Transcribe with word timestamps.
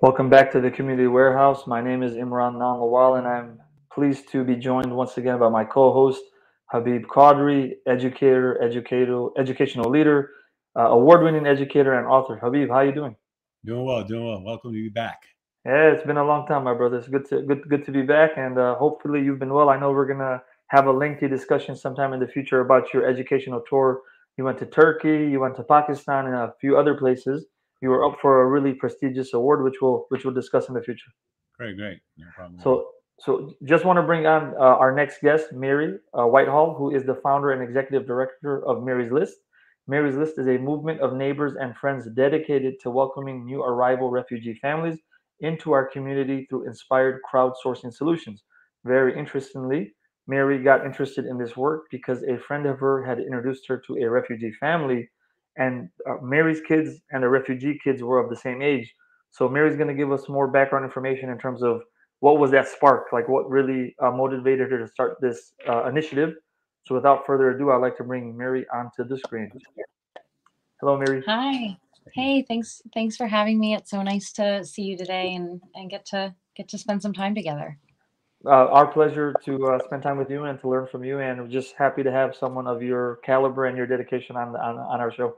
Welcome 0.00 0.30
back 0.30 0.52
to 0.52 0.60
the 0.60 0.70
Community 0.70 1.08
Warehouse. 1.08 1.66
My 1.66 1.80
name 1.80 2.04
is 2.04 2.12
Imran 2.12 2.54
Nanlawal, 2.54 3.18
and 3.18 3.26
I'm 3.26 3.58
pleased 3.92 4.30
to 4.30 4.44
be 4.44 4.54
joined 4.54 4.94
once 4.94 5.18
again 5.18 5.40
by 5.40 5.48
my 5.48 5.64
co-host 5.64 6.22
Habib 6.66 7.06
Qadri, 7.06 7.72
educator, 7.88 8.62
educator, 8.62 9.30
educational 9.36 9.90
leader, 9.90 10.30
uh, 10.78 10.82
award-winning 10.82 11.48
educator, 11.48 11.94
and 11.94 12.06
author. 12.06 12.36
Habib, 12.36 12.68
how 12.68 12.76
are 12.76 12.86
you 12.86 12.92
doing? 12.92 13.16
Doing 13.64 13.84
well, 13.84 14.04
doing 14.04 14.26
well. 14.26 14.44
Welcome 14.44 14.70
to 14.70 14.80
be 14.80 14.90
back. 14.90 15.24
Yeah, 15.66 15.90
it's 15.90 16.06
been 16.06 16.18
a 16.18 16.24
long 16.24 16.46
time, 16.46 16.62
my 16.62 16.74
brother. 16.74 16.98
It's 16.98 17.08
good 17.08 17.28
to 17.30 17.42
good 17.42 17.68
good 17.68 17.84
to 17.86 17.90
be 17.90 18.02
back, 18.02 18.30
and 18.36 18.56
uh, 18.56 18.76
hopefully 18.76 19.24
you've 19.24 19.40
been 19.40 19.52
well. 19.52 19.70
I 19.70 19.76
know 19.76 19.90
we're 19.90 20.06
gonna 20.06 20.40
have 20.70 20.86
a 20.86 20.92
lengthy 20.92 21.28
discussion 21.28 21.76
sometime 21.76 22.12
in 22.12 22.20
the 22.20 22.26
future 22.26 22.60
about 22.60 22.94
your 22.94 23.06
educational 23.06 23.60
tour. 23.68 24.02
You 24.38 24.44
went 24.44 24.58
to 24.58 24.66
Turkey, 24.66 25.28
you 25.28 25.40
went 25.40 25.56
to 25.56 25.64
Pakistan, 25.64 26.26
and 26.26 26.34
a 26.34 26.54
few 26.60 26.78
other 26.78 26.94
places. 26.94 27.46
You 27.82 27.88
were 27.90 28.04
up 28.04 28.18
for 28.22 28.42
a 28.42 28.46
really 28.46 28.74
prestigious 28.74 29.34
award, 29.34 29.64
which 29.64 29.76
we'll 29.82 30.06
which 30.10 30.24
we'll 30.24 30.34
discuss 30.34 30.68
in 30.68 30.74
the 30.74 30.82
future. 30.82 31.10
Great, 31.58 31.76
great, 31.76 31.98
no 32.16 32.26
problem. 32.34 32.60
So, 32.62 32.88
so 33.18 33.54
just 33.64 33.84
want 33.84 33.98
to 33.98 34.02
bring 34.02 34.26
on 34.26 34.54
uh, 34.54 34.82
our 34.82 34.94
next 34.94 35.20
guest, 35.22 35.52
Miry 35.52 35.98
uh, 36.18 36.24
Whitehall, 36.24 36.74
who 36.74 36.94
is 36.94 37.04
the 37.04 37.16
founder 37.16 37.50
and 37.50 37.62
executive 37.62 38.06
director 38.06 38.64
of 38.66 38.82
Miry's 38.82 39.12
List. 39.12 39.36
Miry's 39.88 40.16
List 40.16 40.38
is 40.38 40.46
a 40.46 40.56
movement 40.56 41.00
of 41.00 41.14
neighbors 41.14 41.54
and 41.60 41.76
friends 41.76 42.06
dedicated 42.14 42.74
to 42.80 42.90
welcoming 42.90 43.44
new 43.44 43.62
arrival 43.62 44.08
refugee 44.10 44.54
families 44.54 44.98
into 45.40 45.72
our 45.72 45.86
community 45.86 46.46
through 46.48 46.66
inspired 46.66 47.20
crowdsourcing 47.30 47.92
solutions. 47.92 48.44
Very 48.84 49.18
interestingly, 49.18 49.94
Miry 50.30 50.62
got 50.62 50.86
interested 50.86 51.26
in 51.26 51.36
this 51.36 51.56
work 51.56 51.82
because 51.90 52.22
a 52.22 52.38
friend 52.38 52.64
of 52.66 52.78
her 52.78 53.04
had 53.04 53.18
introduced 53.18 53.66
her 53.68 53.82
to 53.86 53.96
a 53.96 54.08
refugee 54.08 54.52
family, 54.52 55.10
and 55.56 55.88
uh, 56.08 56.16
Miry's 56.22 56.60
kids 56.60 57.00
and 57.10 57.22
the 57.22 57.28
refugee 57.28 57.78
kids 57.82 58.02
were 58.02 58.18
of 58.18 58.30
the 58.30 58.36
same 58.36 58.62
age. 58.62 58.94
So 59.32 59.48
Miry's 59.48 59.76
going 59.76 59.88
to 59.88 59.94
give 59.94 60.12
us 60.12 60.28
more 60.28 60.48
background 60.48 60.84
information 60.84 61.30
in 61.30 61.38
terms 61.38 61.62
of 61.62 61.82
what 62.20 62.38
was 62.38 62.50
that 62.52 62.68
spark, 62.68 63.06
like 63.12 63.28
what 63.28 63.50
really 63.50 63.94
uh, 64.02 64.10
motivated 64.10 64.70
her 64.70 64.78
to 64.78 64.88
start 64.88 65.18
this 65.20 65.52
uh, 65.68 65.84
initiative. 65.86 66.34
So 66.86 66.94
without 66.94 67.26
further 67.26 67.50
ado, 67.50 67.72
I'd 67.72 67.76
like 67.76 67.96
to 67.96 68.04
bring 68.04 68.36
Miry 68.36 68.66
onto 68.72 69.04
the 69.04 69.18
screen. 69.18 69.50
Hello, 70.80 70.96
Miry. 70.96 71.22
Hi. 71.26 71.76
Hey, 72.14 72.42
thanks 72.42 72.82
thanks 72.94 73.16
for 73.16 73.26
having 73.26 73.58
me. 73.60 73.74
It's 73.74 73.90
so 73.90 74.02
nice 74.02 74.32
to 74.32 74.64
see 74.64 74.82
you 74.82 74.96
today 74.96 75.34
and 75.34 75.60
and 75.74 75.90
get 75.90 76.06
to 76.06 76.34
get 76.56 76.68
to 76.68 76.78
spend 76.78 77.02
some 77.02 77.12
time 77.12 77.34
together. 77.34 77.78
Uh, 78.46 78.68
our 78.68 78.86
pleasure 78.86 79.34
to 79.44 79.66
uh, 79.66 79.78
spend 79.84 80.02
time 80.02 80.16
with 80.16 80.30
you 80.30 80.44
and 80.44 80.58
to 80.60 80.68
learn 80.68 80.86
from 80.86 81.04
you, 81.04 81.18
and 81.18 81.40
we're 81.40 81.48
just 81.48 81.74
happy 81.76 82.02
to 82.02 82.10
have 82.10 82.34
someone 82.34 82.66
of 82.66 82.82
your 82.82 83.16
caliber 83.16 83.66
and 83.66 83.76
your 83.76 83.86
dedication 83.86 84.34
on 84.34 84.56
on, 84.56 84.78
on 84.78 85.00
our 85.00 85.12
show. 85.12 85.36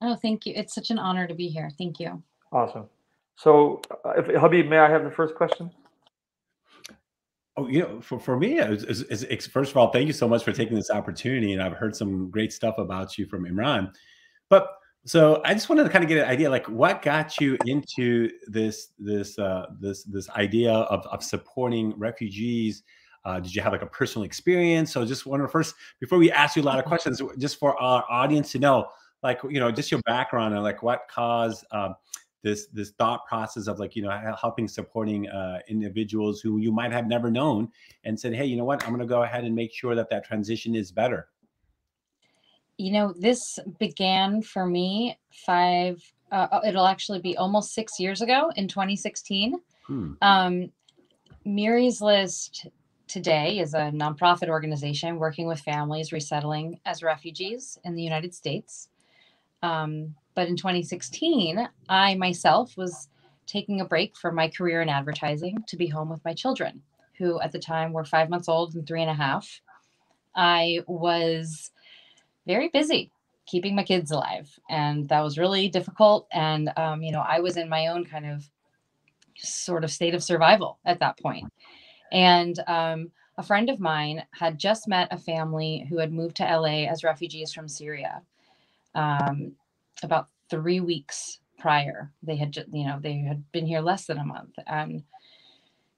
Oh, 0.00 0.16
thank 0.16 0.46
you. 0.46 0.54
It's 0.56 0.74
such 0.74 0.90
an 0.90 0.98
honor 0.98 1.26
to 1.26 1.34
be 1.34 1.48
here. 1.48 1.70
Thank 1.76 2.00
you. 2.00 2.22
Awesome. 2.52 2.86
So, 3.36 3.82
uh, 4.04 4.12
if 4.16 4.26
Habib, 4.40 4.66
may 4.66 4.78
I 4.78 4.90
have 4.90 5.04
the 5.04 5.10
first 5.10 5.34
question? 5.34 5.70
Oh, 7.58 7.68
you 7.68 7.80
know, 7.80 8.00
for, 8.00 8.18
for 8.18 8.38
me, 8.38 8.58
it's, 8.58 8.82
it's, 8.84 9.22
it's, 9.22 9.46
first 9.46 9.70
of 9.70 9.78
all, 9.78 9.90
thank 9.90 10.06
you 10.06 10.12
so 10.12 10.28
much 10.28 10.44
for 10.44 10.52
taking 10.52 10.76
this 10.76 10.90
opportunity. 10.90 11.52
And 11.52 11.62
I've 11.62 11.72
heard 11.72 11.96
some 11.96 12.30
great 12.30 12.52
stuff 12.52 12.76
about 12.76 13.16
you 13.16 13.26
from 13.26 13.44
Imran. 13.44 13.92
But 14.50 14.68
so 15.06 15.40
I 15.44 15.54
just 15.54 15.68
wanted 15.68 15.84
to 15.84 15.88
kind 15.88 16.02
of 16.02 16.08
get 16.08 16.18
an 16.18 16.28
idea, 16.28 16.50
like 16.50 16.68
what 16.68 17.00
got 17.00 17.40
you 17.40 17.56
into 17.64 18.28
this 18.48 18.88
this 18.98 19.38
uh, 19.38 19.66
this 19.80 20.02
this 20.02 20.28
idea 20.30 20.72
of, 20.72 21.06
of 21.06 21.22
supporting 21.22 21.96
refugees? 21.96 22.82
Uh, 23.24 23.38
did 23.38 23.54
you 23.54 23.62
have 23.62 23.72
like 23.72 23.82
a 23.82 23.86
personal 23.86 24.24
experience? 24.24 24.92
So 24.92 25.04
just 25.04 25.24
want 25.24 25.42
to 25.42 25.48
first, 25.48 25.74
before 26.00 26.18
we 26.18 26.30
ask 26.30 26.56
you 26.56 26.62
a 26.62 26.64
lot 26.64 26.80
of 26.80 26.84
questions, 26.84 27.22
just 27.38 27.58
for 27.58 27.80
our 27.80 28.04
audience 28.10 28.50
to 28.52 28.58
know, 28.58 28.88
like 29.22 29.40
you 29.48 29.60
know, 29.60 29.70
just 29.70 29.92
your 29.92 30.00
background 30.02 30.54
and 30.54 30.64
like 30.64 30.82
what 30.82 31.02
caused 31.08 31.64
um, 31.70 31.94
this 32.42 32.66
this 32.72 32.90
thought 32.90 33.24
process 33.28 33.68
of 33.68 33.78
like 33.78 33.94
you 33.94 34.02
know 34.02 34.34
helping 34.40 34.66
supporting 34.66 35.28
uh, 35.28 35.60
individuals 35.68 36.40
who 36.40 36.58
you 36.58 36.72
might 36.72 36.90
have 36.90 37.06
never 37.06 37.30
known, 37.30 37.68
and 38.02 38.18
said, 38.18 38.34
hey, 38.34 38.44
you 38.44 38.56
know 38.56 38.64
what, 38.64 38.82
I'm 38.82 38.90
going 38.90 39.00
to 39.00 39.06
go 39.06 39.22
ahead 39.22 39.44
and 39.44 39.54
make 39.54 39.72
sure 39.72 39.94
that 39.94 40.10
that 40.10 40.24
transition 40.24 40.74
is 40.74 40.90
better 40.90 41.28
you 42.78 42.92
know, 42.92 43.14
this 43.18 43.58
began 43.78 44.42
for 44.42 44.66
me 44.66 45.18
five, 45.32 46.02
uh, 46.30 46.48
uh, 46.52 46.60
it'll 46.66 46.86
actually 46.86 47.20
be 47.20 47.36
almost 47.36 47.74
six 47.74 47.98
years 47.98 48.20
ago 48.20 48.50
in 48.56 48.68
2016. 48.68 49.54
Hmm. 49.86 50.12
Um, 50.20 50.72
Miry's 51.44 52.00
List 52.00 52.66
today 53.06 53.60
is 53.60 53.74
a 53.74 53.90
nonprofit 53.92 54.48
organization 54.48 55.18
working 55.18 55.46
with 55.46 55.60
families 55.60 56.12
resettling 56.12 56.80
as 56.84 57.02
refugees 57.02 57.78
in 57.84 57.94
the 57.94 58.02
United 58.02 58.34
States. 58.34 58.88
Um, 59.62 60.14
but 60.34 60.48
in 60.48 60.56
2016, 60.56 61.68
I 61.88 62.14
myself 62.16 62.76
was 62.76 63.08
taking 63.46 63.80
a 63.80 63.84
break 63.84 64.16
from 64.16 64.34
my 64.34 64.48
career 64.48 64.82
in 64.82 64.88
advertising 64.88 65.56
to 65.68 65.76
be 65.76 65.86
home 65.86 66.10
with 66.10 66.24
my 66.24 66.34
children, 66.34 66.82
who 67.16 67.40
at 67.40 67.52
the 67.52 67.58
time 67.58 67.92
were 67.92 68.04
five 68.04 68.28
months 68.28 68.48
old 68.48 68.74
and 68.74 68.86
three 68.86 69.00
and 69.00 69.10
a 69.10 69.14
half. 69.14 69.60
I 70.34 70.80
was 70.86 71.70
very 72.46 72.68
busy 72.68 73.10
keeping 73.46 73.74
my 73.74 73.84
kids 73.84 74.10
alive. 74.10 74.50
And 74.68 75.08
that 75.08 75.22
was 75.22 75.38
really 75.38 75.68
difficult. 75.68 76.26
And, 76.32 76.70
um, 76.76 77.02
you 77.02 77.12
know, 77.12 77.24
I 77.26 77.40
was 77.40 77.56
in 77.56 77.68
my 77.68 77.86
own 77.86 78.04
kind 78.04 78.26
of 78.26 78.48
sort 79.36 79.84
of 79.84 79.90
state 79.90 80.14
of 80.14 80.22
survival 80.22 80.78
at 80.84 80.98
that 81.00 81.18
point. 81.18 81.50
And 82.12 82.58
um, 82.66 83.10
a 83.38 83.42
friend 83.42 83.70
of 83.70 83.80
mine 83.80 84.24
had 84.32 84.58
just 84.58 84.88
met 84.88 85.08
a 85.10 85.18
family 85.18 85.86
who 85.88 85.98
had 85.98 86.12
moved 86.12 86.36
to 86.36 86.44
LA 86.44 86.86
as 86.88 87.04
refugees 87.04 87.52
from 87.52 87.68
Syria 87.68 88.22
um, 88.94 89.52
about 90.02 90.28
three 90.50 90.80
weeks 90.80 91.38
prior. 91.58 92.10
They 92.22 92.36
had, 92.36 92.52
just, 92.52 92.68
you 92.72 92.86
know, 92.86 92.98
they 93.00 93.18
had 93.18 93.42
been 93.52 93.66
here 93.66 93.80
less 93.80 94.06
than 94.06 94.18
a 94.18 94.24
month. 94.24 94.54
And 94.66 95.04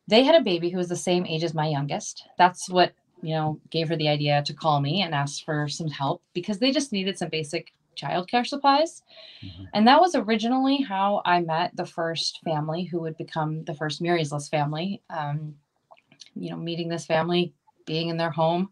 they 0.07 0.25
had 0.25 0.35
a 0.35 0.45
baby 0.45 0.71
who 0.71 0.79
was 0.79 0.89
the 0.89 0.97
same 0.97 1.27
age 1.27 1.45
as 1.45 1.55
my 1.55 1.67
youngest. 1.67 2.25
That's 2.37 2.69
what 2.69 2.93
you 3.23 3.35
know, 3.35 3.61
gave 3.71 3.89
her 3.89 3.97
the 3.97 4.09
idea 4.09 4.43
to 4.45 4.55
call 4.55 4.81
me 4.81 5.03
and 5.03 5.15
ask 5.15 5.45
for 5.45 5.69
some 5.69 5.89
help 5.89 6.23
because 6.35 6.59
they 6.59 6.71
just 6.71 6.93
needed 6.93 7.19
some 7.19 7.29
basic 7.29 7.73
childcare 7.97 8.47
supplies. 8.47 9.03
Mm-hmm. 9.45 9.65
And 9.75 9.89
that 9.89 10.01
was 10.01 10.15
originally 10.15 10.83
how 10.83 11.23
I 11.25 11.41
met 11.41 11.77
the 11.77 11.87
first 11.87 12.41
family 12.45 12.85
who 12.85 13.01
would 13.01 13.17
become 13.17 13.65
the 13.65 13.75
first 13.75 14.01
Miry's 14.01 14.33
List 14.33 14.51
family. 14.51 15.03
Um, 15.11 15.55
you 16.35 16.51
know, 16.51 16.57
meeting 16.57 16.89
this 16.89 17.07
family, 17.07 17.53
being 17.87 18.09
in 18.09 18.17
their 18.17 18.31
home. 18.31 18.71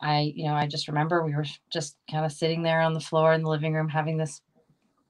I, 0.00 0.32
you 0.34 0.46
know, 0.46 0.54
I 0.54 0.66
just 0.66 0.88
remember 0.88 1.22
we 1.22 1.34
were 1.34 1.46
just 1.72 1.96
kind 2.10 2.24
of 2.24 2.32
sitting 2.32 2.62
there 2.62 2.80
on 2.80 2.92
the 2.92 3.00
floor 3.00 3.32
in 3.32 3.42
the 3.42 3.48
living 3.48 3.72
room 3.72 3.88
having 3.88 4.16
this 4.16 4.40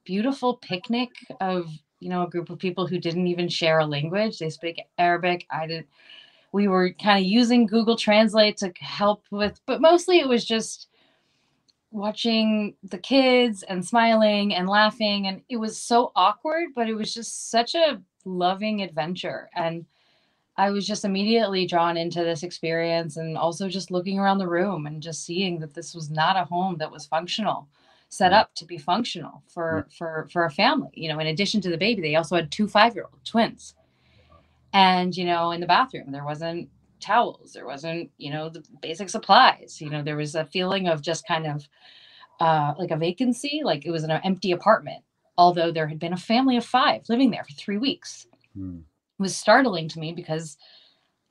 beautiful 0.05 0.57
picnic 0.57 1.09
of, 1.41 1.67
you 1.99 2.09
know, 2.09 2.23
a 2.23 2.29
group 2.29 2.49
of 2.49 2.59
people 2.59 2.85
who 2.85 2.99
didn't 2.99 3.27
even 3.27 3.49
share 3.49 3.79
a 3.79 3.85
language. 3.85 4.37
They 4.37 4.49
speak 4.49 4.81
Arabic. 4.99 5.47
I 5.49 5.65
didn't 5.65 5.87
we 6.53 6.67
were 6.67 6.93
kind 6.93 7.19
of 7.19 7.29
using 7.29 7.65
Google 7.65 7.97
Translate 7.97 8.57
to 8.57 8.71
help 8.79 9.25
with, 9.31 9.59
but 9.65 9.81
mostly 9.81 10.19
it 10.19 10.27
was 10.27 10.45
just 10.45 10.87
watching 11.91 12.75
the 12.83 12.97
kids 12.97 13.63
and 13.63 13.85
smiling 13.85 14.53
and 14.53 14.69
laughing. 14.69 15.27
And 15.27 15.41
it 15.49 15.57
was 15.57 15.77
so 15.77 16.11
awkward, 16.15 16.69
but 16.75 16.87
it 16.87 16.93
was 16.93 17.13
just 17.13 17.49
such 17.49 17.75
a 17.75 18.01
loving 18.23 18.81
adventure. 18.81 19.49
And 19.55 19.85
I 20.55 20.69
was 20.69 20.85
just 20.85 21.05
immediately 21.05 21.65
drawn 21.65 21.97
into 21.97 22.23
this 22.23 22.43
experience 22.43 23.17
and 23.17 23.35
also 23.35 23.67
just 23.67 23.89
looking 23.89 24.19
around 24.19 24.37
the 24.37 24.47
room 24.47 24.85
and 24.85 25.01
just 25.01 25.25
seeing 25.25 25.59
that 25.59 25.73
this 25.73 25.95
was 25.95 26.11
not 26.11 26.37
a 26.37 26.45
home 26.45 26.77
that 26.77 26.91
was 26.91 27.07
functional 27.07 27.67
set 28.09 28.31
mm. 28.31 28.35
up 28.35 28.53
to 28.53 28.65
be 28.65 28.77
functional 28.77 29.41
for 29.47 29.87
mm. 29.87 29.97
for 29.97 30.27
for 30.31 30.45
a 30.45 30.51
family 30.51 30.91
you 30.93 31.09
know 31.09 31.17
in 31.17 31.25
addition 31.25 31.59
to 31.59 31.71
the 31.71 31.77
baby 31.77 31.99
they 31.99 32.15
also 32.15 32.35
had 32.35 32.51
two 32.51 32.67
five 32.67 32.93
year 32.93 33.05
old 33.05 33.25
twins 33.25 33.73
and 34.73 35.15
you 35.15 35.25
know 35.25 35.51
in 35.51 35.61
the 35.61 35.67
bathroom 35.67 36.11
there 36.11 36.25
wasn't 36.25 36.67
towels 36.99 37.53
there 37.53 37.65
wasn't 37.65 38.09
you 38.17 38.31
know 38.31 38.49
the 38.49 38.63
basic 38.81 39.09
supplies. 39.09 39.81
You 39.81 39.89
know 39.89 40.03
there 40.03 40.17
was 40.17 40.35
a 40.35 40.45
feeling 40.45 40.87
of 40.87 41.01
just 41.01 41.27
kind 41.27 41.47
of 41.47 41.67
uh, 42.39 42.73
like 42.77 42.91
a 42.91 42.97
vacancy 42.97 43.61
like 43.63 43.85
it 43.85 43.91
was 43.91 44.03
an 44.03 44.11
empty 44.11 44.51
apartment 44.51 45.03
although 45.37 45.71
there 45.71 45.87
had 45.87 45.99
been 45.99 46.13
a 46.13 46.17
family 46.17 46.57
of 46.57 46.65
five 46.65 47.01
living 47.09 47.31
there 47.31 47.43
for 47.43 47.53
three 47.53 47.77
weeks. 47.77 48.27
Hmm. 48.55 48.79
it 49.19 49.21
was 49.21 49.35
startling 49.35 49.87
to 49.89 49.99
me 49.99 50.13
because 50.13 50.57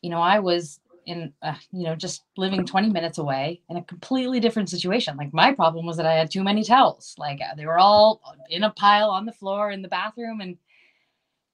you 0.01 0.11
know 0.11 0.21
i 0.21 0.39
was 0.39 0.81
in 1.07 1.33
uh, 1.43 1.55
you 1.73 1.85
know 1.85 1.95
just 1.95 2.25
living 2.37 2.65
20 2.65 2.91
minutes 2.91 3.19
away 3.19 3.61
in 3.69 3.77
a 3.77 3.85
completely 3.85 4.41
different 4.41 4.71
situation. 4.71 5.17
Like 5.17 5.33
my 5.33 5.53
problem 5.53 5.87
was 5.87 5.97
that 5.97 6.07
i 6.07 6.15
had 6.15 6.31
too 6.31 6.45
many 6.45 6.63
towels. 6.65 7.15
Like 7.19 7.41
uh, 7.41 7.55
they 7.57 7.67
were 7.67 7.79
all 7.79 8.21
in 8.49 8.63
a 8.63 8.71
pile 8.71 9.11
on 9.11 9.27
the 9.27 9.33
floor 9.33 9.71
in 9.71 9.83
the 9.83 9.89
bathroom 9.89 10.41
and 10.41 10.57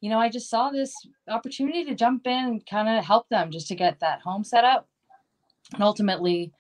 you 0.01 0.11
know, 0.11 0.19
I 0.19 0.29
just 0.29 0.49
saw 0.49 0.71
this 0.71 0.95
opportunity 1.29 1.85
to 1.85 1.95
jump 1.95 2.27
in 2.27 2.45
and 2.45 2.67
kind 2.67 2.89
of 2.89 3.05
help 3.05 3.29
them 3.29 3.51
just 3.51 3.69
to 3.69 3.75
get 3.75 4.01
that 4.01 4.21
home 4.21 4.45
set 4.45 4.65
up. 4.65 4.89
And 5.75 5.83
ultimately, 5.83 6.53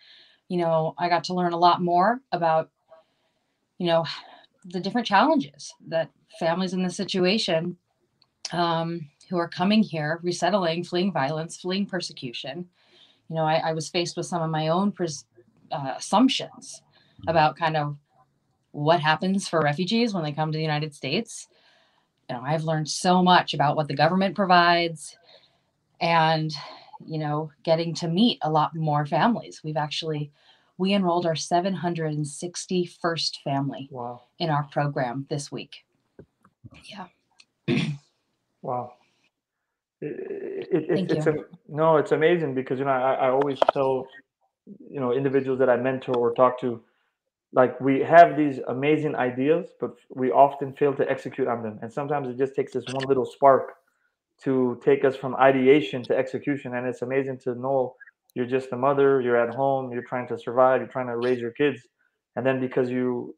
you 0.48 0.58
know, 0.58 0.94
I 0.98 1.08
got 1.08 1.24
to 1.24 1.34
learn 1.34 1.52
a 1.52 1.58
lot 1.58 1.80
more 1.80 2.20
about, 2.32 2.70
you 3.78 3.86
know, 3.86 4.04
the 4.64 4.80
different 4.80 5.06
challenges 5.06 5.72
that 5.86 6.10
families 6.38 6.72
in 6.72 6.82
this 6.82 6.96
situation 6.96 7.76
um, 8.52 9.08
who 9.30 9.38
are 9.38 9.48
coming 9.48 9.82
here, 9.82 10.20
resettling, 10.22 10.84
fleeing 10.84 11.12
violence, 11.12 11.58
fleeing 11.58 11.86
persecution. 11.86 12.68
You 13.28 13.36
know, 13.36 13.44
I, 13.44 13.56
I 13.56 13.72
was 13.72 13.88
faced 13.88 14.16
with 14.16 14.26
some 14.26 14.42
of 14.42 14.50
my 14.50 14.68
own 14.68 14.90
pres- 14.90 15.26
uh, 15.70 15.94
assumptions 15.96 16.82
about 17.26 17.56
kind 17.56 17.76
of 17.76 17.96
what 18.72 19.00
happens 19.00 19.48
for 19.48 19.60
refugees 19.60 20.14
when 20.14 20.24
they 20.24 20.32
come 20.32 20.50
to 20.50 20.56
the 20.56 20.62
United 20.62 20.94
States. 20.94 21.48
You 22.28 22.36
know, 22.36 22.42
I've 22.44 22.64
learned 22.64 22.88
so 22.88 23.22
much 23.22 23.54
about 23.54 23.76
what 23.76 23.88
the 23.88 23.96
government 23.96 24.34
provides 24.34 25.16
and 26.00 26.52
you 27.06 27.18
know, 27.18 27.50
getting 27.62 27.94
to 27.94 28.08
meet 28.08 28.38
a 28.42 28.50
lot 28.50 28.74
more 28.74 29.06
families. 29.06 29.60
We've 29.62 29.76
actually 29.76 30.32
we 30.76 30.94
enrolled 30.94 31.26
our 31.26 31.34
761st 31.34 33.36
family 33.42 33.88
wow. 33.90 34.22
in 34.38 34.50
our 34.50 34.64
program 34.64 35.26
this 35.28 35.50
week. 35.50 35.84
Yeah. 36.84 37.06
wow. 38.62 38.92
It, 40.00 40.68
it, 40.70 40.90
it, 40.90 41.10
it's 41.10 41.26
a, 41.26 41.34
no, 41.68 41.96
it's 41.96 42.12
amazing 42.12 42.54
because 42.54 42.78
you 42.78 42.84
know 42.84 42.92
I, 42.92 43.14
I 43.14 43.30
always 43.30 43.58
tell 43.72 44.06
you 44.88 45.00
know 45.00 45.12
individuals 45.12 45.58
that 45.58 45.68
I 45.68 45.76
mentor 45.76 46.14
or 46.14 46.32
talk 46.34 46.60
to, 46.60 46.80
like 47.52 47.80
we 47.80 48.00
have 48.00 48.36
these 48.36 48.60
amazing 48.68 49.16
ideas, 49.16 49.70
but 49.80 49.92
we 50.14 50.30
often 50.30 50.72
fail 50.74 50.94
to 50.94 51.10
execute 51.10 51.48
on 51.48 51.62
them, 51.62 51.78
and 51.82 51.92
sometimes 51.92 52.28
it 52.28 52.38
just 52.38 52.54
takes 52.54 52.72
this 52.72 52.84
one 52.92 53.04
little 53.08 53.26
spark 53.26 53.72
to 54.44 54.80
take 54.84 55.04
us 55.04 55.16
from 55.16 55.34
ideation 55.36 56.02
to 56.04 56.16
execution. 56.16 56.74
And 56.74 56.86
it's 56.86 57.02
amazing 57.02 57.38
to 57.44 57.54
know 57.54 57.96
you're 58.34 58.46
just 58.46 58.70
a 58.72 58.76
mother, 58.76 59.20
you're 59.20 59.36
at 59.36 59.54
home, 59.54 59.90
you're 59.92 60.04
trying 60.04 60.28
to 60.28 60.38
survive, 60.38 60.80
you're 60.80 60.88
trying 60.88 61.08
to 61.08 61.16
raise 61.16 61.40
your 61.40 61.50
kids, 61.52 61.80
and 62.36 62.46
then 62.46 62.60
because 62.60 62.90
you 62.90 63.34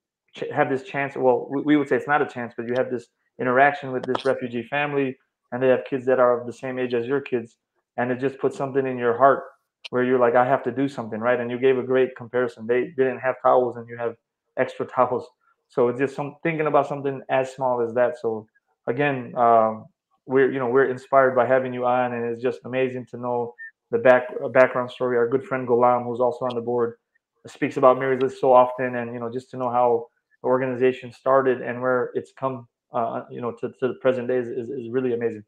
have 0.54 0.68
this 0.68 0.82
chance, 0.82 1.14
well, 1.16 1.48
we 1.64 1.76
would 1.76 1.88
say 1.88 1.96
it's 1.96 2.06
not 2.06 2.22
a 2.22 2.26
chance, 2.26 2.52
but 2.56 2.66
you 2.66 2.74
have 2.76 2.90
this 2.90 3.08
interaction 3.40 3.90
with 3.90 4.04
this 4.04 4.24
refugee 4.24 4.62
family 4.64 5.16
and 5.50 5.62
they 5.62 5.68
have 5.68 5.80
kids 5.88 6.04
that 6.06 6.20
are 6.20 6.38
of 6.38 6.46
the 6.46 6.52
same 6.52 6.78
age 6.78 6.94
as 6.94 7.06
your 7.06 7.20
kids 7.20 7.56
and 7.96 8.10
it 8.12 8.20
just 8.20 8.38
puts 8.38 8.56
something 8.56 8.86
in 8.86 8.98
your 8.98 9.16
heart 9.16 9.44
where 9.90 10.04
you're 10.04 10.18
like 10.18 10.34
i 10.34 10.44
have 10.44 10.62
to 10.62 10.70
do 10.70 10.88
something 10.88 11.20
right 11.20 11.40
and 11.40 11.50
you 11.50 11.58
gave 11.58 11.78
a 11.78 11.82
great 11.82 12.14
comparison 12.16 12.66
they 12.66 12.92
didn't 12.96 13.18
have 13.18 13.34
towels 13.42 13.76
and 13.76 13.88
you 13.88 13.96
have 13.96 14.14
extra 14.58 14.86
towels 14.94 15.26
so 15.68 15.88
it's 15.88 15.98
just 15.98 16.14
some 16.14 16.36
thinking 16.42 16.66
about 16.66 16.86
something 16.86 17.20
as 17.30 17.52
small 17.54 17.80
as 17.80 17.94
that 17.94 18.16
so 18.20 18.46
again 18.86 19.34
um, 19.36 19.86
we're 20.26 20.50
you 20.50 20.58
know 20.58 20.68
we're 20.68 20.90
inspired 20.90 21.34
by 21.34 21.46
having 21.46 21.72
you 21.72 21.86
on 21.86 22.12
and 22.12 22.24
it's 22.24 22.42
just 22.42 22.60
amazing 22.64 23.06
to 23.06 23.16
know 23.16 23.54
the 23.90 23.98
back 23.98 24.28
uh, 24.44 24.48
background 24.48 24.90
story 24.90 25.16
our 25.16 25.28
good 25.28 25.44
friend 25.44 25.66
golam 25.66 26.04
who's 26.04 26.20
also 26.20 26.44
on 26.44 26.54
the 26.54 26.60
board 26.60 26.96
speaks 27.46 27.76
about 27.76 27.98
miry's 27.98 28.20
list 28.20 28.40
so 28.40 28.52
often 28.52 28.96
and 28.96 29.14
you 29.14 29.20
know 29.20 29.30
just 29.32 29.50
to 29.50 29.56
know 29.56 29.70
how 29.70 30.06
the 30.42 30.48
organization 30.48 31.12
started 31.12 31.62
and 31.62 31.80
where 31.80 32.10
it's 32.14 32.32
come 32.32 32.66
uh, 32.92 33.22
you 33.30 33.40
know, 33.40 33.52
to, 33.52 33.68
to 33.80 33.88
the 33.88 33.94
present 33.94 34.28
day 34.28 34.36
is, 34.36 34.48
is, 34.48 34.70
is 34.70 34.90
really 34.90 35.14
amazing. 35.14 35.44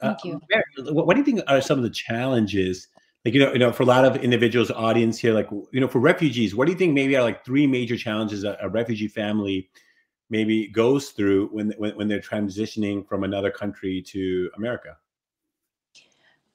Thank 0.00 0.24
you. 0.24 0.40
Uh, 0.52 0.92
what, 0.92 1.06
what 1.06 1.14
do 1.14 1.20
you 1.20 1.24
think 1.24 1.40
are 1.46 1.60
some 1.60 1.78
of 1.78 1.84
the 1.84 1.90
challenges? 1.90 2.88
Like 3.26 3.34
you 3.34 3.40
know, 3.40 3.52
you 3.52 3.58
know, 3.58 3.72
for 3.72 3.82
a 3.82 3.86
lot 3.86 4.04
of 4.04 4.14
individuals, 4.22 4.70
audience 4.70 5.18
here, 5.18 5.34
like 5.34 5.50
you 5.72 5.80
know, 5.80 5.88
for 5.88 5.98
refugees, 5.98 6.54
what 6.54 6.66
do 6.66 6.70
you 6.70 6.78
think 6.78 6.94
maybe 6.94 7.16
are 7.16 7.24
like 7.24 7.44
three 7.44 7.66
major 7.66 7.96
challenges 7.96 8.44
a, 8.44 8.56
a 8.62 8.68
refugee 8.68 9.08
family 9.08 9.68
maybe 10.30 10.68
goes 10.68 11.08
through 11.10 11.48
when, 11.48 11.72
when 11.76 11.96
when 11.96 12.06
they're 12.06 12.20
transitioning 12.20 13.04
from 13.08 13.24
another 13.24 13.50
country 13.50 14.00
to 14.02 14.48
America? 14.56 14.96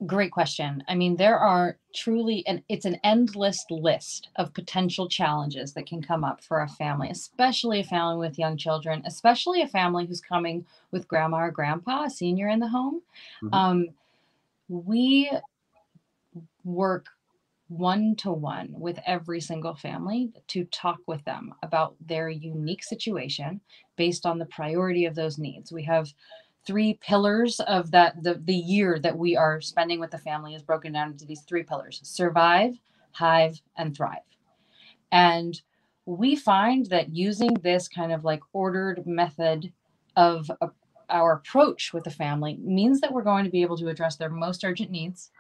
Great 0.06 0.32
question. 0.32 0.82
I 0.88 0.96
mean, 0.96 1.18
there 1.18 1.38
are 1.38 1.78
truly, 1.94 2.48
and 2.48 2.64
it's 2.70 2.86
an 2.86 2.98
endless 3.04 3.66
list 3.70 4.30
of 4.38 4.54
potential 4.54 5.10
challenges 5.10 5.74
that 5.74 5.86
can 5.86 6.02
come 6.02 6.24
up 6.24 6.42
for 6.42 6.62
a 6.62 6.70
family, 6.70 7.10
especially 7.10 7.82
a 7.82 7.84
family 7.84 8.16
with 8.16 8.40
young 8.40 8.56
children, 8.56 9.04
especially 9.06 9.62
a 9.62 9.68
family 9.68 10.06
who's 10.06 10.22
coming 10.22 10.66
with 10.92 11.08
grandma 11.10 11.40
or 11.40 11.52
grandpa, 11.52 12.06
a 12.06 12.10
senior 12.10 12.48
in 12.48 12.60
the 12.60 12.70
home. 12.70 13.02
Mm-hmm. 13.44 13.54
Um, 13.54 13.88
we 14.70 15.30
work 16.64 17.08
one 17.68 18.16
to 18.18 18.32
one 18.32 18.70
with 18.72 19.00
every 19.08 19.40
single 19.40 19.76
family 19.76 20.30
to 20.48 20.66
talk 20.66 21.00
with 21.08 21.24
them 21.24 21.54
about 21.64 21.96
their 22.06 22.28
unique 22.30 22.84
situation 22.84 23.62
based 23.96 24.26
on 24.26 24.40
the 24.40 24.46
priority 24.46 25.06
of 25.06 25.16
those 25.16 25.38
needs. 25.38 25.72
We 25.72 25.84
have 25.84 26.14
three 26.66 27.00
pillars 27.02 27.60
of 27.62 27.92
that 27.92 28.22
the, 28.24 28.36
the 28.36 28.56
year 28.56 29.00
that 29.00 29.18
we 29.18 29.36
are 29.36 29.62
spending 29.62 30.00
with 30.00 30.12
the 30.12 30.18
family 30.18 30.54
is 30.54 30.62
broken 30.62 30.94
down 30.94 31.12
into 31.12 31.26
these 31.26 31.42
three 31.42 31.64
pillars 31.64 32.00
survive 32.04 32.78
hive 33.14 33.62
and 33.78 33.96
thrive 33.96 34.20
and 35.12 35.62
we 36.06 36.36
find 36.36 36.88
that 36.88 37.16
using 37.16 37.54
this 37.56 37.88
kind 37.88 38.12
of 38.12 38.24
like 38.24 38.42
ordered 38.54 39.06
method 39.06 39.72
of 40.16 40.50
uh, 40.62 40.68
our 41.10 41.34
approach 41.34 41.94
with 41.94 42.04
the 42.04 42.10
family 42.10 42.58
means 42.62 43.02
that 43.02 43.12
we're 43.12 43.22
going 43.22 43.44
to 43.44 43.52
be 43.52 43.62
able 43.62 43.78
to 43.78 43.90
address 43.90 44.16
their 44.16 44.30
most 44.30 44.64
urgent 44.64 44.92
needs 44.92 45.32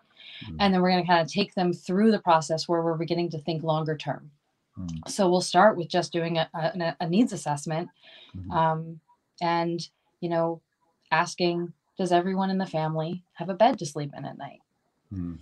and 0.60 0.74
then 0.74 0.82
we're 0.82 0.92
going 0.92 1.04
to 1.04 1.08
kind 1.08 1.22
of 1.22 1.32
take 1.32 1.54
them 1.56 1.74
through 1.74 2.12
the 2.12 2.20
process 2.20 2.68
where 2.68 2.82
we're 2.82 2.98
beginning 2.98 3.30
to 3.30 3.40
think 3.40 3.64
longer 3.64 3.98
term 3.98 4.30
mm-hmm. 4.78 5.10
so 5.10 5.30
we'll 5.30 5.42
start 5.42 5.78
with 5.78 5.88
just 5.88 6.12
doing 6.12 6.38
a, 6.38 6.50
a, 6.54 6.96
a 7.02 7.10
needs 7.10 7.34
assessment 7.34 7.90
mm-hmm. 8.36 8.52
um, 8.52 9.00
and 9.42 9.90
you 10.20 10.30
know 10.30 10.62
asking, 11.12 11.74
does 11.98 12.12
everyone 12.12 12.50
in 12.50 12.58
the 12.58 12.66
family 12.66 13.24
have 13.34 13.50
a 13.50 13.54
bed 13.54 13.78
to 13.80 13.86
sleep 13.86 14.12
in 14.18 14.26
at 14.26 14.38
night? 14.38 14.62
Mm. 15.14 15.40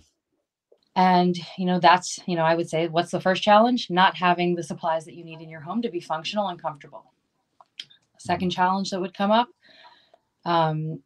And, 0.96 1.38
you 1.56 1.64
know, 1.64 1.78
that's, 1.78 2.18
you 2.26 2.34
know, 2.34 2.42
I 2.42 2.56
would 2.56 2.68
say, 2.68 2.88
what's 2.88 3.12
the 3.12 3.20
first 3.20 3.42
challenge? 3.42 3.88
Not 3.88 4.16
having 4.16 4.54
the 4.54 4.62
supplies 4.62 5.04
that 5.04 5.14
you 5.14 5.24
need 5.24 5.40
in 5.40 5.48
your 5.48 5.60
home 5.60 5.80
to 5.82 5.88
be 5.88 6.00
functional 6.00 6.48
and 6.48 6.60
comfortable. 6.60 7.12
Second 8.18 8.50
mm. 8.50 8.54
challenge 8.54 8.90
that 8.90 9.00
would 9.00 9.14
come 9.14 9.30
up, 9.30 9.48
um, 10.44 11.00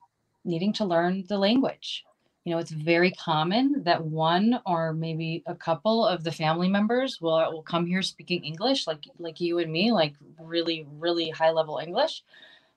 needing 0.45 0.73
to 0.75 0.85
learn 0.85 1.25
the 1.29 1.39
language. 1.39 2.05
You 2.45 2.53
know, 2.53 2.59
it's 2.59 2.71
very 2.71 3.11
common 3.13 3.83
that 3.85 4.05
one 4.05 4.61
or 4.67 4.93
maybe 4.93 5.43
a 5.47 5.55
couple 5.55 6.07
of 6.07 6.25
the 6.25 6.33
family 6.33 6.69
members 6.69 7.19
will, 7.21 7.37
will 7.51 7.63
come 7.63 7.87
here 7.87 8.03
speaking 8.03 8.45
English, 8.45 8.87
like 8.87 9.05
like 9.19 9.41
you 9.41 9.59
and 9.59 9.73
me, 9.73 9.93
like 9.93 10.15
really, 10.39 10.87
really 10.99 11.31
high 11.31 11.51
level 11.51 11.79
English. 11.79 12.23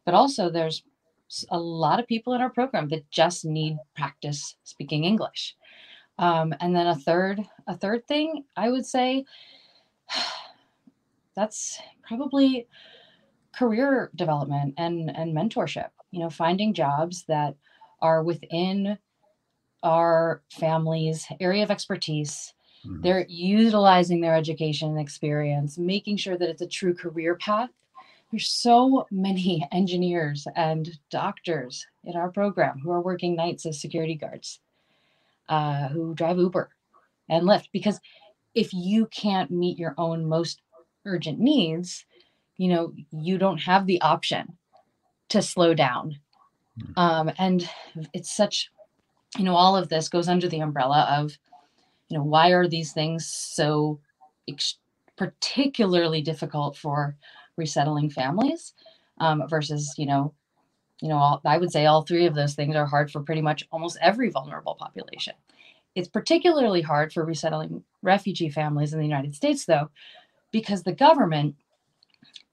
But 0.06 0.14
also 0.14 0.50
there's 0.50 0.84
a 1.50 1.60
lot 1.60 2.00
of 2.00 2.08
people 2.08 2.34
in 2.34 2.42
our 2.42 2.50
program 2.50 2.88
that 2.90 3.12
just 3.12 3.44
need 3.44 3.78
practice 3.94 4.56
speaking 4.64 5.04
English. 5.04 5.56
Um, 6.18 6.56
and 6.62 6.74
then 6.74 6.88
a 6.88 6.96
third, 6.96 7.42
a 7.68 7.76
third 7.76 8.08
thing 8.08 8.46
I 8.56 8.70
would 8.70 8.86
say, 8.86 9.26
that's 11.36 11.80
probably 12.08 12.68
career 13.54 14.12
development 14.16 14.76
and 14.78 15.16
and 15.16 15.36
mentorship. 15.36 15.90
You 16.12 16.22
know, 16.22 16.30
finding 16.30 16.74
jobs 16.74 17.26
that 17.28 17.56
are 18.02 18.24
within 18.24 18.98
our 19.84 20.42
family's 20.52 21.26
area 21.40 21.64
of 21.64 21.72
expertise. 21.72 22.54
Mm-hmm. 22.86 23.02
They're 23.02 23.26
utilizing 23.28 24.22
their 24.22 24.36
education 24.36 24.90
and 24.90 25.00
experience, 25.00 25.78
making 25.78 26.18
sure 26.18 26.38
that 26.38 26.50
it's 26.50 26.62
a 26.62 26.68
true 26.68 26.94
career 26.94 27.36
path 27.36 27.70
there's 28.32 28.50
so 28.50 29.08
many 29.10 29.68
engineers 29.72 30.48
and 30.56 30.98
doctors 31.10 31.88
in 32.04 32.16
our 32.16 32.30
program 32.30 32.80
who 32.80 32.92
are 32.92 33.02
working 33.02 33.36
nights 33.36 33.66
as 33.66 33.80
security 33.80 34.16
guards, 34.16 34.60
uh, 35.50 35.88
who 35.90 36.14
drive 36.14 36.38
Uber 36.38 36.70
and 37.30 37.46
Lyft. 37.46 37.68
Because 37.72 38.00
if 38.54 38.74
you 38.74 39.08
can't 39.08 39.52
meet 39.52 39.78
your 39.78 39.94
own 39.98 40.28
most 40.28 40.62
urgent 41.06 41.40
needs, 41.40 42.06
you 42.58 42.70
know, 42.70 42.94
you 43.12 43.38
don't 43.38 43.60
have 43.60 43.86
the 43.86 44.02
option 44.02 44.58
to 45.30 45.42
slow 45.42 45.74
down. 45.74 46.18
Hmm. 46.80 47.00
Um, 47.00 47.32
and 47.38 47.70
it's 48.14 48.36
such, 48.36 48.72
you 49.38 49.44
know, 49.44 49.56
all 49.56 49.76
of 49.76 49.90
this 49.90 50.10
goes 50.10 50.28
under 50.28 50.48
the 50.48 50.60
umbrella 50.60 51.08
of, 51.10 51.38
you 52.10 52.18
know, 52.18 52.24
why 52.24 52.52
are 52.52 52.68
these 52.68 52.94
things 52.94 53.28
so 53.28 54.00
ex- 54.48 54.78
particularly 55.18 56.22
difficult 56.22 56.78
for 56.78 57.18
resettling 57.58 58.10
families 58.10 58.74
um, 59.20 59.44
versus 59.50 59.94
you 59.98 60.06
know 60.06 60.34
you 61.02 61.10
know 61.10 61.18
all, 61.18 61.42
i 61.44 61.58
would 61.58 61.72
say 61.72 61.86
all 61.86 62.04
three 62.04 62.26
of 62.26 62.36
those 62.36 62.54
things 62.54 62.76
are 62.76 62.86
hard 62.86 63.12
for 63.12 63.22
pretty 63.22 63.42
much 63.42 63.68
almost 63.72 63.98
every 64.02 64.30
vulnerable 64.30 64.76
population. 64.76 65.34
It's 65.96 66.08
particularly 66.08 66.84
hard 66.84 67.12
for 67.12 67.26
resettling 67.26 67.84
refugee 68.04 68.50
families 68.50 68.94
in 68.94 69.00
the 69.00 69.06
united 69.06 69.36
states 69.36 69.66
though 69.66 69.90
because 70.52 70.84
the 70.84 70.94
government 70.94 71.56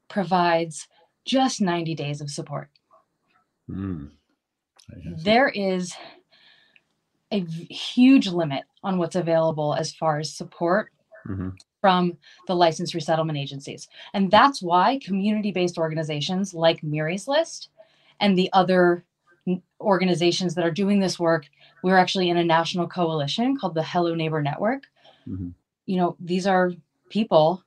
provides 0.08 0.88
just 1.24 1.60
90 1.60 1.94
days 1.94 2.20
of 2.20 2.30
support. 2.30 2.68
Mm. 3.70 4.10
there 5.22 5.48
is 5.48 5.94
a 7.34 7.44
huge 7.44 8.28
limit 8.28 8.64
on 8.82 8.98
what's 8.98 9.16
available 9.16 9.74
as 9.74 9.92
far 9.92 10.18
as 10.18 10.34
support 10.34 10.90
mm-hmm 11.28 11.50
from 11.84 12.16
the 12.46 12.56
licensed 12.56 12.94
resettlement 12.94 13.36
agencies. 13.36 13.88
And 14.14 14.30
that's 14.30 14.62
why 14.62 14.98
community 15.04 15.52
based 15.52 15.76
organizations 15.76 16.54
like 16.54 16.82
Miry's 16.82 17.28
List 17.28 17.68
and 18.18 18.38
the 18.38 18.48
other 18.54 19.04
organizations 19.82 20.54
that 20.54 20.64
are 20.64 20.70
doing 20.70 21.00
this 21.00 21.20
work, 21.20 21.44
we're 21.82 21.98
actually 21.98 22.30
in 22.30 22.38
a 22.38 22.44
national 22.44 22.88
coalition 22.88 23.58
called 23.58 23.74
the 23.74 23.82
Hello 23.82 24.14
Neighbor 24.14 24.40
Network. 24.40 24.84
Mm-hmm. 25.28 25.50
You 25.84 25.96
know, 25.98 26.16
these 26.18 26.46
are 26.46 26.72
people 27.10 27.62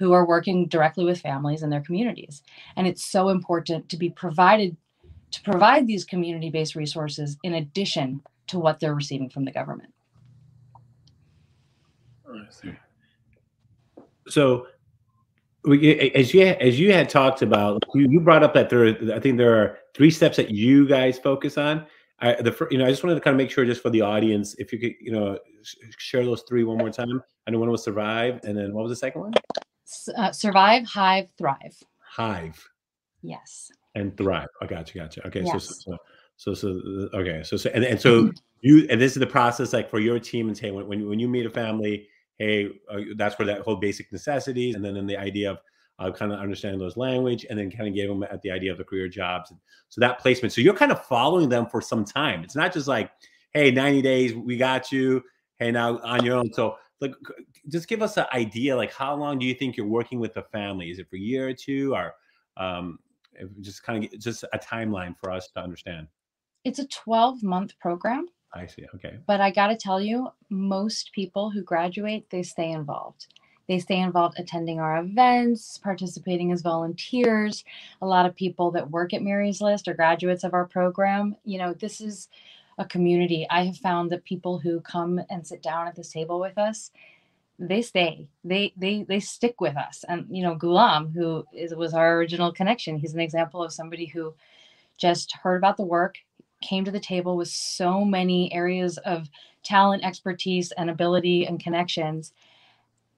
who 0.00 0.14
are 0.14 0.26
working 0.26 0.66
directly 0.66 1.04
with 1.04 1.20
families 1.20 1.62
in 1.62 1.70
their 1.70 1.80
communities. 1.80 2.42
And 2.74 2.88
it's 2.88 3.04
so 3.04 3.28
important 3.28 3.88
to 3.90 3.96
be 3.96 4.10
provided 4.10 4.76
to 5.30 5.42
provide 5.42 5.86
these 5.86 6.04
community 6.04 6.50
based 6.50 6.74
resources 6.74 7.36
in 7.44 7.54
addition 7.54 8.22
to 8.50 8.58
what 8.58 8.80
they're 8.80 8.94
receiving 8.94 9.28
from 9.28 9.44
the 9.44 9.52
government. 9.52 9.92
So 14.28 14.66
as 15.66 16.32
you 16.32 16.42
as 16.42 16.78
you 16.78 16.92
had 16.92 17.08
talked 17.08 17.42
about, 17.42 17.82
you, 17.94 18.08
you 18.08 18.20
brought 18.20 18.42
up 18.42 18.54
that 18.54 18.70
there, 18.70 18.86
are, 18.86 19.14
I 19.14 19.18
think 19.18 19.38
there 19.38 19.60
are 19.60 19.78
three 19.94 20.10
steps 20.10 20.36
that 20.36 20.50
you 20.50 20.86
guys 20.86 21.18
focus 21.18 21.58
on. 21.58 21.86
I, 22.20 22.34
the 22.34 22.54
you 22.70 22.78
know, 22.78 22.84
I 22.84 22.90
just 22.90 23.02
wanted 23.02 23.16
to 23.16 23.20
kind 23.22 23.34
of 23.34 23.38
make 23.38 23.50
sure, 23.50 23.64
just 23.64 23.82
for 23.82 23.90
the 23.90 24.02
audience, 24.02 24.54
if 24.58 24.72
you 24.72 24.78
could, 24.78 24.92
you 25.00 25.10
know, 25.10 25.38
share 25.96 26.24
those 26.24 26.42
three 26.42 26.64
one 26.64 26.76
more 26.76 26.90
time. 26.90 27.22
I 27.46 27.50
know 27.50 27.58
one 27.58 27.70
was 27.70 27.82
survive, 27.82 28.40
and 28.44 28.56
then 28.56 28.74
what 28.74 28.82
was 28.82 28.90
the 28.90 28.96
second 28.96 29.22
one? 29.22 29.32
Uh, 30.16 30.30
survive, 30.30 30.84
hive, 30.86 31.30
thrive. 31.38 31.82
Hive. 31.98 32.62
Yes. 33.22 33.72
And 33.94 34.16
thrive. 34.16 34.48
I 34.60 34.66
got 34.66 34.94
you. 34.94 35.00
Got 35.00 35.16
you. 35.16 35.22
Okay. 35.26 35.42
Yes. 35.42 35.52
So, 35.52 35.58
so, 35.58 35.74
so, 35.92 35.96
so, 36.40 36.54
so 36.54 36.68
okay. 37.12 37.42
So, 37.44 37.56
so, 37.56 37.70
and, 37.74 37.84
and 37.84 38.00
so 38.00 38.22
mm-hmm. 38.22 38.30
you, 38.62 38.86
and 38.88 39.00
this 39.00 39.12
is 39.12 39.18
the 39.18 39.26
process, 39.26 39.72
like 39.74 39.90
for 39.90 40.00
your 40.00 40.18
team, 40.18 40.48
and 40.48 40.56
say 40.56 40.70
when 40.70 40.86
when, 40.86 41.06
when 41.06 41.18
you 41.18 41.28
meet 41.28 41.44
a 41.44 41.50
family 41.50 42.08
hey, 42.40 42.70
uh, 42.90 43.00
that's 43.16 43.38
where 43.38 43.44
that 43.44 43.60
whole 43.60 43.76
basic 43.76 44.10
necessities, 44.10 44.74
and 44.74 44.82
then, 44.82 44.94
then 44.94 45.06
the 45.06 45.16
idea 45.16 45.50
of 45.50 45.58
uh, 45.98 46.10
kind 46.10 46.32
of 46.32 46.40
understanding 46.40 46.80
those 46.80 46.96
language, 46.96 47.44
and 47.50 47.58
then 47.58 47.70
kind 47.70 47.86
of 47.86 47.94
gave 47.94 48.08
them 48.08 48.22
at 48.22 48.40
the 48.40 48.50
idea 48.50 48.72
of 48.72 48.78
the 48.78 48.84
career 48.84 49.08
jobs. 49.08 49.50
And 49.50 49.60
so 49.90 50.00
that 50.00 50.18
placement. 50.18 50.54
So 50.54 50.62
you're 50.62 50.74
kind 50.74 50.90
of 50.90 51.04
following 51.04 51.50
them 51.50 51.66
for 51.66 51.82
some 51.82 52.02
time. 52.02 52.42
It's 52.42 52.56
not 52.56 52.72
just 52.72 52.88
like, 52.88 53.10
hey, 53.52 53.70
90 53.70 54.00
days, 54.00 54.34
we 54.34 54.56
got 54.56 54.90
you. 54.90 55.22
Hey, 55.58 55.70
now 55.70 55.98
on 55.98 56.24
your 56.24 56.38
own. 56.38 56.50
So 56.54 56.76
like, 57.02 57.12
just 57.68 57.88
give 57.88 58.00
us 58.00 58.16
an 58.16 58.24
idea. 58.32 58.74
Like, 58.74 58.92
how 58.92 59.14
long 59.14 59.38
do 59.38 59.44
you 59.44 59.54
think 59.54 59.76
you're 59.76 59.86
working 59.86 60.18
with 60.18 60.32
the 60.32 60.42
family? 60.44 60.90
Is 60.90 60.98
it 60.98 61.10
for 61.10 61.16
a 61.16 61.20
year 61.20 61.48
or 61.48 61.54
two, 61.54 61.94
or 61.94 62.14
um, 62.56 62.98
just 63.60 63.82
kind 63.82 64.02
of 64.02 64.18
just 64.18 64.44
a 64.54 64.58
timeline 64.58 65.14
for 65.18 65.30
us 65.30 65.48
to 65.48 65.60
understand? 65.60 66.06
It's 66.64 66.78
a 66.78 66.86
12 66.86 67.42
month 67.42 67.78
program. 67.78 68.26
I 68.52 68.66
see. 68.66 68.84
Okay. 68.94 69.18
But 69.26 69.40
I 69.40 69.50
got 69.50 69.68
to 69.68 69.76
tell 69.76 70.00
you, 70.00 70.28
most 70.48 71.12
people 71.12 71.50
who 71.50 71.62
graduate, 71.62 72.28
they 72.30 72.42
stay 72.42 72.70
involved. 72.70 73.26
They 73.68 73.78
stay 73.78 74.00
involved 74.00 74.38
attending 74.38 74.80
our 74.80 74.98
events, 74.98 75.78
participating 75.78 76.50
as 76.50 76.60
volunteers. 76.60 77.64
A 78.02 78.06
lot 78.06 78.26
of 78.26 78.34
people 78.34 78.72
that 78.72 78.90
work 78.90 79.14
at 79.14 79.22
Miry's 79.22 79.60
List 79.60 79.86
are 79.86 79.94
graduates 79.94 80.42
of 80.42 80.54
our 80.54 80.66
program. 80.66 81.36
You 81.44 81.58
know, 81.58 81.72
this 81.74 82.00
is 82.00 82.28
a 82.78 82.84
community. 82.84 83.46
I 83.48 83.66
have 83.66 83.76
found 83.76 84.10
that 84.10 84.24
people 84.24 84.58
who 84.58 84.80
come 84.80 85.20
and 85.30 85.46
sit 85.46 85.62
down 85.62 85.86
at 85.86 85.94
this 85.94 86.10
table 86.10 86.40
with 86.40 86.58
us, 86.58 86.90
they 87.60 87.82
stay. 87.82 88.26
They 88.42 88.72
they 88.76 89.04
they 89.04 89.20
stick 89.20 89.60
with 89.60 89.76
us. 89.76 90.04
And 90.08 90.26
you 90.30 90.42
know, 90.42 90.56
Gulam, 90.56 91.14
who 91.14 91.44
is 91.52 91.72
was 91.72 91.94
our 91.94 92.16
original 92.16 92.52
connection, 92.52 92.98
he's 92.98 93.14
an 93.14 93.20
example 93.20 93.62
of 93.62 93.72
somebody 93.72 94.06
who 94.06 94.34
just 94.96 95.32
heard 95.32 95.58
about 95.58 95.76
the 95.76 95.84
work, 95.84 96.16
came 96.60 96.84
to 96.84 96.90
the 96.90 97.00
table 97.00 97.36
with 97.36 97.48
so 97.48 98.04
many 98.04 98.52
areas 98.52 98.98
of 98.98 99.28
talent, 99.62 100.04
expertise, 100.04 100.72
and 100.72 100.90
ability 100.90 101.46
and 101.46 101.62
connections. 101.62 102.32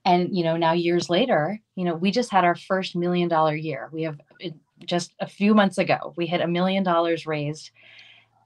And 0.04 0.36
you 0.36 0.44
know, 0.44 0.56
now 0.56 0.72
years 0.72 1.08
later, 1.08 1.60
you 1.76 1.84
know, 1.84 1.94
we 1.94 2.10
just 2.10 2.30
had 2.30 2.44
our 2.44 2.56
first 2.56 2.96
million 2.96 3.28
dollar 3.28 3.54
year. 3.54 3.88
We 3.92 4.02
have 4.02 4.20
just 4.84 5.12
a 5.20 5.26
few 5.26 5.54
months 5.54 5.78
ago, 5.78 6.12
we 6.16 6.26
hit 6.26 6.40
a 6.40 6.48
million 6.48 6.82
dollars 6.82 7.26
raised 7.26 7.70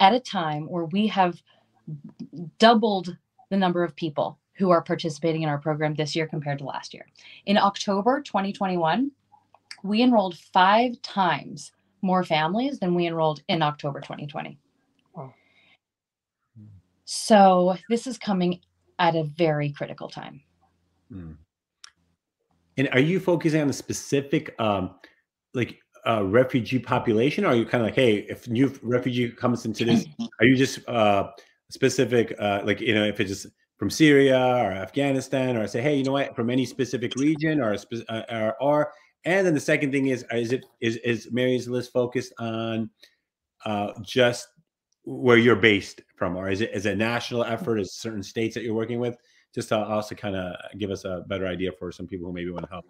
at 0.01 0.13
a 0.13 0.21
time 0.21 0.69
where 0.69 0.85
we 0.85 1.07
have 1.07 1.41
doubled 2.59 3.17
the 3.51 3.57
number 3.57 3.83
of 3.85 3.97
people 3.97 4.39
who 4.59 4.71
are 4.71 4.83
participating 4.83 5.43
in 5.43 5.49
our 5.49 5.59
program 5.59 5.95
this 5.95 6.17
year 6.17 6.27
compared 6.27 6.59
to 6.59 6.65
last 6.65 6.95
year. 6.95 7.07
In 7.47 7.59
October 7.59 8.21
2021, 8.21 9.11
we 9.83 10.03
enrolled 10.03 10.37
five 10.37 11.01
times 11.03 11.73
more 12.03 12.25
families 12.25 12.79
than 12.79 12.95
we 12.95 13.07
enrolled 13.07 13.43
in 13.49 13.63
October 13.63 14.01
2020. 14.01 14.59
So 17.07 17.77
this 17.89 18.07
is 18.07 18.19
coming 18.19 18.61
at 18.99 19.15
a 19.15 19.25
very 19.25 19.73
critical 19.73 20.09
time. 20.09 20.43
Mm. 21.13 21.37
And 22.77 22.89
are 22.93 23.01
you 23.01 23.21
focusing 23.21 23.63
on 23.63 23.71
a 23.71 23.73
specific, 23.73 24.55
um, 24.61 24.97
like, 25.55 25.79
uh, 26.07 26.25
refugee 26.25 26.79
population? 26.79 27.45
Or 27.45 27.49
are 27.49 27.55
you 27.55 27.65
kind 27.65 27.83
of 27.83 27.87
like, 27.87 27.95
hey, 27.95 28.27
if 28.29 28.49
new 28.49 28.73
refugee 28.83 29.31
comes 29.31 29.65
into 29.65 29.85
this, 29.85 30.05
are 30.41 30.47
you 30.47 30.57
just 30.57 30.87
uh, 30.89 31.31
specific, 31.71 32.35
uh, 32.39 32.63
like, 32.65 32.81
you 32.81 32.95
know, 32.95 33.05
if 33.05 33.21
it's 33.21 33.31
just 33.31 33.47
from 33.79 33.89
Syria 33.89 34.39
or 34.39 34.73
Afghanistan, 34.73 35.57
or 35.57 35.63
I 35.63 35.67
say, 35.67 35.81
hey, 35.81 35.97
you 35.97 36.05
know 36.05 36.13
what, 36.13 36.35
from 36.35 36.51
any 36.51 36.67
specific 36.67 37.15
region 37.15 37.61
or, 37.61 37.77
spe- 37.77 38.05
uh, 38.09 38.23
or, 38.31 38.57
or, 38.61 38.93
and 39.25 39.47
then 39.47 39.55
the 39.55 39.61
second 39.61 39.93
thing 39.93 40.07
is, 40.07 40.25
is 40.33 40.53
it 40.53 40.65
is 40.81 40.97
is 40.99 41.29
Miry's 41.33 41.67
list 41.67 41.93
focused 41.93 42.33
on 42.39 42.89
uh, 43.65 43.93
just 44.03 44.47
where 45.07 45.39
you're 45.39 45.57
based 45.57 46.03
from, 46.17 46.37
or 46.37 46.51
is 46.51 46.61
it 46.61 46.71
is 46.75 46.85
it 46.85 46.95
a 46.95 46.97
national 46.97 47.45
effort? 47.45 47.79
Is 47.79 47.95
certain 47.95 48.23
states 48.23 48.55
that 48.55 48.65
you're 48.65 48.75
working 48.75 49.01
with? 49.01 49.17
Just 49.55 49.71
to 49.71 49.79
also 49.79 50.15
kind 50.15 50.37
of 50.37 50.55
give 50.79 50.91
us 50.91 51.05
a 51.05 51.25
better 51.29 51.47
idea 51.47 51.73
for 51.73 51.91
some 51.91 52.07
people 52.07 52.27
who 52.27 52.35
maybe 52.35 52.51
want 52.51 52.67
to 52.67 52.71
help. 52.71 52.85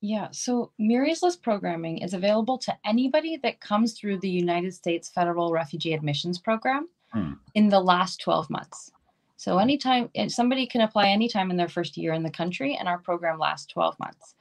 Yeah, 0.00 0.28
so 0.30 0.70
Miry's 0.78 1.22
List 1.22 1.42
programming 1.42 1.98
is 1.98 2.14
available 2.14 2.56
to 2.58 2.74
anybody 2.86 3.36
that 3.38 3.60
comes 3.60 3.94
through 3.94 4.18
the 4.18 4.30
United 4.30 4.72
States 4.72 5.08
Federal 5.08 5.52
Refugee 5.52 5.92
Admissions 5.92 6.38
Program 6.38 6.88
hmm. 7.12 7.32
in 7.54 7.68
the 7.68 7.80
last 7.80 8.20
12 8.20 8.48
months. 8.48 8.92
So 9.36 9.58
anytime 9.58 10.08
somebody 10.28 10.66
can 10.66 10.82
apply 10.82 11.08
anytime 11.08 11.50
in 11.50 11.56
their 11.56 11.68
first 11.68 11.96
year 11.96 12.12
in 12.12 12.22
the 12.22 12.30
country, 12.30 12.76
and 12.76 12.88
our 12.88 12.98
program 12.98 13.38
lasts 13.38 13.66
12 13.66 13.98
months. 13.98 14.34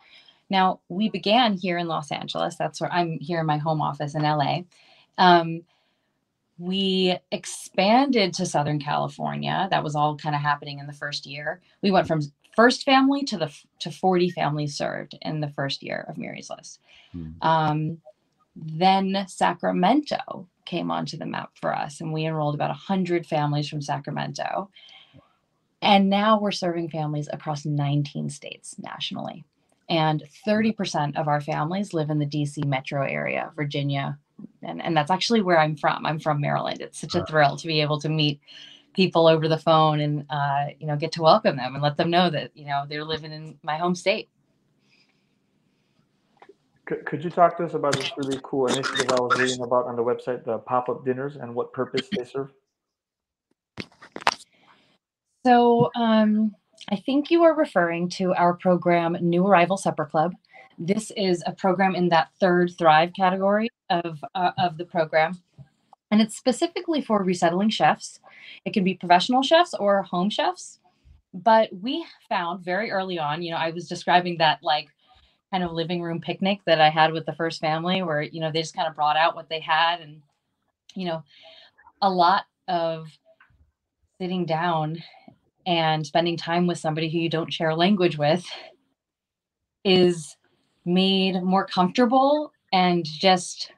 Now 0.50 0.80
we 0.90 1.10
began 1.10 1.56
here 1.56 1.80
in 1.80 1.88
Los 1.88 2.12
Angeles. 2.12 2.56
That's 2.56 2.80
where 2.80 2.94
I'm 2.94 3.20
here 3.20 3.40
in 3.40 3.46
my 3.48 3.58
home 3.58 3.82
office 3.82 4.16
in 4.16 4.22
LA. 4.22 4.62
Um, 5.18 5.64
we 6.58 7.18
expanded 7.32 8.34
to 8.34 8.46
Southern 8.46 8.80
California. 8.80 9.68
That 9.70 9.84
was 9.84 9.96
all 9.96 10.18
kind 10.18 10.36
of 10.36 10.42
happening 10.42 10.80
in 10.80 10.88
the 10.88 10.94
first 10.94 11.26
year. 11.26 11.62
We 11.82 11.92
went 11.92 12.08
from 12.08 12.22
first 12.56 12.84
family 12.84 13.24
to 13.24 13.38
the 13.38 13.54
to 13.80 13.92
40 13.92 14.32
families 14.32 14.76
served 14.76 15.18
in 15.22 15.42
the 15.42 15.50
first 15.50 15.84
year 15.84 16.06
of 16.10 16.18
Miry's 16.18 16.50
List. 16.50 16.80
Hmm. 17.12 17.30
Um, 17.42 17.98
then 18.56 19.26
Sacramento 19.28 20.48
came 20.66 20.90
onto 20.90 21.18
the 21.18 21.28
map 21.28 21.52
for 21.62 21.76
us, 21.76 22.02
and 22.02 22.12
we 22.12 22.26
enrolled 22.26 22.56
about 22.56 22.70
100 22.70 23.26
families 23.26 23.70
from 23.70 23.82
Sacramento. 23.82 24.70
And 25.82 26.10
now 26.10 26.40
we're 26.40 26.52
serving 26.52 26.90
families 26.90 27.30
across 27.32 27.64
19 27.66 28.32
states 28.32 28.76
nationally. 28.80 29.46
And 29.90 30.24
30% 30.46 31.16
of 31.16 31.28
our 31.28 31.40
families 31.40 31.94
live 31.94 32.10
in 32.10 32.18
the 32.18 32.26
DC 32.26 32.66
metro 32.66 33.06
area, 33.06 33.52
Virginia, 33.56 34.18
and, 34.62 34.82
and 34.82 34.96
that's 34.96 35.12
actually 35.12 35.42
where 35.42 35.60
I'm 35.60 35.76
from. 35.76 36.06
I'm 36.06 36.20
from 36.20 36.42
Maryland. 36.42 36.82
It's 36.82 37.00
such 37.00 37.16
a 37.16 37.26
thrill 37.26 37.58
to 37.58 37.68
be 37.68 37.82
able 37.82 38.00
to 38.02 38.10
meet 38.10 38.40
people 38.94 39.28
over 39.28 39.48
the 39.48 39.58
phone 39.58 40.00
and 40.00 40.26
uh, 40.30 40.66
you 40.80 40.88
know 40.88 40.96
get 40.96 41.12
to 41.14 41.22
welcome 41.22 41.56
them 41.56 41.76
and 41.76 41.84
let 41.84 41.98
them 41.98 42.10
know 42.10 42.30
that 42.30 42.52
you 42.56 42.66
know 42.66 42.86
they're 42.90 43.06
living 43.06 43.32
in 43.32 43.58
my 43.64 43.78
home 43.78 43.96
state. 43.96 44.30
Could, 46.86 47.06
could 47.06 47.24
you 47.24 47.30
talk 47.30 47.58
to 47.58 47.66
us 47.66 47.74
about 47.74 47.96
this 47.96 48.12
really 48.18 48.40
cool 48.44 48.68
initiative 48.68 49.12
I 49.12 49.22
was 49.22 49.38
reading 49.38 49.62
about 49.62 49.88
on 49.88 49.98
the 49.98 50.04
website, 50.04 50.46
the 50.46 50.58
pop-up 50.60 51.04
dinners, 51.04 51.36
and 51.36 51.54
what 51.54 51.74
purpose 51.74 52.08
they 52.16 52.24
serve? 52.24 52.50
So 55.46 55.92
um, 55.96 56.56
I 56.90 56.96
think 56.96 57.30
you 57.30 57.44
are 57.44 57.54
referring 57.54 58.10
to 58.12 58.34
our 58.34 58.54
program, 58.54 59.18
New 59.20 59.46
Arrival 59.46 59.76
Supper 59.76 60.06
Club. 60.06 60.34
This 60.78 61.12
is 61.18 61.44
a 61.46 61.54
program 61.54 61.96
in 61.96 62.10
that 62.10 62.30
third 62.40 62.72
Thrive 62.78 63.12
category 63.14 63.70
of, 63.90 64.24
uh, 64.36 64.52
of 64.58 64.78
the 64.78 64.86
program. 64.86 65.42
And 66.12 66.22
it's 66.22 66.38
specifically 66.38 67.02
for 67.02 67.24
resettling 67.24 67.70
chefs. 67.70 68.20
It 68.64 68.74
can 68.74 68.84
be 68.84 68.94
professional 68.94 69.42
chefs 69.42 69.74
or 69.74 70.04
home 70.04 70.30
chefs. 70.30 70.80
But 71.34 71.70
we 71.74 72.06
found 72.30 72.64
very 72.64 72.92
early 72.92 73.20
on, 73.20 73.42
you 73.42 73.52
know, 73.52 73.58
I 73.58 73.72
was 73.72 73.88
describing 73.88 74.38
that 74.38 74.60
like 74.64 74.88
kind 75.52 75.64
of 75.64 75.72
living 75.72 76.02
room 76.02 76.22
picnic 76.22 76.60
that 76.66 76.82
I 76.82 76.90
had 76.90 77.12
with 77.12 77.26
the 77.26 77.34
first 77.34 77.60
family 77.60 78.02
where, 78.02 78.22
you 78.22 78.40
know, 78.40 78.52
they 78.52 78.62
just 78.62 78.76
kind 78.76 78.88
of 78.88 78.96
brought 78.96 79.18
out 79.18 79.36
what 79.36 79.50
they 79.50 79.60
had. 79.60 80.00
And, 80.00 80.22
you 80.96 81.06
know, 81.06 81.24
a 82.02 82.10
lot 82.10 82.44
of 82.68 83.08
sitting 84.20 84.46
down 84.46 85.04
and 85.66 86.06
spending 86.06 86.38
time 86.38 86.68
with 86.68 86.78
somebody 86.78 87.10
who 87.10 87.20
you 87.20 87.30
don't 87.30 87.54
share 87.54 87.76
language 87.76 88.18
with 88.18 88.46
is 89.84 90.36
made 90.88 91.44
more 91.44 91.66
comfortable 91.66 92.52
and 92.72 93.06
just 93.06 93.72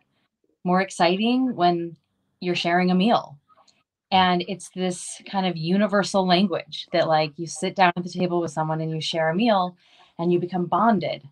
more 0.64 0.82
exciting 0.82 1.56
when 1.56 1.98
you're 2.40 2.56
sharing 2.56 2.92
a 2.92 2.96
meal. 2.96 3.38
And 4.12 4.44
it's 4.48 4.70
this 4.70 5.22
kind 5.30 5.46
of 5.46 5.58
universal 5.58 6.26
language 6.26 6.88
that, 6.94 7.08
like, 7.08 7.38
you 7.38 7.46
sit 7.46 7.76
down 7.76 7.94
at 7.96 8.04
the 8.04 8.10
table 8.10 8.42
with 8.42 8.52
someone 8.52 8.82
and 8.82 8.92
you 8.92 9.02
share 9.02 9.30
a 9.30 9.36
meal 9.36 9.76
and 10.18 10.32
you 10.32 10.40
become 10.40 10.66
bonded 10.66 11.24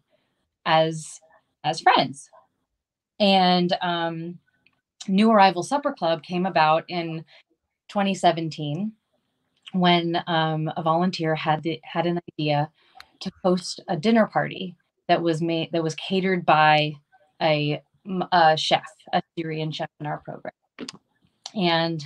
as 0.65 1.19
as 1.63 1.81
friends. 1.81 2.29
And 3.19 3.75
um, 3.81 4.39
New 5.07 5.31
Arrival 5.31 5.63
Supper 5.63 5.91
Club 5.91 6.23
came 6.23 6.45
about 6.45 6.85
in 6.87 7.25
2017 7.89 8.91
when 9.73 10.23
um, 10.27 10.71
a 10.77 10.83
volunteer 10.83 11.35
had 11.35 11.63
the, 11.63 11.79
had 11.83 12.05
an 12.05 12.19
idea 12.33 12.69
to 13.21 13.31
host 13.43 13.81
a 13.87 13.97
dinner 13.97 14.27
party 14.27 14.75
that 15.07 15.21
was 15.21 15.41
made 15.41 15.71
that 15.73 15.83
was 15.83 15.95
catered 15.95 16.45
by 16.45 16.93
a, 17.41 17.81
a 18.31 18.57
chef, 18.57 18.85
a 19.13 19.21
Syrian 19.37 19.71
chef 19.71 19.89
in 19.99 20.07
our 20.07 20.19
program. 20.19 20.53
And 21.55 22.03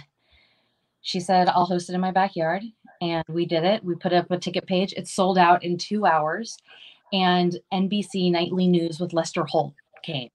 she 1.02 1.20
said, 1.20 1.50
I'll 1.50 1.66
host 1.66 1.90
it 1.90 1.96
in 1.96 2.02
my 2.02 2.12
backyard. 2.12 2.64
And 3.02 3.24
we 3.30 3.46
did 3.46 3.64
it. 3.64 3.84
We 3.84 3.96
put 3.96 4.14
up 4.14 4.30
a 4.32 4.38
ticket 4.38 4.68
page. 4.68 4.94
It 4.98 5.08
sold 5.08 5.38
out 5.38 5.64
in 5.64 5.78
two 5.78 6.06
hours. 6.06 6.58
and 7.14 7.58
NBC 7.74 8.32
Nightly 8.32 8.68
News 8.68 9.00
with 9.00 9.14
Lester 9.14 9.46
Holt 9.46 9.74
came. 10.04 10.30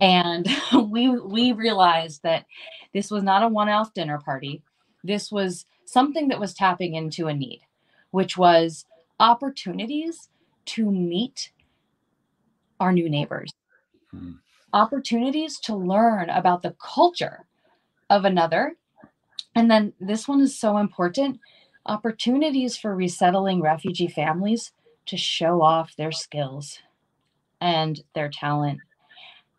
And 0.00 0.46
we 0.90 1.10
we 1.10 1.52
realized 1.52 2.22
that 2.22 2.46
this 2.94 3.10
was 3.10 3.22
not 3.22 3.42
a 3.42 3.48
one-off 3.48 3.94
dinner 3.94 4.18
party. 4.24 4.62
This 5.04 5.30
was 5.30 5.66
something 5.84 6.28
that 6.28 6.40
was 6.40 6.54
tapping 6.54 6.94
into 6.94 7.28
a 7.28 7.34
need, 7.34 7.60
which 8.10 8.36
was 8.36 8.84
opportunities 9.20 10.28
to 10.66 10.90
meet 10.90 11.52
our 12.80 12.92
new 12.92 13.08
neighbors. 13.08 13.50
Hmm. 14.10 14.32
Opportunities 14.72 15.58
to 15.60 15.74
learn 15.74 16.30
about 16.30 16.62
the 16.62 16.74
culture 16.78 17.46
of 18.10 18.24
another. 18.24 18.76
And 19.54 19.70
then 19.70 19.92
this 20.00 20.28
one 20.28 20.40
is 20.40 20.58
so 20.58 20.78
important 20.78 21.40
opportunities 21.86 22.76
for 22.76 22.94
resettling 22.94 23.62
refugee 23.62 24.08
families 24.08 24.72
to 25.06 25.16
show 25.16 25.62
off 25.62 25.96
their 25.96 26.12
skills 26.12 26.78
and 27.60 28.00
their 28.14 28.28
talent 28.28 28.80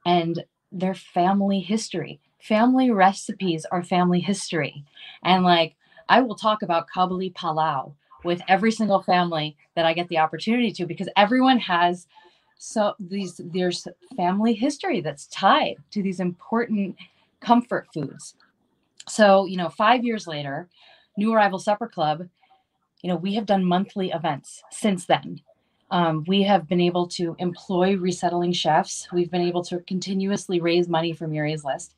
and 0.06 0.44
their 0.72 0.94
family 0.94 1.60
history. 1.60 2.20
Family 2.40 2.92
recipes 2.92 3.66
are 3.72 3.84
family 3.84 4.20
history. 4.20 4.86
And 5.24 5.44
like, 5.44 5.76
I 6.08 6.22
will 6.22 6.36
talk 6.36 6.62
about 6.62 6.88
Kabuli 6.96 7.34
Palau 7.34 7.94
with 8.24 8.42
every 8.48 8.72
single 8.72 9.02
family 9.02 9.58
that 9.76 9.86
I 9.86 9.94
get 9.94 10.08
the 10.08 10.18
opportunity 10.20 10.72
to 10.74 10.86
because 10.86 11.10
everyone 11.16 11.60
has 11.60 12.08
so 12.60 12.94
these 13.00 13.40
there's 13.44 13.88
family 14.16 14.54
history 14.54 15.00
that's 15.02 15.28
tied 15.28 15.78
to 15.92 16.04
these 16.04 16.20
important 16.20 16.96
comfort 17.40 17.88
foods. 17.94 18.36
So, 19.08 19.46
you 19.46 19.58
know, 19.58 19.70
5 19.70 20.04
years 20.04 20.28
later, 20.28 20.68
New 21.18 21.34
Arrival 21.34 21.58
Supper 21.58 21.88
Club, 21.88 22.28
you 23.02 23.10
know, 23.10 23.16
we 23.16 23.34
have 23.36 23.46
done 23.46 23.64
monthly 23.64 24.12
events 24.12 24.62
since 24.72 25.06
then. 25.06 25.42
Um, 25.90 26.26
we 26.28 26.44
have 26.44 26.68
been 26.68 26.82
able 26.82 27.08
to 27.08 27.36
employ 27.40 27.96
resettling 27.96 28.52
chefs. 28.52 29.08
We've 29.12 29.32
been 29.32 29.42
able 29.42 29.64
to 29.64 29.80
continuously 29.80 30.60
raise 30.60 30.88
money 30.88 31.14
for 31.14 31.28
Miry's 31.28 31.64
List. 31.64 31.96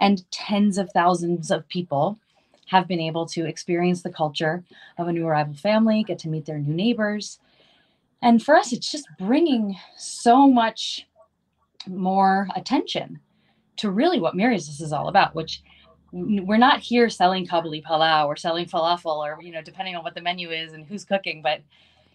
And 0.00 0.30
tens 0.30 0.78
of 0.78 0.90
thousands 0.92 1.50
of 1.50 1.68
people 1.68 2.18
have 2.66 2.86
been 2.86 3.00
able 3.00 3.26
to 3.26 3.44
experience 3.44 4.02
the 4.02 4.10
culture 4.10 4.64
of 4.98 5.08
a 5.08 5.12
new 5.12 5.26
arrival 5.26 5.54
family, 5.54 6.04
get 6.04 6.18
to 6.20 6.28
meet 6.28 6.46
their 6.46 6.58
new 6.58 6.74
neighbors. 6.74 7.40
And 8.22 8.42
for 8.42 8.56
us, 8.56 8.72
it's 8.72 8.90
just 8.90 9.06
bringing 9.18 9.76
so 9.96 10.48
much 10.48 11.06
more 11.86 12.48
attention 12.56 13.20
to 13.76 13.90
really 13.90 14.18
what 14.20 14.34
List 14.34 14.80
is 14.80 14.92
all 14.92 15.08
about, 15.08 15.34
which 15.34 15.62
we're 16.12 16.56
not 16.56 16.80
here 16.80 17.10
selling 17.10 17.46
kabuli 17.46 17.82
palau 17.82 18.26
or 18.26 18.36
selling 18.36 18.64
falafel 18.64 19.18
or 19.18 19.38
you 19.42 19.52
know 19.52 19.60
depending 19.60 19.96
on 19.96 20.02
what 20.02 20.14
the 20.14 20.20
menu 20.20 20.50
is 20.50 20.72
and 20.72 20.86
who's 20.86 21.04
cooking 21.04 21.42
but 21.42 21.60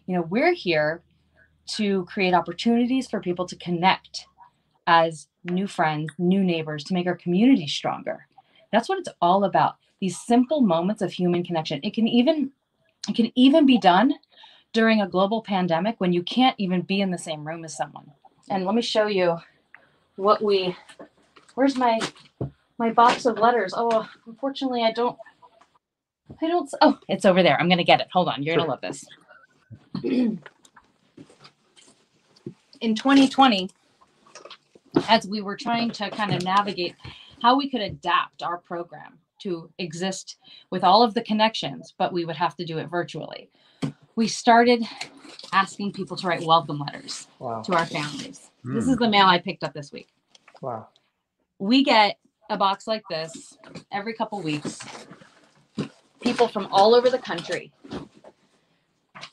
you 0.07 0.15
know 0.15 0.23
we're 0.23 0.53
here 0.53 1.03
to 1.67 2.03
create 2.05 2.33
opportunities 2.33 3.07
for 3.07 3.19
people 3.19 3.45
to 3.45 3.55
connect 3.57 4.25
as 4.87 5.27
new 5.43 5.67
friends 5.67 6.11
new 6.17 6.43
neighbors 6.43 6.83
to 6.83 6.93
make 6.93 7.07
our 7.07 7.15
community 7.15 7.67
stronger. 7.67 8.27
That's 8.71 8.89
what 8.89 8.99
it's 8.99 9.09
all 9.21 9.43
about 9.43 9.75
these 9.99 10.19
simple 10.19 10.61
moments 10.61 11.01
of 11.01 11.11
human 11.11 11.43
connection. 11.43 11.79
It 11.83 11.93
can 11.93 12.07
even 12.07 12.51
it 13.07 13.15
can 13.15 13.31
even 13.35 13.65
be 13.65 13.77
done 13.77 14.13
during 14.73 15.01
a 15.01 15.07
global 15.07 15.41
pandemic 15.41 15.95
when 15.99 16.13
you 16.13 16.23
can't 16.23 16.55
even 16.57 16.81
be 16.81 17.01
in 17.01 17.11
the 17.11 17.17
same 17.17 17.45
room 17.45 17.65
as 17.65 17.75
someone 17.75 18.11
and 18.49 18.65
let 18.65 18.75
me 18.75 18.81
show 18.81 19.07
you 19.07 19.37
what 20.17 20.41
we 20.41 20.75
where's 21.55 21.75
my 21.75 21.99
my 22.77 22.91
box 22.91 23.25
of 23.25 23.37
letters. 23.37 23.73
Oh, 23.75 24.07
unfortunately, 24.25 24.83
I 24.83 24.91
don't. 24.91 25.17
I 26.41 26.47
don't. 26.47 26.69
Oh, 26.81 26.97
it's 27.07 27.25
over 27.25 27.43
there. 27.43 27.59
I'm 27.59 27.69
gonna 27.69 27.83
get 27.83 28.01
it. 28.01 28.07
Hold 28.11 28.27
on. 28.27 28.43
You're 28.43 28.55
sure. 28.55 28.65
gonna 28.65 28.71
love 28.71 28.81
this. 28.81 29.05
In 32.81 32.95
2020, 32.95 33.69
as 35.07 35.27
we 35.27 35.41
were 35.41 35.55
trying 35.55 35.91
to 35.91 36.09
kind 36.09 36.33
of 36.33 36.43
navigate 36.43 36.95
how 37.41 37.55
we 37.55 37.69
could 37.69 37.81
adapt 37.81 38.41
our 38.41 38.57
program 38.57 39.19
to 39.43 39.69
exist 39.77 40.37
with 40.71 40.83
all 40.83 41.03
of 41.03 41.13
the 41.13 41.21
connections, 41.21 41.93
but 41.97 42.11
we 42.11 42.25
would 42.25 42.35
have 42.35 42.55
to 42.55 42.65
do 42.65 42.79
it 42.79 42.89
virtually. 42.89 43.49
We 44.21 44.27
started 44.27 44.83
asking 45.51 45.93
people 45.93 46.15
to 46.17 46.27
write 46.27 46.43
welcome 46.43 46.77
letters 46.77 47.27
wow. 47.39 47.63
to 47.63 47.73
our 47.73 47.87
families. 47.87 48.51
Mm. 48.63 48.75
This 48.75 48.87
is 48.87 48.93
hmm. 48.93 49.03
the 49.03 49.09
mail 49.09 49.25
I 49.25 49.39
picked 49.39 49.63
up 49.63 49.73
this 49.73 49.91
week. 49.91 50.09
Wow. 50.61 50.89
We 51.57 51.83
get 51.83 52.19
a 52.47 52.55
box 52.55 52.85
like 52.85 53.01
this 53.09 53.57
every 53.91 54.13
couple 54.13 54.39
weeks. 54.43 54.77
People 56.21 56.47
from 56.47 56.67
all 56.71 56.93
over 56.93 57.09
the 57.09 57.17
country 57.17 57.71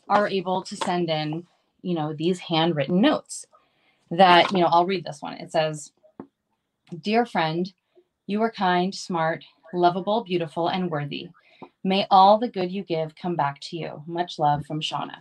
are 0.09 0.27
able 0.27 0.63
to 0.63 0.75
send 0.75 1.11
in, 1.11 1.47
you 1.83 1.95
know, 1.95 2.15
these 2.15 2.39
handwritten 2.39 3.03
notes 3.03 3.45
that, 4.11 4.51
you 4.53 4.61
know, 4.61 4.69
I'll 4.69 4.87
read 4.87 5.05
this 5.05 5.21
one. 5.21 5.35
It 5.35 5.53
says, 5.53 5.93
Dear 6.99 7.27
friend, 7.27 7.71
you 8.27 8.41
are 8.41 8.51
kind, 8.51 8.95
smart, 8.95 9.45
lovable, 9.75 10.25
beautiful, 10.25 10.69
and 10.69 10.91
worthy. 10.91 11.29
May 11.89 12.07
all 12.11 12.37
the 12.37 12.49
good 12.49 12.71
you 12.71 12.83
give 12.83 13.17
come 13.17 13.35
back 13.35 13.61
to 13.61 13.77
you. 13.79 14.03
Much 14.07 14.39
love 14.39 14.67
from 14.67 14.83
Shauna. 14.83 15.21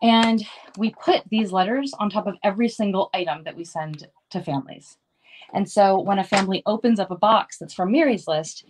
And 0.00 0.42
we 0.78 0.94
put 1.04 1.28
these 1.28 1.52
letters 1.52 1.92
on 1.98 2.08
top 2.08 2.26
of 2.26 2.36
every 2.42 2.70
single 2.70 3.10
item 3.12 3.44
that 3.44 3.54
we 3.54 3.64
send 3.64 4.08
to 4.30 4.40
families. 4.40 4.96
And 5.52 5.70
so 5.70 6.00
when 6.00 6.18
a 6.18 6.24
family 6.24 6.62
opens 6.64 6.98
up 6.98 7.10
a 7.10 7.16
box 7.16 7.58
that's 7.58 7.74
from 7.74 7.92
Miry's 7.92 8.26
list, 8.26 8.64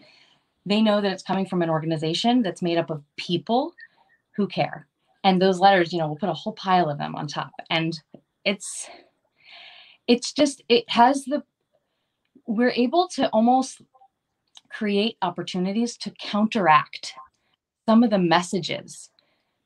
they 0.66 0.82
know 0.82 1.00
that 1.00 1.12
it's 1.12 1.22
coming 1.22 1.46
from 1.46 1.62
an 1.62 1.70
organization 1.70 2.42
that's 2.42 2.62
made 2.62 2.78
up 2.78 2.90
of 2.90 3.04
people 3.16 3.72
who 4.32 4.48
care. 4.48 4.88
And 5.22 5.40
those 5.40 5.60
letters, 5.60 5.92
you 5.92 6.00
know, 6.00 6.08
we'll 6.08 6.16
put 6.16 6.28
a 6.28 6.34
whole 6.34 6.54
pile 6.54 6.90
of 6.90 6.98
them 6.98 7.14
on 7.14 7.28
top. 7.28 7.52
And 7.70 7.96
it's 8.44 8.88
it's 10.08 10.32
just 10.32 10.64
it 10.68 10.90
has 10.90 11.26
the 11.26 11.44
we're 12.46 12.70
able 12.70 13.06
to 13.14 13.28
almost 13.28 13.82
create 14.70 15.16
opportunities 15.22 15.96
to 15.98 16.10
counteract 16.20 17.14
some 17.86 18.02
of 18.02 18.10
the 18.10 18.18
messages 18.18 19.10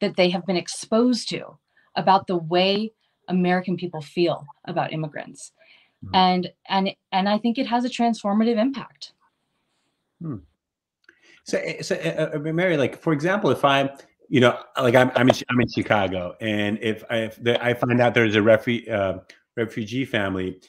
that 0.01 0.17
they 0.17 0.31
have 0.31 0.47
been 0.47 0.57
exposed 0.57 1.29
to 1.29 1.59
about 1.97 2.27
the 2.27 2.37
way 2.37 2.93
American 3.29 3.77
people 3.77 4.01
feel 4.01 4.45
about 4.67 4.93
immigrants. 4.93 5.53
Mm-hmm. 6.05 6.15
And 6.15 6.53
and 6.69 6.91
and 7.13 7.29
I 7.29 7.39
think 7.39 7.59
it 7.59 7.67
has 7.67 7.85
a 7.85 7.89
transformative 7.89 8.59
impact. 8.59 9.13
Hmm. 10.21 10.37
So, 11.45 11.59
eh, 11.59 11.83
so 11.83 11.97
uh, 11.97 12.39
Miry, 12.39 12.77
like 12.77 13.01
for 13.01 13.13
example, 13.13 13.51
if 13.51 13.65
I'm, 13.65 13.91
you 14.29 14.41
know, 14.41 14.59
like 14.81 14.95
I'm, 14.95 15.11
I'm 15.15 15.29
in, 15.29 15.35
I'm 15.51 15.61
in 15.61 15.69
Chicago, 15.69 16.37
and 16.41 16.79
if 16.81 17.03
I, 17.11 17.17
if 17.17 17.43
the, 17.43 17.63
I 17.65 17.75
find 17.75 18.01
out 18.01 18.15
there's 18.15 18.37
a 18.37 18.43
refugee 18.43 18.89
uh, 18.91 19.19
refugee 19.57 20.05
family, 20.05 20.61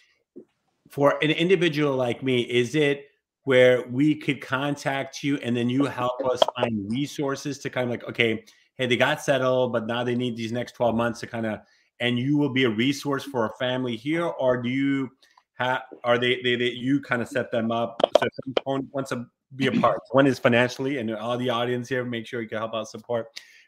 for 0.89 1.17
an 1.23 1.31
individual 1.31 1.95
like 1.95 2.23
me, 2.23 2.41
is 2.41 2.75
it 2.75 3.07
where 3.43 3.85
we 3.87 4.15
could 4.15 4.41
contact 4.41 5.23
you 5.23 5.37
and 5.37 5.55
then 5.55 5.69
you 5.69 5.85
help 5.85 6.23
us 6.25 6.41
find 6.55 6.89
resources 6.89 7.59
to 7.59 7.69
kind 7.69 7.85
of 7.85 7.91
like, 7.91 8.03
okay, 8.09 8.43
hey, 8.75 8.85
they 8.87 8.95
got 8.95 9.21
settled, 9.21 9.73
but 9.73 9.85
now 9.85 10.03
they 10.03 10.15
need 10.15 10.37
these 10.37 10.51
next 10.51 10.73
12 10.73 10.95
months 10.95 11.19
to 11.19 11.27
kind 11.27 11.45
of 11.45 11.59
and 11.99 12.19
you 12.19 12.37
will 12.37 12.49
be 12.49 12.65
a 12.65 12.69
resource 12.69 13.23
for 13.23 13.45
a 13.45 13.49
family 13.57 13.95
here, 13.95 14.25
or 14.25 14.61
do 14.61 14.69
you 14.69 15.09
have 15.53 15.83
are 16.03 16.17
they 16.17 16.41
they, 16.43 16.55
they 16.55 16.71
you 16.71 16.99
kind 16.99 17.21
of 17.21 17.27
set 17.27 17.51
them 17.51 17.71
up 17.71 18.01
so 18.19 18.25
if 18.25 18.33
someone 18.65 18.89
wants 18.91 19.09
to 19.11 19.25
be 19.55 19.67
a 19.67 19.71
part? 19.81 19.99
One 20.11 20.27
is 20.27 20.39
financially, 20.39 20.97
and 20.97 21.15
all 21.15 21.37
the 21.37 21.49
audience 21.49 21.87
here, 21.87 22.03
make 22.03 22.27
sure 22.27 22.41
you 22.41 22.49
can 22.49 22.57
help 22.57 22.73
out 22.73 22.89
support 22.89 23.27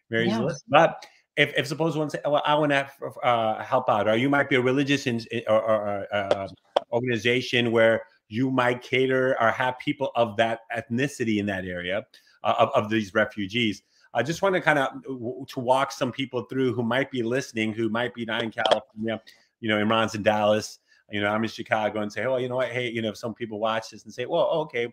Miry's 0.09 0.31
yeah. 0.31 0.39
list. 0.41 0.65
But 0.67 1.05
if, 1.37 1.53
if 1.57 1.67
suppose 1.67 1.97
one 1.97 2.09
say, 2.09 2.19
well, 2.25 2.41
I 2.45 2.55
want 2.55 2.71
to 2.71 2.89
uh, 3.23 3.63
help 3.63 3.89
out, 3.89 4.07
or 4.07 4.15
you 4.15 4.29
might 4.29 4.49
be 4.49 4.55
a 4.55 4.61
religious 4.61 5.07
in, 5.07 5.21
or, 5.47 5.61
or 5.61 6.13
uh, 6.13 6.47
organization 6.91 7.71
where 7.71 8.03
you 8.27 8.51
might 8.51 8.81
cater 8.81 9.37
or 9.39 9.51
have 9.51 9.77
people 9.79 10.11
of 10.15 10.35
that 10.37 10.61
ethnicity 10.75 11.37
in 11.37 11.45
that 11.45 11.65
area 11.65 12.05
uh, 12.43 12.55
of, 12.59 12.69
of 12.75 12.89
these 12.89 13.13
refugees. 13.13 13.83
I 14.13 14.23
just 14.23 14.41
want 14.41 14.55
to 14.55 14.61
kind 14.61 14.79
of 14.79 15.47
to 15.47 15.59
walk 15.59 15.91
some 15.91 16.11
people 16.11 16.43
through 16.43 16.73
who 16.73 16.83
might 16.83 17.11
be 17.11 17.21
listening, 17.21 17.73
who 17.73 17.89
might 17.89 18.13
be 18.13 18.25
not 18.25 18.43
in 18.43 18.51
California. 18.51 19.21
You 19.59 19.69
know, 19.69 19.83
Imran's 19.83 20.15
in 20.15 20.23
Dallas. 20.23 20.79
You 21.11 21.21
know, 21.21 21.27
I'm 21.27 21.43
in 21.43 21.49
Chicago, 21.49 22.01
and 22.01 22.11
say, 22.11 22.25
oh, 22.25 22.37
you 22.37 22.49
know 22.49 22.55
what? 22.55 22.69
Hey, 22.69 22.89
you 22.89 23.01
know, 23.01 23.13
some 23.13 23.35
people 23.35 23.59
watch 23.59 23.91
this 23.91 24.05
and 24.05 24.13
say, 24.13 24.25
well, 24.25 24.47
okay, 24.47 24.91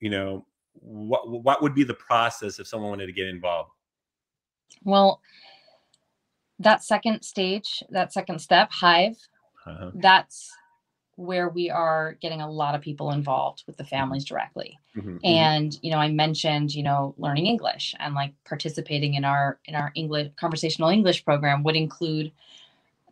you 0.00 0.10
know, 0.10 0.46
what 0.74 1.28
what 1.28 1.62
would 1.62 1.74
be 1.74 1.82
the 1.82 1.94
process 1.94 2.60
if 2.60 2.66
someone 2.66 2.90
wanted 2.90 3.06
to 3.06 3.12
get 3.12 3.26
involved? 3.26 3.70
Well, 4.84 5.20
that 6.58 6.84
second 6.84 7.22
stage, 7.22 7.82
that 7.90 8.12
second 8.12 8.40
step, 8.40 8.70
Hive, 8.70 9.16
uh-huh. 9.66 9.92
that's 9.94 10.52
where 11.18 11.48
we 11.48 11.68
are 11.68 12.16
getting 12.20 12.40
a 12.40 12.48
lot 12.48 12.76
of 12.76 12.80
people 12.80 13.10
involved 13.10 13.64
with 13.66 13.76
the 13.76 13.82
mm-hmm. 13.82 13.90
families 13.90 14.24
directly 14.24 14.78
mm-hmm, 14.96 15.16
mm-hmm, 15.16 15.26
and 15.26 15.76
you 15.82 15.90
know 15.90 15.98
i 15.98 16.08
mentioned 16.08 16.72
you 16.72 16.82
know 16.82 17.12
learning 17.18 17.46
english 17.46 17.92
and 17.98 18.14
like 18.14 18.32
participating 18.44 19.14
in 19.14 19.24
our 19.24 19.58
in 19.64 19.74
our 19.74 19.90
english 19.96 20.30
conversational 20.36 20.88
english 20.88 21.24
program 21.24 21.64
would 21.64 21.74
include 21.74 22.30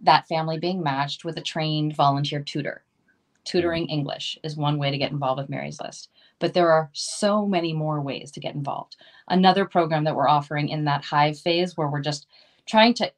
that 0.01 0.29
family 0.29 0.57
being 0.57 0.85
matched 0.85 1.25
with 1.25 1.37
a 1.37 1.41
trained 1.43 1.97
volunteer 1.97 2.41
tutor 2.41 2.85
tutoring 3.45 3.83
mm-hmm. 3.85 3.99
english 3.99 4.39
is 4.45 4.57
one 4.57 4.79
way 4.79 4.93
to 4.93 4.99
get 4.99 5.11
involved 5.11 5.41
with 5.41 5.51
miry's 5.51 5.81
list 5.81 6.09
but 6.39 6.55
there 6.55 6.71
are 6.71 6.89
so 6.93 7.45
many 7.45 7.73
more 7.73 8.01
ways 8.01 8.31
to 8.31 8.39
get 8.39 8.55
involved 8.55 8.95
another 9.29 9.65
program 9.65 10.05
that 10.05 10.15
we're 10.15 10.29
offering 10.29 10.69
in 10.69 10.85
that 10.85 11.05
hive 11.05 11.37
phase 11.37 11.77
where 11.77 11.89
we're 11.89 12.01
just 12.01 12.29
trying 12.67 12.95
to 12.95 13.11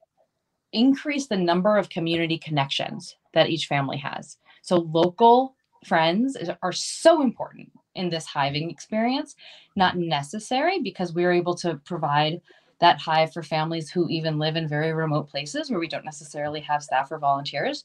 increase 0.73 1.27
the 1.27 1.37
number 1.37 1.77
of 1.77 1.89
community 1.89 2.39
connections 2.39 3.17
that 3.35 3.49
each 3.49 3.67
family 3.67 3.97
has. 3.97 4.37
So 4.69 4.81
local 4.93 5.55
friends 5.87 6.37
are 6.63 6.73
so 6.73 7.23
important 7.23 7.73
in 7.95 8.11
this 8.11 8.27
hiving 8.27 8.71
experience, 8.71 9.35
not 9.77 9.97
necessary 9.97 10.83
because 10.83 11.15
we're 11.15 11.33
able 11.33 11.55
to 11.55 11.77
provide 11.87 12.43
that 12.79 13.01
hive 13.01 13.33
for 13.33 13.43
families 13.43 13.89
who 13.91 14.07
even 14.11 14.39
live 14.39 14.57
in 14.57 14.69
very 14.69 14.93
remote 14.93 15.31
places 15.31 15.71
where 15.71 15.81
we 15.81 15.89
don't 15.89 16.05
necessarily 16.05 16.61
have 16.61 16.83
staff 16.83 17.11
or 17.11 17.19
volunteers. 17.19 17.85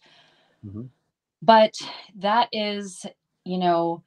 Mm-hmm. 0.66 0.84
But 1.42 1.74
that 2.18 2.50
is, 2.52 3.06
you 3.46 3.60
know, 3.60 4.04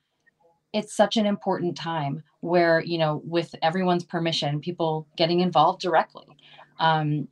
it's 0.75 0.95
such 0.95 1.17
an 1.17 1.25
important 1.25 1.79
time 1.79 2.23
where, 2.41 2.83
you 2.83 2.99
know, 2.99 3.23
with 3.25 3.55
everyone's 3.62 4.05
permission, 4.05 4.61
people 4.61 5.07
getting 5.17 5.41
involved 5.41 5.81
directly. 5.81 6.27
Um, 6.79 7.27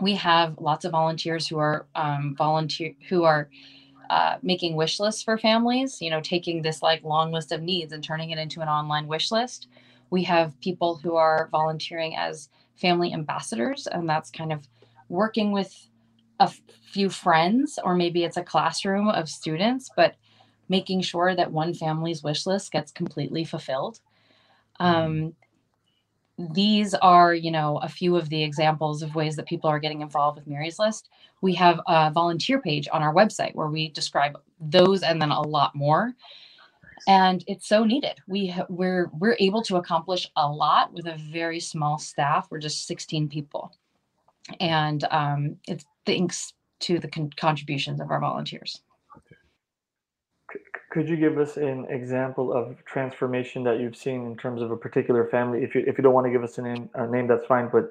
we 0.00 0.16
have 0.16 0.58
lots 0.58 0.84
of 0.84 0.90
volunteers 0.90 1.46
who 1.46 1.58
are 1.58 1.86
um, 1.94 2.34
volunteer 2.36 2.92
who 3.08 3.22
are 3.22 3.48
uh, 4.10 4.38
making 4.42 4.74
wish 4.74 4.98
lists 4.98 5.22
for 5.22 5.38
families 5.38 6.02
you 6.02 6.10
know 6.10 6.20
taking 6.20 6.62
this 6.62 6.82
like 6.82 7.04
long 7.04 7.30
list 7.30 7.52
of 7.52 7.62
needs 7.62 7.92
and 7.92 8.02
turning 8.02 8.30
it 8.30 8.38
into 8.38 8.60
an 8.60 8.68
online 8.68 9.06
wish 9.06 9.30
list 9.30 9.68
we 10.10 10.24
have 10.24 10.60
people 10.60 10.96
who 10.96 11.14
are 11.14 11.48
volunteering 11.52 12.16
as 12.16 12.48
family 12.74 13.12
ambassadors 13.12 13.86
and 13.86 14.08
that's 14.08 14.28
kind 14.28 14.52
of 14.52 14.66
working 15.08 15.52
with 15.52 15.86
a 16.40 16.50
few 16.90 17.08
friends 17.08 17.78
or 17.84 17.94
maybe 17.94 18.24
it's 18.24 18.36
a 18.36 18.42
classroom 18.42 19.08
of 19.08 19.28
students 19.28 19.88
but 19.94 20.16
making 20.68 21.00
sure 21.00 21.36
that 21.36 21.52
one 21.52 21.72
family's 21.72 22.24
wish 22.24 22.46
list 22.46 22.72
gets 22.72 22.90
completely 22.90 23.44
fulfilled 23.44 24.00
mm-hmm. 24.80 25.26
um, 25.26 25.34
these 26.52 26.94
are, 26.94 27.34
you 27.34 27.50
know, 27.50 27.78
a 27.78 27.88
few 27.88 28.16
of 28.16 28.28
the 28.28 28.42
examples 28.42 29.02
of 29.02 29.14
ways 29.14 29.36
that 29.36 29.46
people 29.46 29.68
are 29.68 29.78
getting 29.78 30.00
involved 30.00 30.38
with 30.38 30.46
Miry's 30.46 30.78
List. 30.78 31.10
We 31.40 31.54
have 31.54 31.80
a 31.86 32.10
volunteer 32.10 32.60
page 32.60 32.88
on 32.92 33.02
our 33.02 33.14
website 33.14 33.54
where 33.54 33.68
we 33.68 33.90
describe 33.90 34.40
those 34.60 35.02
and 35.02 35.20
then 35.20 35.30
a 35.30 35.40
lot 35.40 35.74
more. 35.74 36.14
And 37.08 37.42
it's 37.46 37.66
so 37.66 37.84
needed. 37.84 38.20
We 38.26 38.54
we're 38.68 39.10
we're 39.18 39.36
able 39.38 39.62
to 39.62 39.76
accomplish 39.76 40.30
a 40.36 40.46
lot 40.46 40.92
with 40.92 41.06
a 41.06 41.16
very 41.16 41.58
small 41.58 41.98
staff. 41.98 42.48
We're 42.50 42.58
just 42.58 42.86
16 42.86 43.28
people, 43.28 43.72
and 44.60 45.04
um, 45.10 45.56
it's 45.66 45.86
thanks 46.04 46.52
to 46.80 46.98
the 46.98 47.08
con- 47.08 47.32
contributions 47.38 48.00
of 48.00 48.10
our 48.10 48.20
volunteers 48.20 48.82
could 50.90 51.08
you 51.08 51.16
give 51.16 51.38
us 51.38 51.56
an 51.56 51.86
example 51.88 52.52
of 52.52 52.84
transformation 52.84 53.62
that 53.64 53.78
you've 53.78 53.96
seen 53.96 54.26
in 54.26 54.36
terms 54.36 54.60
of 54.60 54.70
a 54.72 54.76
particular 54.76 55.28
family? 55.28 55.62
If 55.62 55.74
you 55.74 55.84
if 55.86 55.96
you 55.96 56.02
don't 56.02 56.14
want 56.14 56.26
to 56.26 56.32
give 56.32 56.42
us 56.42 56.58
a 56.58 56.62
name, 56.62 56.90
a 56.94 57.06
name 57.06 57.28
that's 57.28 57.46
fine. 57.46 57.68
But 57.72 57.90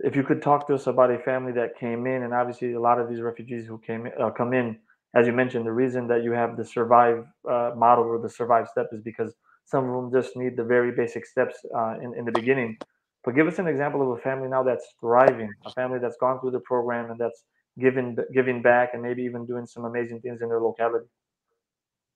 if 0.00 0.14
you 0.14 0.22
could 0.22 0.40
talk 0.40 0.66
to 0.68 0.74
us 0.74 0.86
about 0.86 1.10
a 1.10 1.18
family 1.18 1.52
that 1.52 1.76
came 1.78 2.06
in, 2.06 2.22
and 2.22 2.32
obviously 2.32 2.72
a 2.74 2.80
lot 2.80 3.00
of 3.00 3.08
these 3.08 3.20
refugees 3.20 3.66
who 3.66 3.78
came 3.78 4.08
uh, 4.20 4.30
come 4.30 4.52
in, 4.54 4.78
as 5.14 5.26
you 5.26 5.32
mentioned, 5.32 5.66
the 5.66 5.72
reason 5.72 6.06
that 6.08 6.22
you 6.22 6.30
have 6.32 6.56
the 6.56 6.64
survive 6.64 7.24
uh, 7.50 7.72
model 7.76 8.04
or 8.04 8.20
the 8.20 8.28
survive 8.30 8.68
step 8.68 8.86
is 8.92 9.00
because 9.00 9.34
some 9.64 9.88
of 9.88 9.94
them 9.94 10.22
just 10.22 10.36
need 10.36 10.56
the 10.56 10.64
very 10.64 10.92
basic 10.92 11.26
steps 11.26 11.56
uh, 11.76 11.98
in 12.00 12.14
in 12.16 12.24
the 12.24 12.32
beginning. 12.32 12.78
But 13.24 13.34
give 13.34 13.48
us 13.48 13.58
an 13.58 13.66
example 13.66 14.00
of 14.00 14.16
a 14.16 14.22
family 14.22 14.48
now 14.48 14.62
that's 14.62 14.86
thriving, 15.00 15.52
a 15.66 15.72
family 15.72 15.98
that's 15.98 16.16
gone 16.18 16.40
through 16.40 16.52
the 16.52 16.60
program 16.60 17.10
and 17.10 17.18
that's 17.20 17.42
giving 17.80 18.16
giving 18.32 18.62
back, 18.62 18.90
and 18.94 19.02
maybe 19.02 19.22
even 19.24 19.44
doing 19.44 19.66
some 19.66 19.84
amazing 19.84 20.20
things 20.20 20.40
in 20.40 20.48
their 20.48 20.60
locality. 20.60 21.08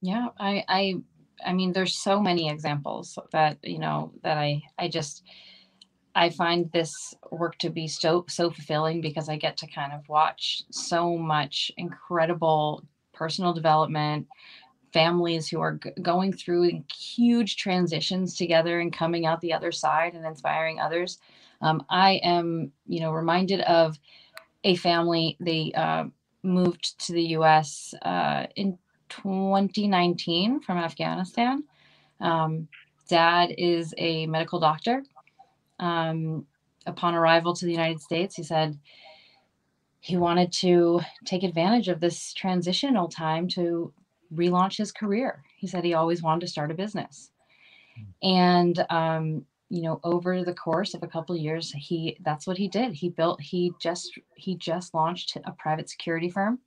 Yeah, 0.03 0.29
I 0.41 0.65
I 0.69 0.97
I 1.47 1.55
mean 1.55 1.73
there's 1.75 1.97
so 1.97 2.21
many 2.23 2.51
examples 2.51 3.19
that, 3.33 3.59
you 3.65 3.81
know, 3.81 4.13
that 4.25 4.39
I 4.39 4.63
I 4.79 4.89
just 4.89 5.25
I 6.15 6.31
find 6.31 6.71
this 6.73 7.15
work 7.31 7.59
to 7.61 7.71
be 7.71 7.89
so 7.89 8.27
so 8.29 8.51
fulfilling 8.51 9.03
because 9.03 9.29
I 9.31 9.37
get 9.37 9.57
to 9.59 9.69
kind 9.69 9.93
of 9.93 10.09
watch 10.09 10.63
so 10.73 11.17
much 11.19 11.73
incredible 11.79 12.85
personal 13.15 13.55
development, 13.55 14.29
families 14.93 15.49
who 15.49 15.61
are 15.61 15.77
g- 15.83 15.91
going 16.03 16.33
through 16.33 16.85
huge 16.95 17.57
transitions 17.57 18.37
together 18.37 18.81
and 18.81 18.93
coming 18.93 19.27
out 19.27 19.41
the 19.43 19.55
other 19.55 19.73
side 19.73 20.15
and 20.15 20.27
inspiring 20.27 20.81
others. 20.81 21.19
Um, 21.63 21.85
I 21.91 22.15
am, 22.25 22.73
you 22.87 23.01
know, 23.01 23.13
reminded 23.13 23.61
of 23.63 23.99
a 24.65 24.77
family. 24.77 25.37
They 25.41 25.73
uh, 25.75 26.07
moved 26.43 26.99
to 27.07 27.13
the 27.13 27.23
U.S. 27.39 27.95
Uh, 28.03 28.47
in 28.57 28.79
2019 29.23 30.61
from 30.61 30.79
Afghanistan. 30.79 31.65
Um, 32.21 32.69
dad 33.09 33.55
is 33.59 33.95
a 33.99 34.27
medical 34.27 34.61
doctor. 34.61 35.03
Um, 35.79 36.47
upon 36.87 37.15
arrival 37.15 37.55
to 37.55 37.65
the 37.65 37.73
United 37.73 38.01
States, 38.01 38.37
he 38.37 38.43
said 38.43 38.79
he 40.01 40.17
wanted 40.17 40.53
to 40.53 41.01
take 41.25 41.43
advantage 41.43 41.89
of 41.89 42.01
this 42.01 42.33
transitional 42.33 43.09
time 43.09 43.49
to 43.49 43.93
relaunch 44.35 44.77
his 44.79 44.93
career. 44.93 45.43
He 45.57 45.67
said 45.67 45.85
he 45.85 45.95
always 45.95 46.23
wanted 46.23 46.41
to 46.43 46.47
start 46.49 46.71
a 46.71 46.75
business. 46.75 47.31
And 48.23 48.85
um, 48.91 49.45
you 49.69 49.83
know, 49.83 50.01
over 50.05 50.45
the 50.45 50.55
course 50.55 50.95
of 50.95 51.03
a 51.03 51.09
couple 51.09 51.35
of 51.35 51.41
years, 51.41 51.73
he 51.73 52.19
that's 52.25 52.47
what 52.47 52.59
he 52.59 52.69
did. 52.69 52.95
He 52.95 53.09
built 53.09 53.41
he 53.41 53.73
just 53.81 54.19
he 54.35 54.57
just 54.57 54.95
launched 54.95 55.37
a 55.45 55.53
private 55.53 55.89
security 55.89 56.31
firm 56.31 56.59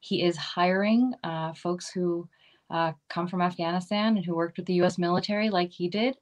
he 0.00 0.22
is 0.22 0.36
hiring 0.36 1.12
uh, 1.22 1.52
folks 1.52 1.90
who 1.90 2.28
uh, 2.70 2.92
come 3.08 3.26
from 3.26 3.42
Afghanistan 3.42 4.16
and 4.16 4.24
who 4.24 4.34
worked 4.34 4.56
with 4.56 4.66
the 4.66 4.80
US 4.82 4.98
military 4.98 5.50
like 5.50 5.70
he 5.70 5.88
did, 5.88 6.16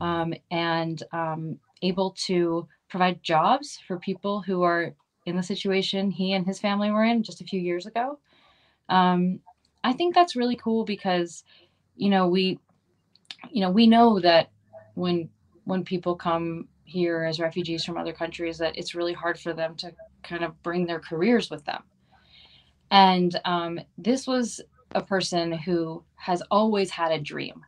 mm-hmm. 0.00 0.02
um, 0.02 0.34
and 0.50 1.02
um, 1.12 1.58
able 1.82 2.10
to 2.26 2.68
provide 2.88 3.22
jobs 3.22 3.78
for 3.86 3.98
people 3.98 4.40
who 4.42 4.62
are 4.62 4.94
in 5.26 5.36
the 5.36 5.42
situation 5.42 6.10
he 6.10 6.32
and 6.32 6.46
his 6.46 6.60
family 6.60 6.90
were 6.90 7.04
in 7.04 7.22
just 7.22 7.40
a 7.40 7.44
few 7.44 7.60
years 7.60 7.86
ago. 7.86 8.18
Um, 8.88 9.40
I 9.82 9.92
think 9.92 10.14
that's 10.14 10.36
really 10.36 10.56
cool 10.56 10.84
because, 10.84 11.44
you 11.96 12.10
know, 12.10 12.28
we, 12.28 12.58
you 13.50 13.60
know, 13.60 13.70
we 13.70 13.86
know 13.86 14.20
that 14.20 14.50
when 14.94 15.30
when 15.64 15.84
people 15.84 16.14
come 16.14 16.68
here 16.84 17.24
as 17.24 17.40
refugees 17.40 17.84
from 17.84 17.96
other 17.96 18.12
countries, 18.12 18.58
that 18.58 18.76
it's 18.76 18.94
really 18.94 19.14
hard 19.14 19.38
for 19.38 19.54
them 19.54 19.74
to 19.76 19.92
kind 20.22 20.44
of 20.44 20.62
bring 20.62 20.86
their 20.86 21.00
careers 21.00 21.50
with 21.50 21.64
them. 21.64 21.82
And 22.90 23.38
um, 23.44 23.80
this 23.98 24.26
was 24.26 24.60
a 24.94 25.02
person 25.02 25.52
who 25.52 26.04
has 26.16 26.42
always 26.50 26.90
had 26.90 27.12
a 27.12 27.20
dream 27.20 27.64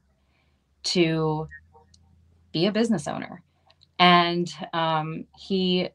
to 0.84 1.48
be 2.52 2.66
a 2.66 2.72
business 2.72 3.08
owner. 3.08 3.42
And 3.98 4.52
um, 4.72 5.24
he 5.36 5.88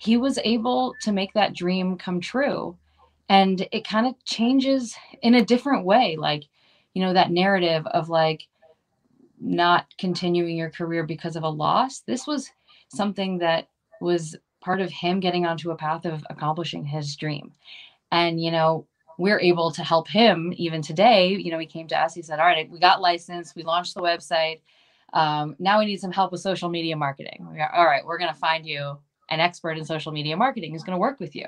he 0.00 0.16
was 0.16 0.38
able 0.44 0.94
to 1.02 1.12
make 1.12 1.32
that 1.34 1.54
dream 1.54 1.96
come 1.96 2.20
true. 2.20 2.76
And 3.28 3.66
it 3.72 3.86
kind 3.86 4.06
of 4.06 4.22
changes 4.24 4.96
in 5.22 5.34
a 5.34 5.44
different 5.44 5.84
way. 5.86 6.16
Like, 6.18 6.44
you 6.94 7.02
know, 7.02 7.12
that 7.12 7.30
narrative 7.30 7.86
of 7.86 8.08
like 8.08 8.46
not 9.40 9.86
continuing 9.98 10.56
your 10.56 10.70
career 10.70 11.04
because 11.04 11.36
of 11.36 11.42
a 11.42 11.48
loss. 11.48 12.00
This 12.00 12.26
was 12.26 12.50
something 12.88 13.38
that 13.38 13.68
was 14.00 14.36
part 14.60 14.80
of 14.80 14.90
him 14.90 15.20
getting 15.20 15.46
onto 15.46 15.70
a 15.70 15.76
path 15.76 16.04
of 16.04 16.24
accomplishing 16.30 16.84
his 16.84 17.16
dream. 17.16 17.52
And, 18.10 18.42
you 18.42 18.50
know, 18.50 18.86
we're 19.18 19.40
able 19.40 19.70
to 19.72 19.82
help 19.82 20.08
him 20.08 20.52
even 20.56 20.82
today. 20.82 21.28
You 21.28 21.50
know, 21.50 21.58
he 21.58 21.66
came 21.66 21.88
to 21.88 21.98
us, 22.00 22.14
he 22.14 22.22
said, 22.22 22.38
All 22.38 22.46
right, 22.46 22.68
we 22.70 22.78
got 22.78 23.00
licensed, 23.00 23.54
we 23.56 23.62
launched 23.62 23.94
the 23.94 24.00
website. 24.00 24.60
Um, 25.12 25.54
now 25.58 25.78
we 25.78 25.86
need 25.86 26.00
some 26.00 26.10
help 26.10 26.32
with 26.32 26.40
social 26.40 26.68
media 26.68 26.96
marketing. 26.96 27.46
We 27.50 27.58
got, 27.58 27.72
All 27.72 27.84
right, 27.84 28.04
we're 28.04 28.18
going 28.18 28.32
to 28.32 28.38
find 28.38 28.66
you 28.66 28.98
an 29.30 29.40
expert 29.40 29.78
in 29.78 29.84
social 29.84 30.12
media 30.12 30.36
marketing 30.36 30.72
who's 30.72 30.82
going 30.82 30.96
to 30.96 31.00
work 31.00 31.20
with 31.20 31.34
you. 31.34 31.46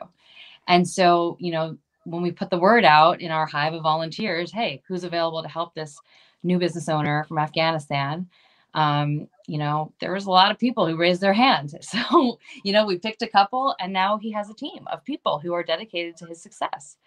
And 0.69 0.89
so, 0.89 1.37
you 1.41 1.53
know, 1.53 1.77
when 2.05 2.23
we 2.23 2.31
put 2.31 2.51
the 2.51 2.59
word 2.59 2.85
out 2.85 3.21
in 3.21 3.31
our 3.31 3.47
hive 3.47 3.75
of 3.75 3.83
volunteers, 3.83 4.53
hey, 4.53 4.83
who's 4.87 5.05
available 5.05 5.43
to 5.43 5.49
help 5.49 5.75
this 5.75 5.99
new 6.43 6.59
business 6.59 6.89
owner 6.89 7.25
from 7.25 7.39
Afghanistan? 7.39 8.29
Um, 8.77 9.27
you 9.47 9.59
know, 9.59 9.93
there 10.01 10.13
was 10.13 10.27
a 10.27 10.31
lot 10.31 10.51
of 10.51 10.59
people 10.59 10.87
who 10.87 10.97
raised 10.97 11.21
their 11.21 11.33
hands. 11.33 11.75
So, 11.87 12.39
you 12.63 12.73
know, 12.73 12.85
we 12.85 12.99
picked 12.99 13.23
a 13.23 13.27
couple 13.27 13.75
and 13.81 13.93
now 13.93 14.19
he 14.19 14.31
has 14.33 14.51
a 14.51 14.55
team 14.55 14.87
of 14.93 15.05
people 15.05 15.39
who 15.39 15.55
are 15.55 15.63
dedicated 15.63 16.17
to 16.19 16.27
his 16.27 16.43
success. 16.43 16.99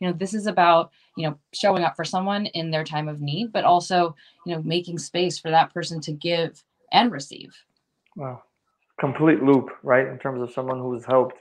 You 0.00 0.06
know, 0.06 0.14
this 0.14 0.32
is 0.32 0.46
about, 0.46 0.90
you 1.16 1.28
know, 1.28 1.38
showing 1.52 1.84
up 1.84 1.96
for 1.96 2.04
someone 2.04 2.46
in 2.46 2.70
their 2.70 2.84
time 2.84 3.08
of 3.08 3.20
need, 3.20 3.52
but 3.52 3.64
also, 3.64 4.16
you 4.46 4.54
know, 4.54 4.62
making 4.62 4.98
space 4.98 5.38
for 5.38 5.50
that 5.50 5.74
person 5.74 6.00
to 6.02 6.12
give 6.12 6.64
and 6.92 7.12
receive. 7.12 7.54
Wow. 8.16 8.42
Complete 8.98 9.42
loop, 9.42 9.68
right? 9.82 10.06
In 10.06 10.18
terms 10.18 10.40
of 10.40 10.52
someone 10.52 10.78
who's 10.78 11.04
helped 11.04 11.36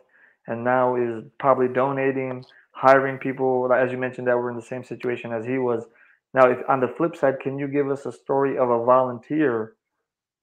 and 0.48 0.64
now 0.64 0.96
is 0.96 1.24
probably 1.40 1.68
donating, 1.70 2.44
hiring 2.72 3.18
people, 3.20 3.72
as 3.72 3.92
you 3.92 3.98
mentioned, 3.98 4.28
that 4.28 4.38
were 4.38 4.50
in 4.50 4.58
the 4.58 4.62
same 4.62 4.84
situation 4.84 5.32
as 5.32 5.46
he 5.46 5.60
was. 5.60 5.86
Now, 6.34 6.50
if 6.50 6.58
on 6.68 6.82
the 6.82 6.90
flip 6.90 7.16
side, 7.16 7.40
can 7.40 7.58
you 7.58 7.68
give 7.68 7.90
us 7.90 8.06
a 8.06 8.12
story 8.12 8.58
of 8.58 8.70
a 8.70 8.84
volunteer 8.84 9.77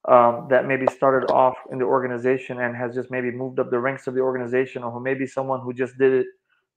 um, 0.09 0.47
that 0.51 0.67
maybe 0.67 0.87
started 0.95 1.31
off 1.31 1.57
in 1.73 1.79
the 1.79 1.85
organization 1.85 2.61
and 2.61 2.77
has 2.77 2.95
just 2.95 3.11
maybe 3.11 3.31
moved 3.31 3.59
up 3.59 3.71
the 3.71 3.79
ranks 3.79 4.07
of 4.07 4.15
the 4.15 4.21
organization, 4.21 4.83
or 4.83 4.91
who 4.91 5.01
maybe 5.01 5.27
someone 5.27 5.61
who 5.61 5.73
just 5.73 5.97
did 5.99 6.13
it 6.13 6.27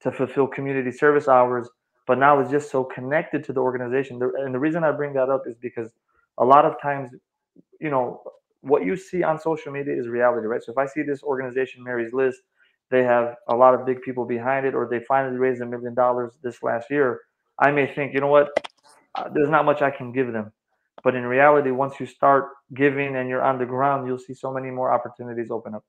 to 0.02 0.12
fulfill 0.12 0.48
community 0.48 0.92
service 0.92 1.28
hours, 1.28 1.70
but 2.06 2.18
now 2.18 2.40
is 2.40 2.50
just 2.50 2.72
so 2.72 2.84
connected 2.84 3.44
to 3.44 3.54
the 3.54 3.60
organization. 3.60 4.22
And 4.40 4.54
the 4.54 4.60
reason 4.60 4.84
I 4.84 4.92
bring 4.92 5.14
that 5.14 5.30
up 5.30 5.44
is 5.48 5.56
because 5.58 5.92
a 6.38 6.46
lot 6.46 6.66
of 6.66 6.80
times, 6.82 7.10
you 7.82 7.90
know, 7.90 8.22
what 8.62 8.86
you 8.86 8.96
see 8.96 9.24
on 9.24 9.40
social 9.40 9.72
media 9.72 9.96
is 9.96 10.08
reality, 10.08 10.48
right? 10.48 10.62
So 10.64 10.72
if 10.72 10.78
I 10.78 10.86
see 10.86 11.02
this 11.02 11.24
organization, 11.24 11.84
Miry's 11.84 12.14
List, 12.14 12.42
they 12.90 13.04
have 13.04 13.36
a 13.50 13.56
lot 13.56 13.74
of 13.74 13.86
big 13.86 14.02
people 14.02 14.26
behind 14.26 14.66
it, 14.66 14.74
or 14.74 14.88
they 14.90 15.00
finally 15.02 15.38
raised 15.38 15.62
a 15.62 15.66
million 15.66 15.94
dollars 15.94 16.34
this 16.44 16.64
last 16.64 16.90
year, 16.90 17.22
I 17.60 17.72
may 17.72 17.94
think, 17.94 18.14
you 18.14 18.22
know 18.22 18.28
what, 18.28 18.50
uh, 19.16 19.30
there's 19.34 19.50
not 19.50 19.66
much 19.66 19.82
I 19.82 19.92
can 19.92 20.12
give 20.12 20.32
them. 20.32 20.52
But 21.08 21.16
in 21.16 21.26
reality, 21.26 21.72
once 21.72 22.02
you 22.02 22.06
start 22.06 22.50
giving 22.74 23.16
and 23.16 23.30
you're 23.30 23.42
on 23.42 23.58
the 23.58 23.66
ground, 23.66 24.06
you'll 24.06 24.20
see 24.20 24.34
so 24.34 24.52
many 24.52 24.70
more 24.70 24.92
opportunities 24.92 25.50
open 25.50 25.74
up. 25.74 25.86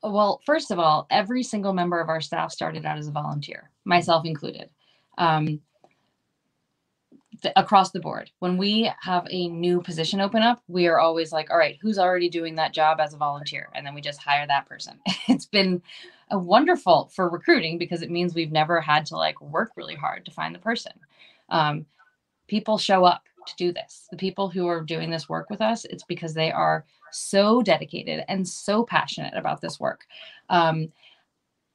Well, 0.00 0.40
first 0.46 0.70
of 0.70 0.78
all, 0.78 1.08
every 1.10 1.42
single 1.42 1.72
member 1.72 2.00
of 2.00 2.08
our 2.08 2.20
staff 2.20 2.52
started 2.52 2.86
out 2.86 2.98
as 2.98 3.08
a 3.08 3.10
volunteer, 3.10 3.72
myself 3.84 4.24
included. 4.24 4.70
Um, 5.18 5.60
across 7.56 7.90
the 7.90 7.98
board. 7.98 8.30
When 8.38 8.58
we 8.58 8.92
have 9.00 9.26
a 9.28 9.48
new 9.48 9.82
position 9.82 10.20
open 10.20 10.44
up, 10.44 10.62
we 10.68 10.86
are 10.86 11.00
always 11.00 11.32
like, 11.32 11.50
all 11.50 11.58
right, 11.58 11.78
who's 11.82 11.98
already 11.98 12.28
doing 12.28 12.54
that 12.54 12.72
job 12.72 13.00
as 13.00 13.12
a 13.12 13.16
volunteer? 13.16 13.70
And 13.74 13.84
then 13.84 13.92
we 13.92 14.00
just 14.00 14.22
hire 14.22 14.46
that 14.46 14.68
person. 14.68 15.00
It's 15.26 15.46
been 15.46 15.82
wonderful 16.30 17.10
for 17.12 17.28
recruiting 17.28 17.76
because 17.76 18.02
it 18.02 18.10
means 18.12 18.36
we've 18.36 18.52
never 18.52 18.80
had 18.80 19.04
to 19.06 19.16
like 19.16 19.40
work 19.40 19.72
really 19.74 19.96
hard 19.96 20.24
to 20.26 20.30
find 20.30 20.54
the 20.54 20.60
person. 20.60 20.92
Um, 21.48 21.86
people 22.46 22.78
show 22.78 23.04
up 23.04 23.24
to 23.48 23.56
do 23.56 23.72
this. 23.72 24.06
The 24.10 24.16
people 24.16 24.48
who 24.48 24.66
are 24.66 24.82
doing 24.82 25.10
this 25.10 25.28
work 25.28 25.50
with 25.50 25.60
us, 25.60 25.84
it's 25.84 26.04
because 26.04 26.34
they 26.34 26.52
are 26.52 26.84
so 27.10 27.62
dedicated 27.62 28.24
and 28.28 28.46
so 28.46 28.84
passionate 28.84 29.34
about 29.34 29.60
this 29.60 29.80
work. 29.80 30.06
Um, 30.48 30.92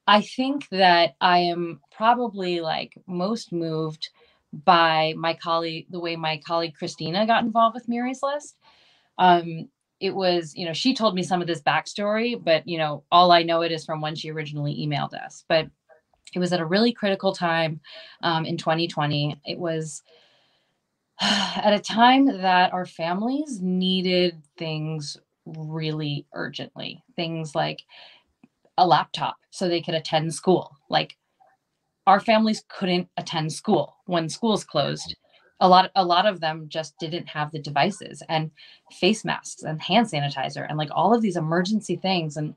I 0.08 0.22
think 0.22 0.68
that 0.70 1.16
I 1.22 1.40
am 1.40 1.80
probably 1.92 2.60
like 2.60 2.98
most 3.08 3.52
moved 3.52 4.10
by 4.52 5.14
my 5.18 5.34
colleague, 5.34 5.88
the 5.90 6.00
way 6.00 6.16
my 6.16 6.40
colleague 6.46 6.76
Christina 6.76 7.26
got 7.26 7.44
involved 7.44 7.74
with 7.74 7.88
Miry's 7.88 8.22
List. 8.22 8.58
Um, 9.18 9.70
it 10.00 10.14
was, 10.14 10.54
you 10.56 10.66
know, 10.66 10.74
she 10.74 10.94
told 10.94 11.16
me 11.16 11.24
some 11.24 11.42
of 11.42 11.48
this 11.48 11.62
backstory, 11.62 12.42
but 12.42 12.68
you 12.68 12.78
know, 12.78 13.04
all 13.12 13.32
I 13.32 13.44
know 13.44 13.62
it 13.62 13.72
is 13.72 13.86
from 13.86 14.02
when 14.02 14.16
she 14.16 14.32
originally 14.32 14.76
emailed 14.76 15.14
us. 15.14 15.46
But 15.48 15.68
it 16.36 16.40
was 16.40 16.52
at 16.52 16.60
a 16.60 16.66
really 16.66 16.92
critical 16.92 17.34
time 17.34 17.80
um, 18.22 18.46
in 18.46 18.58
2020. 18.58 19.40
It 19.46 19.58
was 19.58 20.02
at 21.56 21.74
a 21.74 21.80
time 21.80 22.26
that 22.26 22.74
our 22.74 22.86
families 22.86 23.60
needed 23.62 24.42
things 24.58 25.18
really 25.46 26.26
urgently. 26.34 27.04
Things 27.16 27.56
like 27.56 27.84
a 28.78 28.88
laptop 28.88 29.38
so 29.52 29.68
they 29.68 29.82
could 29.82 29.94
attend 29.94 30.34
school, 30.34 30.76
like 30.90 31.16
our 32.08 32.20
families 32.20 32.64
couldn't 32.68 33.08
attend 33.18 33.54
school 33.54 33.96
when 34.06 34.28
schools 34.28 34.64
closed 34.64 35.16
a 35.64 35.68
lot 35.68 35.90
a 35.96 36.06
lot 36.06 36.26
of 36.26 36.42
them 36.42 36.66
just 36.68 36.98
didn't 37.00 37.28
have 37.28 37.52
the 37.52 37.60
devices 37.60 38.22
and 38.28 38.52
face 38.92 39.24
masks 39.24 39.64
and 39.64 39.82
hand 39.82 40.08
sanitizer 40.08 40.66
and 40.68 40.78
like 40.78 40.90
all 40.92 41.14
of 41.14 41.22
these 41.22 41.38
emergency 41.38 41.96
things 41.96 42.38
and 42.38 42.54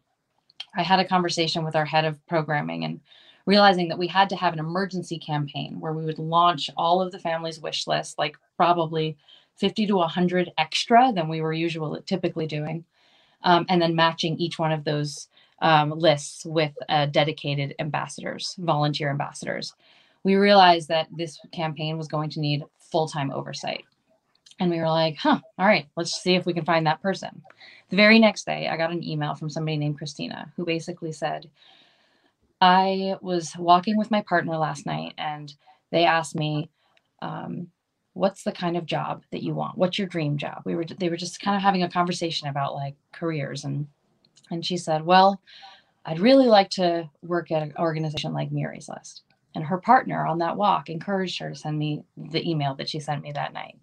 i 0.76 0.82
had 0.82 0.98
a 0.98 1.04
conversation 1.04 1.64
with 1.64 1.76
our 1.76 1.84
head 1.84 2.04
of 2.04 2.24
programming 2.26 2.84
and 2.84 3.00
realizing 3.46 3.88
that 3.88 3.98
we 3.98 4.08
had 4.08 4.28
to 4.28 4.36
have 4.36 4.52
an 4.52 4.58
emergency 4.58 5.18
campaign 5.18 5.80
where 5.80 5.92
we 5.92 6.04
would 6.04 6.18
launch 6.18 6.68
all 6.76 7.00
of 7.00 7.12
the 7.12 7.18
families 7.18 7.60
wish 7.60 7.86
list 7.86 8.18
like 8.18 8.36
probably 8.56 9.16
50 9.56 9.86
to 9.86 9.96
100 9.96 10.52
extra 10.58 11.12
than 11.14 11.28
we 11.28 11.40
were 11.40 11.52
usually 11.52 12.00
typically 12.02 12.46
doing 12.46 12.84
um, 13.44 13.64
and 13.68 13.80
then 13.80 13.94
matching 13.94 14.36
each 14.36 14.58
one 14.58 14.72
of 14.72 14.84
those 14.84 15.28
um, 15.62 15.90
lists 15.90 16.44
with 16.44 16.72
uh, 16.88 17.06
dedicated 17.06 17.74
ambassadors, 17.78 18.56
volunteer 18.58 19.10
ambassadors. 19.10 19.74
We 20.24 20.34
realized 20.34 20.88
that 20.88 21.08
this 21.16 21.38
campaign 21.52 21.96
was 21.96 22.08
going 22.08 22.30
to 22.30 22.40
need 22.40 22.64
full 22.78 23.08
time 23.08 23.30
oversight. 23.30 23.84
And 24.58 24.70
we 24.70 24.78
were 24.78 24.88
like, 24.88 25.16
huh, 25.16 25.40
all 25.58 25.66
right, 25.66 25.86
let's 25.96 26.20
see 26.20 26.34
if 26.34 26.46
we 26.46 26.54
can 26.54 26.64
find 26.64 26.86
that 26.86 27.02
person. 27.02 27.42
The 27.90 27.96
very 27.96 28.18
next 28.18 28.46
day, 28.46 28.68
I 28.68 28.76
got 28.76 28.90
an 28.90 29.04
email 29.04 29.34
from 29.34 29.50
somebody 29.50 29.76
named 29.76 29.98
Christina 29.98 30.52
who 30.56 30.64
basically 30.64 31.12
said, 31.12 31.48
I 32.60 33.16
was 33.20 33.54
walking 33.58 33.96
with 33.96 34.10
my 34.10 34.22
partner 34.22 34.56
last 34.56 34.86
night 34.86 35.14
and 35.18 35.52
they 35.92 36.04
asked 36.04 36.34
me, 36.34 36.70
um, 37.22 37.68
what's 38.14 38.44
the 38.44 38.52
kind 38.52 38.76
of 38.76 38.86
job 38.86 39.24
that 39.30 39.42
you 39.42 39.54
want? 39.54 39.76
What's 39.76 39.98
your 39.98 40.08
dream 40.08 40.38
job? 40.38 40.62
We 40.64 40.74
were, 40.74 40.84
they 40.84 41.08
were 41.08 41.16
just 41.16 41.40
kind 41.40 41.56
of 41.56 41.62
having 41.62 41.82
a 41.82 41.90
conversation 41.90 42.48
about 42.48 42.74
like 42.74 42.94
careers 43.12 43.64
and 43.64 43.86
and 44.50 44.64
she 44.64 44.76
said, 44.76 45.04
Well, 45.04 45.40
I'd 46.04 46.20
really 46.20 46.46
like 46.46 46.70
to 46.70 47.08
work 47.22 47.50
at 47.50 47.62
an 47.62 47.72
organization 47.78 48.32
like 48.32 48.52
Miry's 48.52 48.88
List. 48.88 49.22
And 49.54 49.64
her 49.64 49.78
partner 49.78 50.26
on 50.26 50.38
that 50.38 50.56
walk 50.56 50.88
encouraged 50.88 51.40
her 51.40 51.50
to 51.50 51.54
send 51.54 51.78
me 51.78 52.04
the 52.16 52.48
email 52.48 52.74
that 52.74 52.88
she 52.88 53.00
sent 53.00 53.22
me 53.22 53.32
that 53.32 53.54
night. 53.54 53.78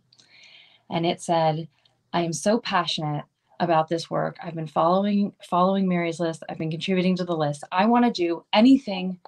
And 0.89 1.05
it 1.05 1.19
said, 1.19 1.67
I 2.13 2.21
am 2.21 2.33
so 2.33 2.59
passionate 2.59 3.25
about 3.59 3.87
this 3.87 4.09
work. 4.09 4.37
I've 4.43 4.55
been 4.55 4.67
following 4.67 5.33
following 5.49 5.87
Miry's 5.87 6.19
list. 6.19 6.43
I've 6.49 6.57
been 6.57 6.71
contributing 6.71 7.15
to 7.17 7.25
the 7.25 7.35
list. 7.35 7.63
I 7.71 7.85
want 7.85 8.05
to 8.05 8.11
do 8.11 8.43
anything 8.53 9.19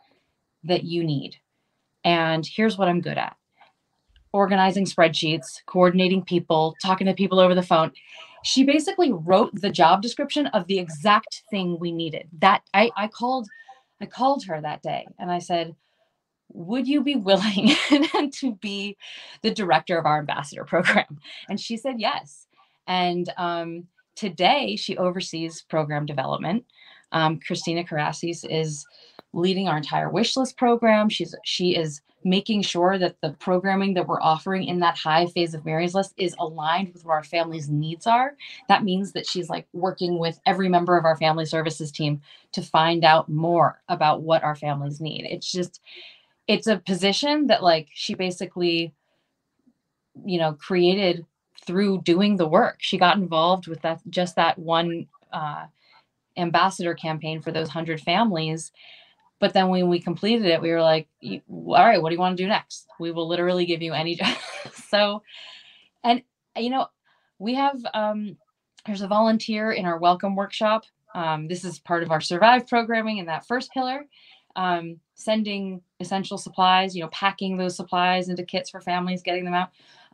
that 0.64 0.84
you 0.84 1.04
need. 1.04 1.38
And 2.04 2.46
here's 2.46 2.78
what 2.78 2.88
I'm 2.88 3.02
good 3.02 3.18
at. 3.18 3.36
Organizing 4.32 4.86
spreadsheets, 4.86 5.62
coordinating 5.66 6.24
people, 6.24 6.76
talking 6.82 7.08
to 7.08 7.14
people 7.14 7.40
over 7.40 7.56
the 7.56 7.64
phone 7.64 7.92
she 8.46 8.64
basically 8.64 9.12
wrote 9.12 9.50
the 9.60 9.72
job 9.72 10.04
description 10.04 10.46
of 10.48 10.68
the 10.68 10.78
exact 10.78 11.42
thing 11.50 11.80
we 11.80 11.92
needed. 11.92 12.30
That 12.38 12.62
I, 12.76 12.92
I 12.96 13.08
called, 13.08 13.48
I 14.00 14.06
called 14.06 14.46
her 14.46 14.62
that 14.62 14.84
day 14.84 15.08
and 15.18 15.32
I 15.32 15.40
said, 15.40 15.76
would 16.54 16.88
you 16.88 17.02
be 17.04 17.16
willing 17.16 17.72
to 18.34 18.56
be 18.62 18.98
the 19.42 19.50
director 19.50 19.98
of 19.98 20.06
our 20.06 20.20
ambassador 20.20 20.64
program? 20.64 21.20
And 21.50 21.60
she 21.60 21.76
said 21.76 21.96
yes. 21.98 22.46
And 22.86 23.28
um, 23.36 23.88
today 24.16 24.76
she 24.76 24.98
oversees 24.98 25.62
program 25.64 26.06
development. 26.06 26.66
Um, 27.12 27.40
Christina 27.40 27.84
Karasis 27.84 28.46
is 28.50 28.86
leading 29.34 29.68
our 29.68 29.78
entire 29.78 30.10
wish 30.10 30.36
list 30.36 30.58
program. 30.58 31.10
She's 31.10 31.36
she 31.44 31.76
is 31.76 32.02
making 32.26 32.64
sure 32.64 32.98
that 32.98 33.16
the 33.22 33.30
programming 33.34 33.94
that 33.94 34.08
we're 34.08 34.22
offering 34.22 34.64
in 34.64 34.80
that 34.80 34.98
high 34.98 35.28
phase 35.28 35.54
of 35.54 35.64
Miry's 35.64 35.94
List 35.94 36.12
is 36.18 36.36
aligned 36.40 36.92
with 36.92 37.06
what 37.06 37.14
our 37.14 37.24
family's 37.24 37.70
needs 37.70 38.08
are. 38.08 38.36
That 38.68 38.84
means 38.84 39.12
that 39.12 39.28
she's 39.28 39.48
like 39.48 39.68
working 39.74 40.18
with 40.18 40.40
every 40.44 40.68
member 40.68 40.98
of 40.98 41.06
our 41.06 41.16
family 41.16 41.46
services 41.46 41.92
team 41.92 42.22
to 42.54 42.64
find 42.64 43.06
out 43.06 43.30
more 43.30 43.80
about 43.90 44.24
what 44.24 44.44
our 44.44 44.56
families 44.56 45.00
need. 45.00 45.28
It's 45.30 45.52
just, 45.52 45.80
it's 46.48 46.66
a 46.66 46.80
position 46.80 47.46
that 47.48 47.62
like 47.62 47.90
she 47.94 48.16
basically, 48.16 48.92
you 50.26 50.40
know, 50.40 50.54
created 50.54 51.28
through 51.66 52.02
doing 52.02 52.38
the 52.38 52.48
work. 52.48 52.78
She 52.80 52.98
got 52.98 53.18
involved 53.18 53.68
with 53.68 53.82
that, 53.82 54.02
just 54.10 54.36
that 54.36 54.58
one 54.60 55.08
uh, 55.32 55.66
ambassador 56.38 56.94
campaign 56.94 57.42
for 57.42 57.52
those 57.52 57.68
100 57.68 58.02
families 58.02 58.72
but 59.40 59.54
then 59.54 59.70
when 59.70 59.90
we 59.90 60.00
completed 60.00 60.46
it, 60.46 60.62
we 60.62 60.72
were 60.72 60.82
like, 60.82 61.08
all 61.24 61.76
right, 61.76 62.02
what 62.02 62.10
do 62.10 62.16
you 62.16 62.20
want 62.20 62.38
to 62.38 62.44
do 62.44 62.48
next? 62.48 62.88
We 63.00 63.12
will 63.12 63.28
literally 63.28 63.66
give 63.66 63.82
you 63.82 63.94
any 63.94 64.16
job. 64.16 64.36
so, 64.90 65.22
and 66.04 66.22
you 66.58 66.70
know, 66.70 66.88
we 67.40 67.56
have, 67.56 67.78
um, 67.94 68.38
there's 68.86 69.02
a 69.02 69.08
volunteer 69.08 69.72
in 69.72 69.86
our 69.86 69.98
welcome 69.98 70.36
workshop. 70.36 70.86
Um, 71.14 71.48
this 71.48 71.64
is 71.64 71.80
part 71.80 72.04
of 72.04 72.12
our 72.12 72.22
survive 72.22 72.68
programming 72.68 73.18
in 73.18 73.26
that 73.26 73.46
first 73.46 73.72
pillar. 73.72 74.06
Um, 74.56 75.00
sending 75.16 75.82
essential 76.00 76.38
supplies, 76.38 76.96
you 76.96 77.02
know, 77.02 77.10
packing 77.10 77.58
those 77.58 77.76
supplies 77.76 78.30
into 78.30 78.44
kits 78.44 78.70
for 78.70 78.80
families, 78.80 79.22
getting 79.22 79.44
them 79.44 79.54
out. 79.54 79.70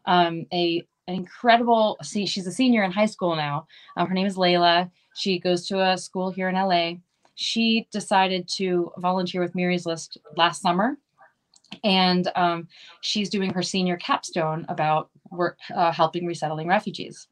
Um, 0.05 0.47
a 0.51 0.83
an 1.11 1.17
incredible, 1.17 1.97
see, 2.01 2.25
she's 2.25 2.47
a 2.47 2.51
senior 2.51 2.83
in 2.83 2.91
high 2.91 3.05
school 3.05 3.35
now. 3.35 3.67
Um, 3.97 4.07
her 4.07 4.13
name 4.13 4.27
is 4.27 4.37
Layla. 4.37 4.89
She 5.15 5.39
goes 5.39 5.67
to 5.67 5.81
a 5.81 5.97
school 5.97 6.31
here 6.31 6.49
in 6.49 6.55
LA 6.55 6.93
she 7.41 7.87
decided 7.91 8.47
to 8.47 8.91
volunteer 8.97 9.41
with 9.41 9.55
Miry's 9.55 9.87
List 9.87 10.19
last 10.37 10.61
summer. 10.61 10.97
And 11.83 12.29
um, 12.35 12.67
she's 13.01 13.29
doing 13.29 13.51
her 13.53 13.63
senior 13.63 13.97
capstone 13.97 14.65
about 14.69 15.09
work 15.31 15.57
uh, 15.73 15.91
helping 15.91 16.27
resettling 16.27 16.67
refugees. 16.67 17.27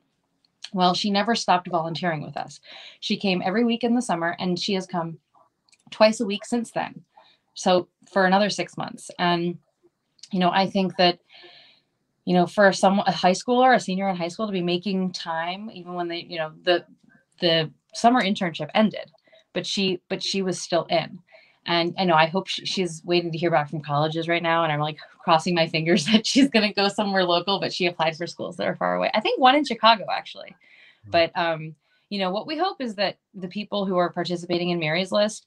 Well, 0.73 0.95
she 0.95 1.11
never 1.11 1.35
stopped 1.35 1.67
volunteering 1.67 2.23
with 2.23 2.37
us. 2.37 2.59
She 3.01 3.17
came 3.17 3.43
every 3.45 3.63
week 3.63 3.83
in 3.83 3.93
the 3.93 4.01
summer 4.01 4.35
and 4.39 4.57
she 4.57 4.73
has 4.73 4.87
come 4.87 5.19
twice 5.91 6.19
a 6.19 6.25
week 6.25 6.43
since 6.43 6.71
then. 6.71 7.03
So 7.53 7.87
for 8.11 8.25
another 8.25 8.49
six 8.49 8.77
months. 8.77 9.11
And, 9.19 9.59
you 10.31 10.39
know, 10.39 10.49
I 10.51 10.67
think 10.67 10.95
that, 10.97 11.19
you 12.29 12.35
know, 12.35 12.45
for 12.45 12.71
some 12.71 12.99
a 12.99 13.11
high 13.11 13.37
schooler, 13.41 13.75
a 13.75 13.79
senior 13.79 14.07
in 14.09 14.15
high 14.15 14.27
school 14.33 14.45
to 14.45 14.53
be 14.53 14.61
making 14.61 15.11
time, 15.11 15.69
even 15.73 15.93
when 15.95 16.07
they, 16.07 16.19
you 16.29 16.37
know, 16.37 16.51
the 16.63 16.85
the 17.41 17.71
summer 17.93 18.21
internship 18.21 18.69
ended 18.75 19.09
but 19.53 19.65
she 19.65 19.99
but 20.09 20.21
she 20.21 20.41
was 20.41 20.61
still 20.61 20.85
in 20.89 21.19
and 21.65 21.93
I 21.97 22.05
know 22.05 22.15
I 22.15 22.27
hope 22.27 22.47
she, 22.47 22.65
she's 22.65 23.01
waiting 23.05 23.31
to 23.31 23.37
hear 23.37 23.51
back 23.51 23.69
from 23.69 23.81
colleges 23.81 24.27
right 24.27 24.41
now, 24.41 24.63
and 24.63 24.71
I'm 24.71 24.79
like 24.79 24.97
crossing 25.19 25.53
my 25.53 25.67
fingers 25.67 26.05
that 26.11 26.25
she's 26.25 26.49
going 26.49 26.67
to 26.67 26.73
go 26.73 26.87
somewhere 26.87 27.25
local. 27.25 27.59
But 27.59 27.73
she 27.73 27.85
applied 27.85 28.15
for 28.15 28.25
schools 28.25 28.57
that 28.57 28.67
are 28.67 28.75
far 28.75 28.95
away. 28.95 29.11
I 29.13 29.19
think 29.19 29.39
one 29.39 29.55
in 29.55 29.65
Chicago 29.65 30.05
actually. 30.11 30.55
Hmm. 31.05 31.11
But 31.11 31.31
um, 31.37 31.75
you 32.09 32.19
know 32.19 32.31
what 32.31 32.47
we 32.47 32.57
hope 32.57 32.81
is 32.81 32.95
that 32.95 33.17
the 33.35 33.49
people 33.49 33.85
who 33.85 33.97
are 33.97 34.11
participating 34.11 34.69
in 34.69 34.79
Miry's 34.79 35.11
List, 35.11 35.45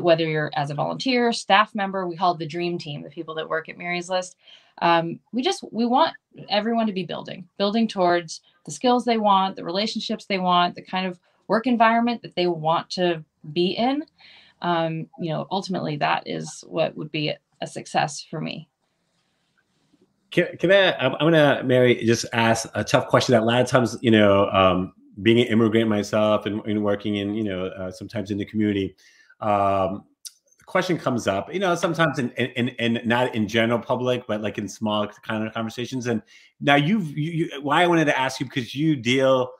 whether 0.00 0.24
you're 0.24 0.50
as 0.54 0.70
a 0.70 0.74
volunteer, 0.74 1.32
staff 1.32 1.74
member, 1.74 2.06
we 2.06 2.16
call 2.16 2.32
it 2.32 2.38
the 2.38 2.46
dream 2.46 2.78
team, 2.78 3.02
the 3.02 3.10
people 3.10 3.34
that 3.34 3.48
work 3.48 3.68
at 3.68 3.78
Miry's 3.78 4.08
List. 4.08 4.36
Um, 4.82 5.20
we 5.32 5.42
just 5.42 5.64
we 5.72 5.86
want 5.86 6.14
everyone 6.48 6.86
to 6.86 6.92
be 6.92 7.04
building, 7.04 7.48
building 7.58 7.88
towards 7.88 8.40
the 8.64 8.70
skills 8.70 9.04
they 9.04 9.18
want, 9.18 9.56
the 9.56 9.64
relationships 9.64 10.26
they 10.26 10.38
want, 10.38 10.74
the 10.74 10.82
kind 10.82 11.06
of 11.06 11.18
work 11.48 11.66
environment 11.66 12.22
that 12.22 12.34
they 12.34 12.46
want 12.46 12.90
to 12.90 13.24
be 13.52 13.68
in, 13.72 14.04
um, 14.62 15.06
you 15.18 15.30
know, 15.30 15.46
ultimately 15.50 15.96
that 15.96 16.24
is 16.26 16.64
what 16.66 16.96
would 16.96 17.12
be 17.12 17.32
a 17.60 17.66
success 17.66 18.24
for 18.28 18.40
me. 18.40 18.68
Can, 20.30 20.56
can 20.58 20.72
I? 20.72 20.92
I'm, 20.96 21.12
I'm 21.14 21.30
gonna 21.30 21.62
Miry 21.64 22.04
just 22.04 22.26
ask 22.32 22.68
a 22.74 22.82
tough 22.82 23.06
question 23.06 23.32
that 23.32 23.42
a 23.42 23.44
lot 23.44 23.60
of 23.60 23.68
times, 23.68 23.96
you 24.00 24.10
know, 24.10 24.50
um, 24.50 24.92
being 25.22 25.38
an 25.38 25.46
immigrant 25.46 25.88
myself 25.88 26.46
and, 26.46 26.64
and 26.66 26.84
working 26.84 27.16
in, 27.16 27.34
you 27.34 27.44
know, 27.44 27.66
uh, 27.66 27.90
sometimes 27.90 28.30
in 28.30 28.36
the 28.36 28.44
community, 28.44 28.94
um, 29.40 30.04
the 30.58 30.64
question 30.64 30.98
comes 30.98 31.26
up, 31.26 31.52
you 31.52 31.60
know, 31.60 31.74
sometimes 31.74 32.18
in, 32.18 32.30
in, 32.30 32.68
in, 32.68 33.00
not 33.04 33.34
in 33.34 33.46
general 33.48 33.78
public, 33.78 34.26
but 34.26 34.40
like 34.40 34.58
in 34.58 34.68
small 34.68 35.06
kind 35.06 35.46
of 35.46 35.52
conversations. 35.52 36.06
And 36.06 36.22
now 36.60 36.76
you've, 36.76 37.16
you, 37.16 37.32
you, 37.32 37.62
why 37.62 37.82
I 37.82 37.86
wanted 37.86 38.06
to 38.06 38.18
ask 38.18 38.40
you, 38.40 38.46
because 38.46 38.74
you 38.74 38.96
deal 38.96 39.50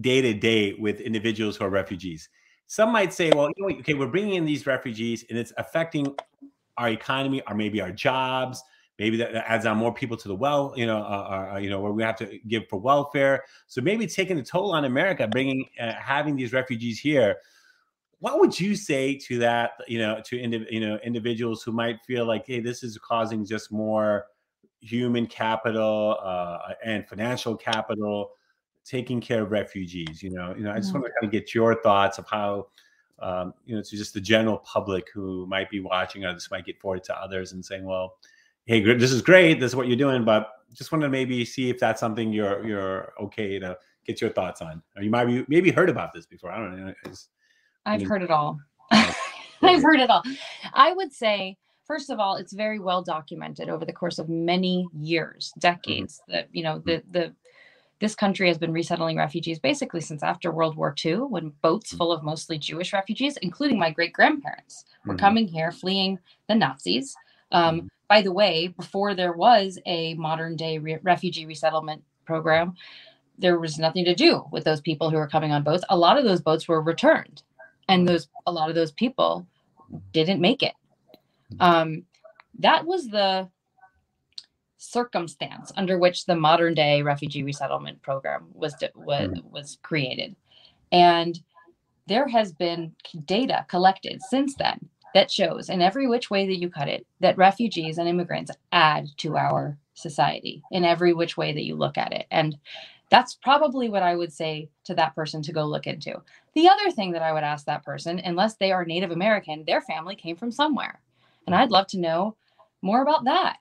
day 0.00 0.20
to 0.20 0.34
day 0.34 0.74
with 0.74 1.00
individuals 1.00 1.56
who 1.56 1.64
are 1.64 1.70
refugees. 1.70 2.28
Some 2.66 2.92
might 2.92 3.12
say, 3.12 3.32
well, 3.34 3.50
you 3.56 3.68
know, 3.68 3.78
okay, 3.80 3.94
we're 3.94 4.06
bringing 4.06 4.34
in 4.34 4.44
these 4.44 4.66
refugees 4.66 5.24
and 5.28 5.36
it's 5.36 5.52
affecting 5.58 6.14
our 6.76 6.88
economy 6.88 7.42
or 7.48 7.54
maybe 7.54 7.80
our 7.80 7.90
jobs 7.92 8.62
maybe 9.00 9.16
that 9.16 9.34
adds 9.50 9.66
on 9.66 9.76
more 9.78 9.92
people 9.92 10.16
to 10.16 10.28
the 10.28 10.34
well 10.34 10.72
you 10.76 10.86
know 10.86 10.98
uh, 10.98 11.52
uh, 11.54 11.58
you 11.58 11.68
know 11.68 11.80
where 11.80 11.92
we 11.92 12.02
have 12.02 12.16
to 12.16 12.38
give 12.46 12.68
for 12.68 12.78
welfare 12.78 13.42
so 13.66 13.80
maybe 13.80 14.06
taking 14.06 14.38
a 14.38 14.42
toll 14.42 14.72
on 14.72 14.84
america 14.84 15.26
bringing 15.26 15.64
uh, 15.80 15.92
having 15.94 16.36
these 16.36 16.52
refugees 16.52 17.00
here 17.00 17.36
what 18.20 18.38
would 18.38 18.58
you 18.58 18.76
say 18.76 19.16
to 19.16 19.38
that 19.38 19.72
you 19.88 19.98
know 19.98 20.20
to 20.24 20.38
indi- 20.38 20.66
you 20.70 20.80
know 20.80 20.98
individuals 21.04 21.62
who 21.62 21.72
might 21.72 21.96
feel 22.06 22.24
like 22.24 22.46
hey 22.46 22.60
this 22.60 22.82
is 22.82 22.96
causing 22.98 23.44
just 23.44 23.72
more 23.72 24.26
human 24.80 25.26
capital 25.26 26.16
uh, 26.22 26.58
and 26.84 27.06
financial 27.06 27.56
capital 27.56 28.30
taking 28.84 29.20
care 29.20 29.42
of 29.42 29.50
refugees 29.50 30.22
you 30.22 30.30
know 30.30 30.54
you 30.56 30.62
know 30.62 30.70
i 30.70 30.76
just 30.76 30.88
mm-hmm. 30.88 31.00
want 31.00 31.06
to 31.06 31.20
kind 31.20 31.24
of 31.24 31.30
get 31.30 31.54
your 31.54 31.80
thoughts 31.82 32.18
of 32.18 32.26
how 32.28 32.66
um, 33.18 33.52
you 33.66 33.76
know 33.76 33.82
to 33.82 33.96
just 33.96 34.14
the 34.14 34.20
general 34.20 34.58
public 34.58 35.08
who 35.12 35.46
might 35.46 35.68
be 35.68 35.80
watching 35.80 36.24
or 36.24 36.32
this 36.32 36.50
might 36.50 36.64
get 36.64 36.80
forwarded 36.80 37.04
to 37.04 37.14
others 37.20 37.52
and 37.52 37.64
saying 37.64 37.84
well 37.84 38.16
hey, 38.70 38.80
this 38.94 39.10
is 39.10 39.20
great. 39.20 39.58
This 39.58 39.72
is 39.72 39.76
what 39.76 39.88
you're 39.88 39.96
doing, 39.96 40.24
but 40.24 40.52
just 40.72 40.92
want 40.92 41.02
to 41.02 41.08
maybe 41.08 41.44
see 41.44 41.70
if 41.70 41.80
that's 41.80 41.98
something 41.98 42.32
you're 42.32 42.64
you're 42.64 43.12
okay 43.20 43.58
to 43.58 43.76
get 44.04 44.20
your 44.20 44.30
thoughts 44.30 44.62
on. 44.62 44.80
Or 44.96 45.02
you 45.02 45.10
might 45.10 45.24
be 45.24 45.44
maybe 45.48 45.72
heard 45.72 45.90
about 45.90 46.12
this 46.12 46.24
before. 46.24 46.52
I 46.52 46.58
don't 46.58 46.76
know. 46.76 46.94
It's, 47.04 47.28
I've 47.86 48.02
heard 48.02 48.22
it 48.22 48.30
all. 48.30 48.60
I've 48.90 49.82
heard 49.82 50.00
it 50.00 50.10
all. 50.10 50.22
I 50.72 50.92
would 50.92 51.12
say, 51.12 51.56
first 51.86 52.10
of 52.10 52.18
all, 52.18 52.36
it's 52.36 52.52
very 52.52 52.78
well 52.78 53.02
documented 53.02 53.68
over 53.68 53.84
the 53.84 53.92
course 53.92 54.18
of 54.18 54.28
many 54.28 54.88
years, 54.98 55.52
decades, 55.58 56.20
mm-hmm. 56.22 56.32
that 56.32 56.48
you 56.52 56.62
know 56.62 56.82
the 56.84 57.02
the 57.10 57.34
this 58.00 58.14
country 58.14 58.48
has 58.48 58.56
been 58.56 58.72
resettling 58.72 59.18
refugees 59.18 59.58
basically 59.58 60.00
since 60.00 60.22
after 60.22 60.50
World 60.50 60.76
War 60.76 60.94
II, 61.04 61.16
when 61.16 61.52
boats 61.62 61.90
mm-hmm. 61.90 61.98
full 61.98 62.12
of 62.12 62.22
mostly 62.22 62.58
Jewish 62.58 62.92
refugees, 62.92 63.36
including 63.42 63.78
my 63.78 63.90
great 63.90 64.12
grandparents, 64.12 64.84
were 65.04 65.14
mm-hmm. 65.14 65.20
coming 65.20 65.46
here 65.46 65.70
fleeing 65.70 66.18
the 66.48 66.54
Nazis. 66.54 67.14
Um, 67.52 67.76
mm-hmm 67.76 67.86
by 68.10 68.20
the 68.22 68.32
way, 68.32 68.66
before 68.66 69.14
there 69.14 69.32
was 69.32 69.78
a 69.86 70.14
modern 70.14 70.56
day 70.56 70.78
re- 70.78 70.98
refugee 71.02 71.46
resettlement 71.46 72.02
program, 72.26 72.74
there 73.38 73.60
was 73.60 73.78
nothing 73.78 74.04
to 74.04 74.16
do 74.16 74.44
with 74.50 74.64
those 74.64 74.80
people 74.80 75.08
who 75.08 75.16
were 75.16 75.28
coming 75.28 75.52
on 75.52 75.62
boats. 75.62 75.84
A 75.90 75.96
lot 75.96 76.18
of 76.18 76.24
those 76.24 76.40
boats 76.42 76.66
were 76.66 76.82
returned, 76.82 77.44
and 77.90 78.08
those 78.08 78.28
a 78.46 78.52
lot 78.52 78.68
of 78.68 78.74
those 78.74 78.92
people 78.92 79.46
didn't 80.12 80.40
make 80.40 80.62
it. 80.62 80.74
Um, 81.58 82.04
that 82.60 82.86
was 82.86 83.08
the 83.08 83.48
circumstance 84.78 85.72
under 85.76 85.98
which 85.98 86.24
the 86.24 86.36
modern 86.36 86.72
day 86.72 87.02
refugee 87.02 87.42
resettlement 87.42 88.00
program 88.00 88.46
was 88.54 88.74
was, 88.94 89.28
hmm. 89.28 89.50
was 89.50 89.78
created, 89.82 90.36
and 90.92 91.38
there 92.06 92.28
has 92.28 92.52
been 92.52 92.92
data 93.24 93.66
collected 93.68 94.22
since 94.22 94.54
then 94.54 94.88
that 95.12 95.30
shows 95.30 95.68
in 95.68 95.82
every 95.82 96.06
which 96.06 96.30
way 96.30 96.46
that 96.46 96.58
you 96.58 96.70
cut 96.70 96.88
it 96.88 97.04
that 97.18 97.36
refugees 97.36 97.98
and 97.98 98.08
immigrants 98.08 98.52
add 98.70 99.08
to 99.16 99.36
our 99.36 99.76
society 99.94 100.62
in 100.70 100.84
every 100.84 101.12
which 101.12 101.36
way 101.36 101.52
that 101.52 101.64
you 101.64 101.74
look 101.74 101.98
at 101.98 102.12
it. 102.12 102.26
And 102.30 102.56
that's 103.10 103.34
probably 103.34 103.88
what 103.88 104.02
I 104.02 104.14
would 104.14 104.32
say 104.32 104.70
to 104.84 104.94
that 104.94 105.14
person 105.14 105.42
to 105.42 105.52
go 105.52 105.64
look 105.64 105.86
into. 105.86 106.22
The 106.54 106.68
other 106.68 106.90
thing 106.90 107.12
that 107.12 107.22
I 107.22 107.32
would 107.32 107.42
ask 107.42 107.66
that 107.66 107.84
person, 107.84 108.20
unless 108.20 108.54
they 108.54 108.72
are 108.72 108.84
Native 108.84 109.10
American, 109.10 109.64
their 109.66 109.80
family 109.80 110.14
came 110.14 110.36
from 110.36 110.52
somewhere. 110.52 111.00
And 111.46 111.54
I'd 111.54 111.70
love 111.70 111.88
to 111.88 111.98
know 111.98 112.36
more 112.82 113.02
about 113.02 113.24
that. 113.24 113.58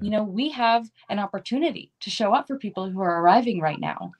You 0.00 0.10
know, 0.10 0.22
we 0.24 0.50
have 0.50 0.90
an 1.08 1.18
opportunity 1.18 1.92
to 2.00 2.10
show 2.10 2.34
up 2.34 2.46
for 2.46 2.58
people 2.58 2.90
who 2.90 3.00
are 3.00 3.22
arriving 3.22 3.60
right 3.60 3.80
now, 3.80 4.12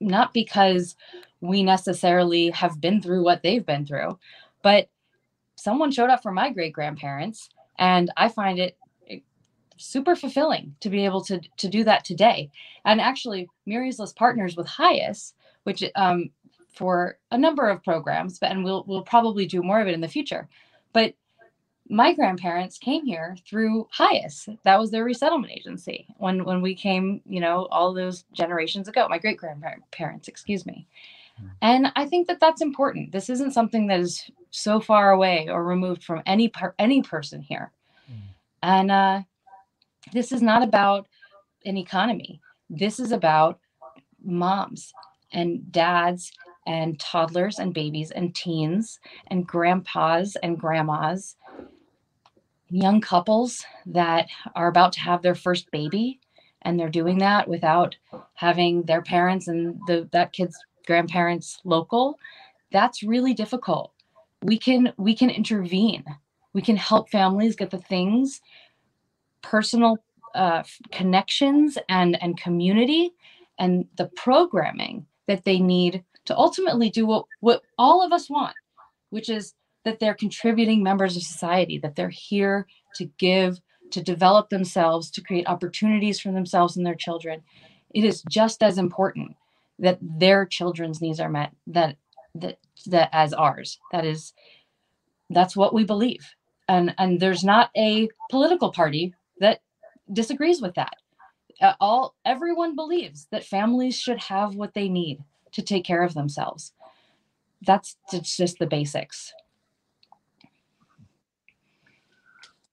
not 0.00 0.32
because 0.32 0.96
we 1.40 1.62
necessarily 1.62 2.50
have 2.50 2.80
been 2.80 3.02
through 3.02 3.22
what 3.22 3.42
they've 3.42 3.66
been 3.66 3.84
through, 3.84 4.18
but 4.62 4.88
someone 5.58 5.90
showed 5.90 6.08
up 6.08 6.22
for 6.22 6.32
my 6.32 6.50
great 6.50 6.72
grandparents 6.72 7.50
and 7.78 8.10
i 8.16 8.28
find 8.28 8.58
it 8.58 8.76
super 9.78 10.14
fulfilling 10.14 10.74
to 10.80 10.90
be 10.90 11.04
able 11.04 11.22
to 11.22 11.40
to 11.56 11.68
do 11.68 11.84
that 11.84 12.04
today 12.04 12.50
and 12.84 13.00
actually 13.00 13.48
Miry's 13.66 13.98
List 13.98 14.16
partners 14.16 14.56
with 14.56 14.66
HIAS 14.66 15.34
which 15.64 15.82
um, 15.96 16.30
for 16.72 17.18
a 17.30 17.38
number 17.38 17.68
of 17.68 17.82
programs 17.82 18.38
but 18.38 18.50
and 18.50 18.64
we'll 18.64 18.84
we'll 18.86 19.02
probably 19.02 19.46
do 19.46 19.62
more 19.62 19.80
of 19.80 19.88
it 19.88 19.94
in 19.94 20.00
the 20.00 20.08
future 20.08 20.48
but 20.92 21.14
my 21.90 22.12
grandparents 22.12 22.76
came 22.76 23.06
here 23.06 23.34
through 23.48 23.88
HIAS. 23.96 24.46
That 24.64 24.78
was 24.78 24.90
their 24.90 25.04
resettlement 25.04 25.54
agency 25.54 26.06
when 26.18 26.44
when 26.44 26.60
we 26.60 26.74
came, 26.74 27.22
you 27.26 27.40
know, 27.40 27.66
all 27.70 27.94
those 27.94 28.24
generations 28.34 28.88
ago. 28.88 29.06
My 29.08 29.16
great 29.16 29.38
grandparents, 29.38 30.28
excuse 30.28 30.66
me. 30.66 30.86
Hmm. 31.38 31.46
And 31.62 31.92
I 31.96 32.04
think 32.04 32.26
that 32.26 32.40
that's 32.40 32.60
important. 32.60 33.12
This 33.12 33.30
isn't 33.30 33.54
something 33.54 33.86
that 33.86 34.00
is 34.00 34.30
so 34.50 34.80
far 34.80 35.10
away 35.10 35.48
or 35.48 35.64
removed 35.64 36.02
from 36.04 36.22
any 36.26 36.48
part 36.48 36.74
any 36.78 37.02
person 37.02 37.40
here 37.40 37.70
mm. 38.10 38.16
and 38.62 38.90
uh, 38.90 39.22
this 40.12 40.32
is 40.32 40.42
not 40.42 40.62
about 40.62 41.06
an 41.64 41.76
economy. 41.76 42.40
This 42.70 43.00
is 43.00 43.12
about 43.12 43.58
moms 44.22 44.92
and 45.32 45.70
dads 45.72 46.32
and 46.66 46.98
toddlers 46.98 47.58
and 47.58 47.72
babies 47.72 48.10
and 48.10 48.34
teens 48.34 48.98
and 49.28 49.46
grandpas 49.46 50.36
and 50.42 50.58
grandmas 50.58 51.36
young 52.70 53.00
couples 53.00 53.64
that 53.86 54.28
are 54.54 54.68
about 54.68 54.92
to 54.92 55.00
have 55.00 55.22
their 55.22 55.34
first 55.34 55.70
baby 55.70 56.20
and 56.62 56.78
they're 56.78 56.88
doing 56.88 57.18
that 57.18 57.48
without 57.48 57.96
having 58.34 58.82
their 58.82 59.02
parents 59.02 59.48
and 59.48 59.78
the 59.86 60.08
that 60.12 60.32
kid's 60.32 60.58
grandparents 60.86 61.60
local. 61.64 62.18
That's 62.72 63.02
really 63.02 63.32
difficult. 63.32 63.92
We 64.42 64.58
can 64.58 64.92
we 64.96 65.14
can 65.14 65.30
intervene. 65.30 66.04
We 66.52 66.62
can 66.62 66.76
help 66.76 67.10
families 67.10 67.56
get 67.56 67.70
the 67.70 67.78
things 67.78 68.40
personal 69.42 69.98
uh, 70.34 70.62
connections 70.92 71.78
and 71.88 72.20
and 72.22 72.40
community 72.40 73.10
and 73.58 73.86
the 73.96 74.06
programming 74.16 75.06
that 75.26 75.44
they 75.44 75.58
need 75.58 76.04
to 76.26 76.36
ultimately 76.36 76.90
do 76.90 77.06
what 77.06 77.24
what 77.40 77.62
all 77.78 78.04
of 78.04 78.12
us 78.12 78.28
want 78.28 78.54
which 79.10 79.28
is 79.28 79.54
that 79.84 79.98
they're 80.00 80.14
contributing 80.14 80.82
members 80.82 81.16
of 81.16 81.22
society 81.22 81.78
that 81.78 81.96
they're 81.96 82.10
here 82.10 82.66
to 82.94 83.06
give 83.18 83.60
to 83.90 84.02
develop 84.02 84.50
themselves 84.50 85.10
to 85.10 85.22
create 85.22 85.48
opportunities 85.48 86.20
for 86.20 86.30
themselves 86.30 86.76
and 86.76 86.86
their 86.86 86.94
children 86.94 87.42
it 87.94 88.04
is 88.04 88.22
just 88.28 88.62
as 88.62 88.76
important 88.76 89.34
that 89.78 89.98
their 90.02 90.44
children's 90.44 91.00
needs 91.00 91.20
are 91.20 91.30
met 91.30 91.52
that 91.66 91.96
that 92.34 92.58
that 92.86 93.08
as 93.12 93.32
ours. 93.32 93.78
That 93.92 94.04
is 94.04 94.32
that's 95.30 95.56
what 95.56 95.74
we 95.74 95.84
believe. 95.84 96.34
And 96.68 96.94
and 96.98 97.20
there's 97.20 97.44
not 97.44 97.70
a 97.76 98.08
political 98.30 98.72
party 98.72 99.14
disagrees 100.12 100.60
with 100.60 100.74
that. 100.74 100.96
Uh, 101.60 101.74
all 101.80 102.14
everyone 102.24 102.76
believes 102.76 103.26
that 103.30 103.44
families 103.44 103.98
should 103.98 104.18
have 104.18 104.54
what 104.54 104.74
they 104.74 104.88
need 104.88 105.18
to 105.52 105.62
take 105.62 105.84
care 105.84 106.02
of 106.02 106.14
themselves. 106.14 106.72
That's 107.62 107.96
just 108.22 108.58
the 108.58 108.66
basics. 108.66 109.32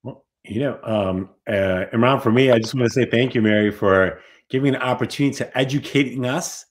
Well, 0.04 0.24
you 0.44 0.60
know, 0.60 0.80
um, 0.84 1.30
uh, 1.48 1.86
Imran, 1.94 2.22
for 2.22 2.32
me, 2.32 2.52
I 2.52 2.60
just 2.60 2.76
want 2.76 2.86
to 2.86 2.94
say 2.94 3.10
thank 3.10 3.34
you, 3.34 3.42
Mary, 3.42 3.72
for 3.72 4.22
giving 4.50 4.76
an 4.76 4.82
opportunity 4.82 5.36
to 5.38 5.58
educating 5.58 6.26
us 6.26 6.66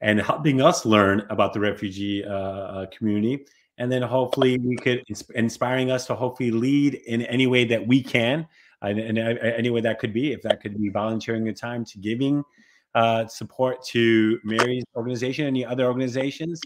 and 0.00 0.20
helping 0.20 0.62
us 0.62 0.86
learn 0.86 1.26
about 1.28 1.52
the 1.52 1.60
refugee 1.60 2.24
uh, 2.24 2.32
uh, 2.32 2.86
community. 2.86 3.44
And 3.78 3.92
then 3.92 4.02
hopefully 4.02 4.58
we 4.58 4.76
could 4.76 5.04
inspiring 5.34 5.90
us 5.90 6.06
to 6.06 6.14
hopefully 6.14 6.50
lead 6.50 6.94
in 6.94 7.22
any 7.22 7.46
way 7.46 7.64
that 7.64 7.86
we 7.86 8.02
can, 8.02 8.46
and, 8.82 8.98
and 8.98 9.84
that 9.84 9.98
could 9.98 10.12
be. 10.12 10.32
If 10.32 10.42
that 10.42 10.60
could 10.60 10.80
be 10.80 10.88
volunteering 10.88 11.44
your 11.44 11.54
time 11.54 11.84
to 11.86 11.98
giving 11.98 12.44
uh, 12.94 13.26
support 13.26 13.84
to 13.86 14.38
Mary's 14.44 14.84
organization, 14.94 15.46
any 15.46 15.64
other 15.64 15.86
organizations, 15.86 16.60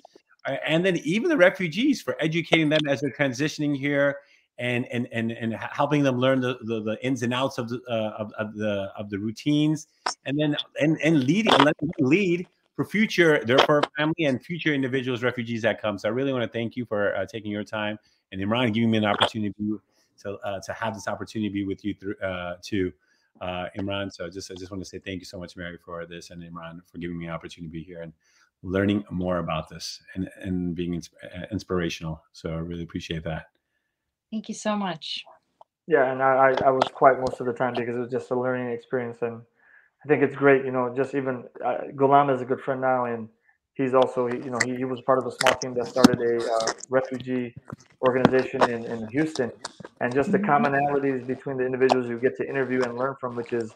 uh, 0.47 0.57
and 0.67 0.85
then 0.85 0.99
even 0.99 1.29
the 1.29 1.37
refugees 1.37 2.03
for 2.03 2.17
educating 2.21 2.69
them 2.69 2.81
as 2.89 3.01
they're 3.01 3.11
transitioning 3.11 3.77
here 3.77 4.19
and 4.59 4.87
and 4.87 5.09
and, 5.13 5.33
and 5.33 5.55
helping 5.55 6.03
them 6.03 6.19
learn 6.19 6.41
the, 6.41 6.59
the, 6.63 6.83
the 6.83 7.05
ins 7.05 7.23
and 7.23 7.33
outs 7.33 7.59
of 7.59 7.69
the 7.69 7.81
uh, 7.89 8.15
of, 8.19 8.33
of, 8.39 8.55
the 8.55 8.93
of 8.97 9.09
the 9.09 9.19
routines 9.19 9.87
and 10.27 10.39
then 10.39 10.57
and 10.81 10.99
and 11.03 11.25
leading 11.25 11.53
let 11.65 11.77
them 11.79 11.91
lead 12.01 12.47
for 12.77 12.85
future, 12.85 13.43
there 13.45 13.59
for 13.59 13.83
family 13.97 14.25
and 14.25 14.43
future 14.43 14.73
individuals, 14.73 15.23
refugees 15.23 15.63
that 15.63 15.81
come. 15.81 15.99
So 15.99 16.09
I 16.09 16.13
really 16.13 16.33
want 16.33 16.45
to 16.45 16.59
thank 16.59 16.77
you 16.77 16.85
for 16.85 17.15
uh, 17.17 17.27
taking 17.27 17.51
your 17.51 17.65
time 17.65 17.99
and 18.31 18.41
Imran 18.41 18.73
giving 18.73 18.91
me 18.91 18.99
an 18.99 19.05
opportunity 19.05 19.53
to 19.59 19.81
uh, 20.27 20.61
to 20.61 20.73
have 20.73 20.95
this 20.95 21.09
opportunity 21.09 21.49
to 21.49 21.53
be 21.53 21.65
with 21.65 21.85
you 21.85 21.95
through 21.95 22.17
uh, 22.23 22.57
to 22.63 22.93
uh, 23.41 23.67
Imran. 23.79 24.13
So 24.13 24.29
just 24.29 24.51
I 24.51 24.55
just 24.55 24.71
want 24.71 24.83
to 24.83 24.89
say 24.89 24.99
thank 24.99 25.21
you 25.21 25.27
so 25.27 25.39
much, 25.39 25.57
Mary, 25.57 25.79
for 25.79 26.07
this, 26.07 26.31
and 26.31 26.43
Imran 26.43 26.81
for 26.87 26.99
giving 26.99 27.19
me 27.19 27.27
an 27.27 27.33
opportunity 27.33 27.69
to 27.69 27.73
be 27.73 27.83
here 27.83 28.03
and 28.03 28.13
learning 28.63 29.05
more 29.11 29.39
about 29.39 29.69
this 29.69 30.01
and 30.15 30.29
and 30.41 30.75
being 30.75 30.95
insp- 30.95 31.51
inspirational. 31.51 32.23
So 32.33 32.51
I 32.51 32.59
really 32.59 32.85
appreciate 32.85 33.25
that. 33.25 33.47
Thank 34.31 34.49
you 34.49 34.55
so 34.55 34.77
much. 34.77 35.25
Yeah, 35.87 36.11
and 36.13 36.23
I, 36.23 36.55
I 36.65 36.71
was 36.71 36.85
quiet 36.95 37.19
most 37.21 37.41
of 37.41 37.47
the 37.47 37.53
time 37.53 37.75
because 37.75 37.97
it 37.97 37.99
was 37.99 38.11
just 38.11 38.31
a 38.31 38.39
learning 38.39 38.71
experience, 38.71 39.19
and 39.23 39.43
I 40.05 40.09
think 40.09 40.23
it's 40.23 40.37
great. 40.37 40.65
You 40.65 40.71
know, 40.71 40.93
just 40.97 41.15
even 41.15 41.45
uh, 41.65 41.79
Ghulam 41.95 42.33
is 42.35 42.41
a 42.41 42.45
good 42.45 42.61
friend 42.61 42.81
now, 42.81 43.07
and 43.07 43.29
he's 43.75 43.95
also 43.95 44.29
you 44.29 44.51
know 44.51 44.59
he, 44.65 44.77
he 44.77 44.85
was 44.85 45.01
part 45.03 45.19
of 45.19 45.27
a 45.27 45.33
small 45.33 45.55
team 45.55 45.75
that 45.75 45.87
started 45.87 46.21
a 46.21 46.53
uh, 46.53 46.73
refugee 46.91 47.55
organization 48.07 48.63
in, 48.71 48.85
in 48.85 49.09
Houston, 49.09 49.51
and 50.01 50.15
just 50.15 50.33
the 50.33 50.39
mm-hmm. 50.39 50.51
commonalities 50.51 51.27
between 51.27 51.57
the 51.57 51.65
individuals 51.65 52.09
you 52.09 52.19
get 52.19 52.37
to 52.37 52.49
interview 52.49 52.83
and 52.83 52.97
learn 52.97 53.15
from, 53.21 53.37
which 53.37 53.53
is 53.53 53.73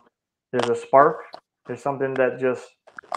there's 0.53 0.68
a 0.68 0.80
spark, 0.80 1.24
there's 1.66 1.82
something 1.82 2.14
that 2.14 2.38
just 2.40 2.66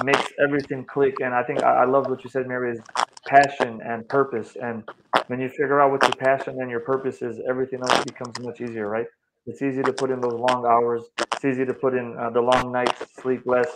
makes 0.03 0.31
everything 0.43 0.85
click. 0.85 1.15
And 1.21 1.33
I 1.33 1.43
think 1.43 1.63
I, 1.63 1.83
I 1.83 1.85
love 1.85 2.09
what 2.09 2.23
you 2.23 2.29
said, 2.29 2.47
Mary, 2.47 2.73
is 2.73 2.81
passion 3.27 3.81
and 3.83 4.07
purpose. 4.07 4.55
And 4.61 4.83
when 5.27 5.39
you 5.39 5.49
figure 5.49 5.79
out 5.79 5.91
what 5.91 6.03
your 6.03 6.13
passion 6.13 6.61
and 6.61 6.69
your 6.69 6.79
purpose 6.81 7.21
is, 7.21 7.39
everything 7.47 7.81
else 7.81 8.03
becomes 8.03 8.39
much 8.39 8.61
easier, 8.61 8.87
right? 8.89 9.05
It's 9.45 9.61
easy 9.61 9.81
to 9.81 9.93
put 9.93 10.11
in 10.11 10.21
those 10.21 10.33
long 10.33 10.65
hours. 10.65 11.03
It's 11.33 11.45
easy 11.45 11.65
to 11.65 11.73
put 11.73 11.93
in 11.93 12.17
uh, 12.17 12.29
the 12.29 12.41
long 12.41 12.71
nights, 12.71 13.01
sleep 13.13 13.41
less, 13.45 13.67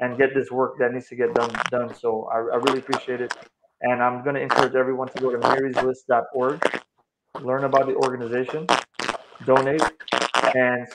and 0.00 0.18
get 0.18 0.34
this 0.34 0.50
work 0.50 0.78
that 0.80 0.92
needs 0.92 1.08
to 1.08 1.16
get 1.16 1.34
done. 1.34 1.50
Done. 1.70 1.94
So 1.94 2.28
I, 2.32 2.38
I 2.38 2.56
really 2.56 2.80
appreciate 2.80 3.22
it, 3.22 3.34
and 3.82 4.02
I'm 4.02 4.24
going 4.24 4.36
to 4.36 4.42
encourage 4.42 4.76
everyone 4.76 5.08
to 5.10 5.20
go 5.20 5.30
to 5.30 5.38
maryslist.org, 5.38 6.80
learn 7.42 7.64
about 7.64 7.86
the 7.86 7.94
organization, 7.96 8.66
donate, 9.46 9.82
and 10.54 10.86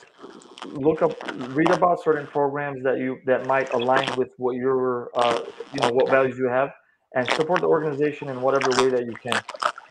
look 0.66 1.02
up, 1.04 1.14
read 1.56 1.72
about 1.72 2.04
certain 2.04 2.28
programs 2.28 2.84
that 2.84 3.00
you 3.00 3.20
that 3.26 3.48
might 3.48 3.72
align 3.74 4.16
with 4.18 4.30
what 4.38 4.56
your, 4.56 5.12
uh, 5.16 5.42
you 5.74 5.80
know, 5.82 5.92
what 5.92 6.10
values 6.10 6.38
you 6.38 6.48
have, 6.50 6.72
and 7.16 7.28
support 7.34 7.62
the 7.62 7.68
organization 7.68 8.30
in 8.30 8.42
whatever 8.42 8.72
way 8.84 8.90
that 8.90 9.06
you 9.06 9.16
can. 9.16 9.42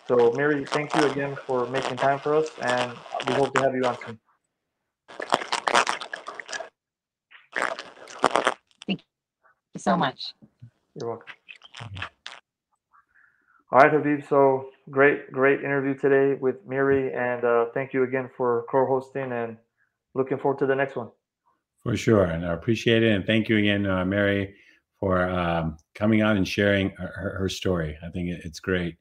So, 0.09 0.33
Mary, 0.37 0.65
thank 0.67 0.95
you 0.95 1.05
again 1.07 1.37
for 1.47 1.67
making 1.69 1.97
time 1.99 2.19
for 2.21 2.35
us, 2.35 2.49
and 2.63 2.93
we 3.29 3.35
hope 3.35 3.55
to 3.55 3.63
have 3.63 3.75
you 3.75 3.85
on 3.85 3.97
soon. 4.07 4.21
Thank 8.87 9.01
you 9.75 9.81
so 9.81 9.97
much. 9.97 10.35
You're 10.95 11.11
welcome. 11.11 11.35
All 13.73 13.81
right, 13.81 13.93
Habib. 13.93 14.25
So 14.29 14.71
great, 14.91 15.33
great 15.33 15.61
interview 15.61 15.95
today 15.95 16.39
with 16.41 16.57
Miry, 16.67 17.13
and 17.13 17.45
uh, 17.45 17.67
thank 17.75 17.93
you 17.93 18.05
again 18.05 18.31
for 18.37 18.65
co-hosting. 18.71 19.33
And 19.33 19.57
looking 20.15 20.39
forward 20.39 20.59
to 20.61 20.67
the 20.67 20.75
next 20.75 20.97
one. 20.97 21.11
For 21.83 21.97
sure, 21.97 22.25
and 22.25 22.47
I 22.47 22.53
appreciate 22.53 23.03
it, 23.03 23.13
and 23.13 23.27
thank 23.27 23.49
you 23.49 23.59
again, 23.59 23.85
uh, 23.87 24.05
Mary, 24.05 24.55
for 24.99 25.29
um, 25.29 25.77
coming 25.95 26.23
on 26.23 26.37
and 26.37 26.49
sharing 26.49 26.91
her, 26.91 27.37
her 27.39 27.49
story. 27.49 27.99
I 28.03 28.09
think 28.11 28.31
it's 28.31 28.61
great 28.61 28.97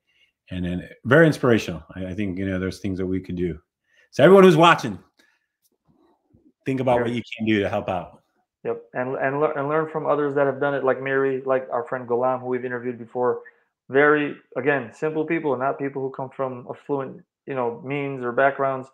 and 0.52 0.66
then 0.66 0.90
very 1.06 1.28
inspirational. 1.28 1.84
I, 1.96 2.08
I, 2.08 2.14
think 2.14 2.38
you 2.38 2.46
know 2.46 2.60
there's 2.60 2.80
things 2.80 2.98
that 3.00 3.06
we 3.06 3.20
could 3.20 3.36
do. 3.36 3.60
So 4.12 4.24
everyone 4.24 4.44
who's 4.44 4.58
watching, 4.58 5.00
think 6.66 6.80
about 6.80 7.02
what 7.02 7.12
you 7.12 7.22
can 7.36 7.46
do 7.46 7.60
to 7.62 7.70
help 7.70 7.90
out. 7.90 8.23
Yep, 8.64 8.82
and 8.94 9.16
and 9.18 9.42
learn 9.42 9.58
and 9.58 9.68
learn 9.70 9.90
from 9.90 10.06
others 10.06 10.36
that 10.36 10.46
have 10.48 10.60
done 10.60 10.74
it, 10.74 10.84
like 10.84 11.02
Mary, 11.02 11.42
like 11.46 11.68
our 11.72 11.86
friend 11.88 12.08
Ghulam, 12.08 12.40
who 12.42 12.48
we've 12.48 12.66
interviewed 12.66 12.98
before. 12.98 13.42
Very 13.90 14.36
again 14.58 14.92
simple 14.94 15.26
people, 15.26 15.58
not 15.58 15.78
people 15.80 16.02
who 16.02 16.10
come 16.12 16.30
from 16.30 16.66
affluent, 16.70 17.22
you 17.46 17.56
know, 17.56 17.82
means 17.86 18.24
or 18.24 18.32
backgrounds. 18.32 18.88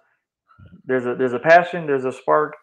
There's 0.86 1.06
a 1.06 1.16
there's 1.16 1.34
a 1.34 1.40
passion, 1.40 1.86
there's 1.88 2.06
a 2.06 2.12
spark, 2.12 2.56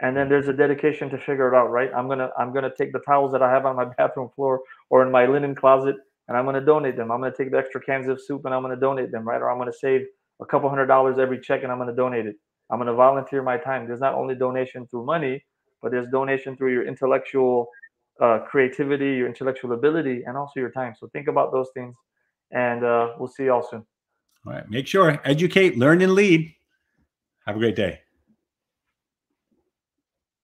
and 0.00 0.16
then 0.16 0.28
there's 0.28 0.48
a 0.48 0.52
dedication 0.54 1.10
to 1.10 1.18
figure 1.18 1.52
it 1.52 1.56
out. 1.56 1.68
Right? 1.70 1.90
I'm 1.94 2.08
gonna 2.08 2.30
I'm 2.38 2.52
gonna 2.54 2.70
take 2.76 2.92
the 2.92 3.00
towels 3.00 3.32
that 3.32 3.42
I 3.42 3.50
have 3.50 3.66
on 3.66 3.76
my 3.76 3.84
bathroom 3.98 4.30
floor 4.34 4.60
or 4.90 5.02
in 5.04 5.12
my 5.12 5.26
linen 5.26 5.54
closet 5.54 5.96
and 6.28 6.36
I'm 6.36 6.46
to 6.54 6.60
donate 6.60 6.96
them. 6.96 7.10
I'm 7.10 7.22
to 7.22 7.32
take 7.32 7.50
the 7.50 7.58
extra 7.58 7.80
cans 7.82 8.08
of 8.08 8.20
soup 8.20 8.44
and 8.44 8.54
I'm 8.54 8.62
to 8.68 8.76
donate 8.76 9.12
them, 9.12 9.26
right? 9.26 9.40
Or 9.40 9.50
I'm 9.50 9.64
to 9.66 9.72
save 9.72 10.02
a 10.40 10.46
couple 10.46 10.68
hundred 10.68 10.86
dollars 10.86 11.18
every 11.18 11.40
check 11.40 11.62
and 11.62 11.70
I'm 11.70 11.86
to 11.86 11.94
donate 11.94 12.26
it. 12.26 12.36
I'm 12.70 12.84
to 12.84 12.94
volunteer 12.94 13.42
my 13.42 13.58
time. 13.58 13.86
There's 13.86 14.00
not 14.00 14.14
only 14.14 14.34
donation 14.34 14.86
through 14.86 15.04
money, 15.04 15.44
but 15.84 15.92
there's 15.92 16.08
donation 16.08 16.56
through 16.56 16.72
your 16.72 16.88
intellectual 16.88 17.68
uh, 18.20 18.38
creativity, 18.40 19.12
your 19.16 19.28
intellectual 19.28 19.72
ability, 19.72 20.24
and 20.26 20.36
also 20.36 20.58
your 20.58 20.70
time. 20.70 20.94
So 20.98 21.08
think 21.08 21.28
about 21.28 21.52
those 21.52 21.68
things, 21.74 21.94
and 22.50 22.82
uh, 22.82 23.12
we'll 23.18 23.28
see 23.28 23.44
y'all 23.44 23.62
soon. 23.62 23.84
All 24.46 24.54
right. 24.54 24.68
Make 24.68 24.86
sure 24.86 25.20
educate, 25.24 25.76
learn, 25.76 26.00
and 26.00 26.14
lead. 26.14 26.52
Have 27.46 27.56
a 27.56 27.58
great 27.58 27.76
day. 27.76 28.00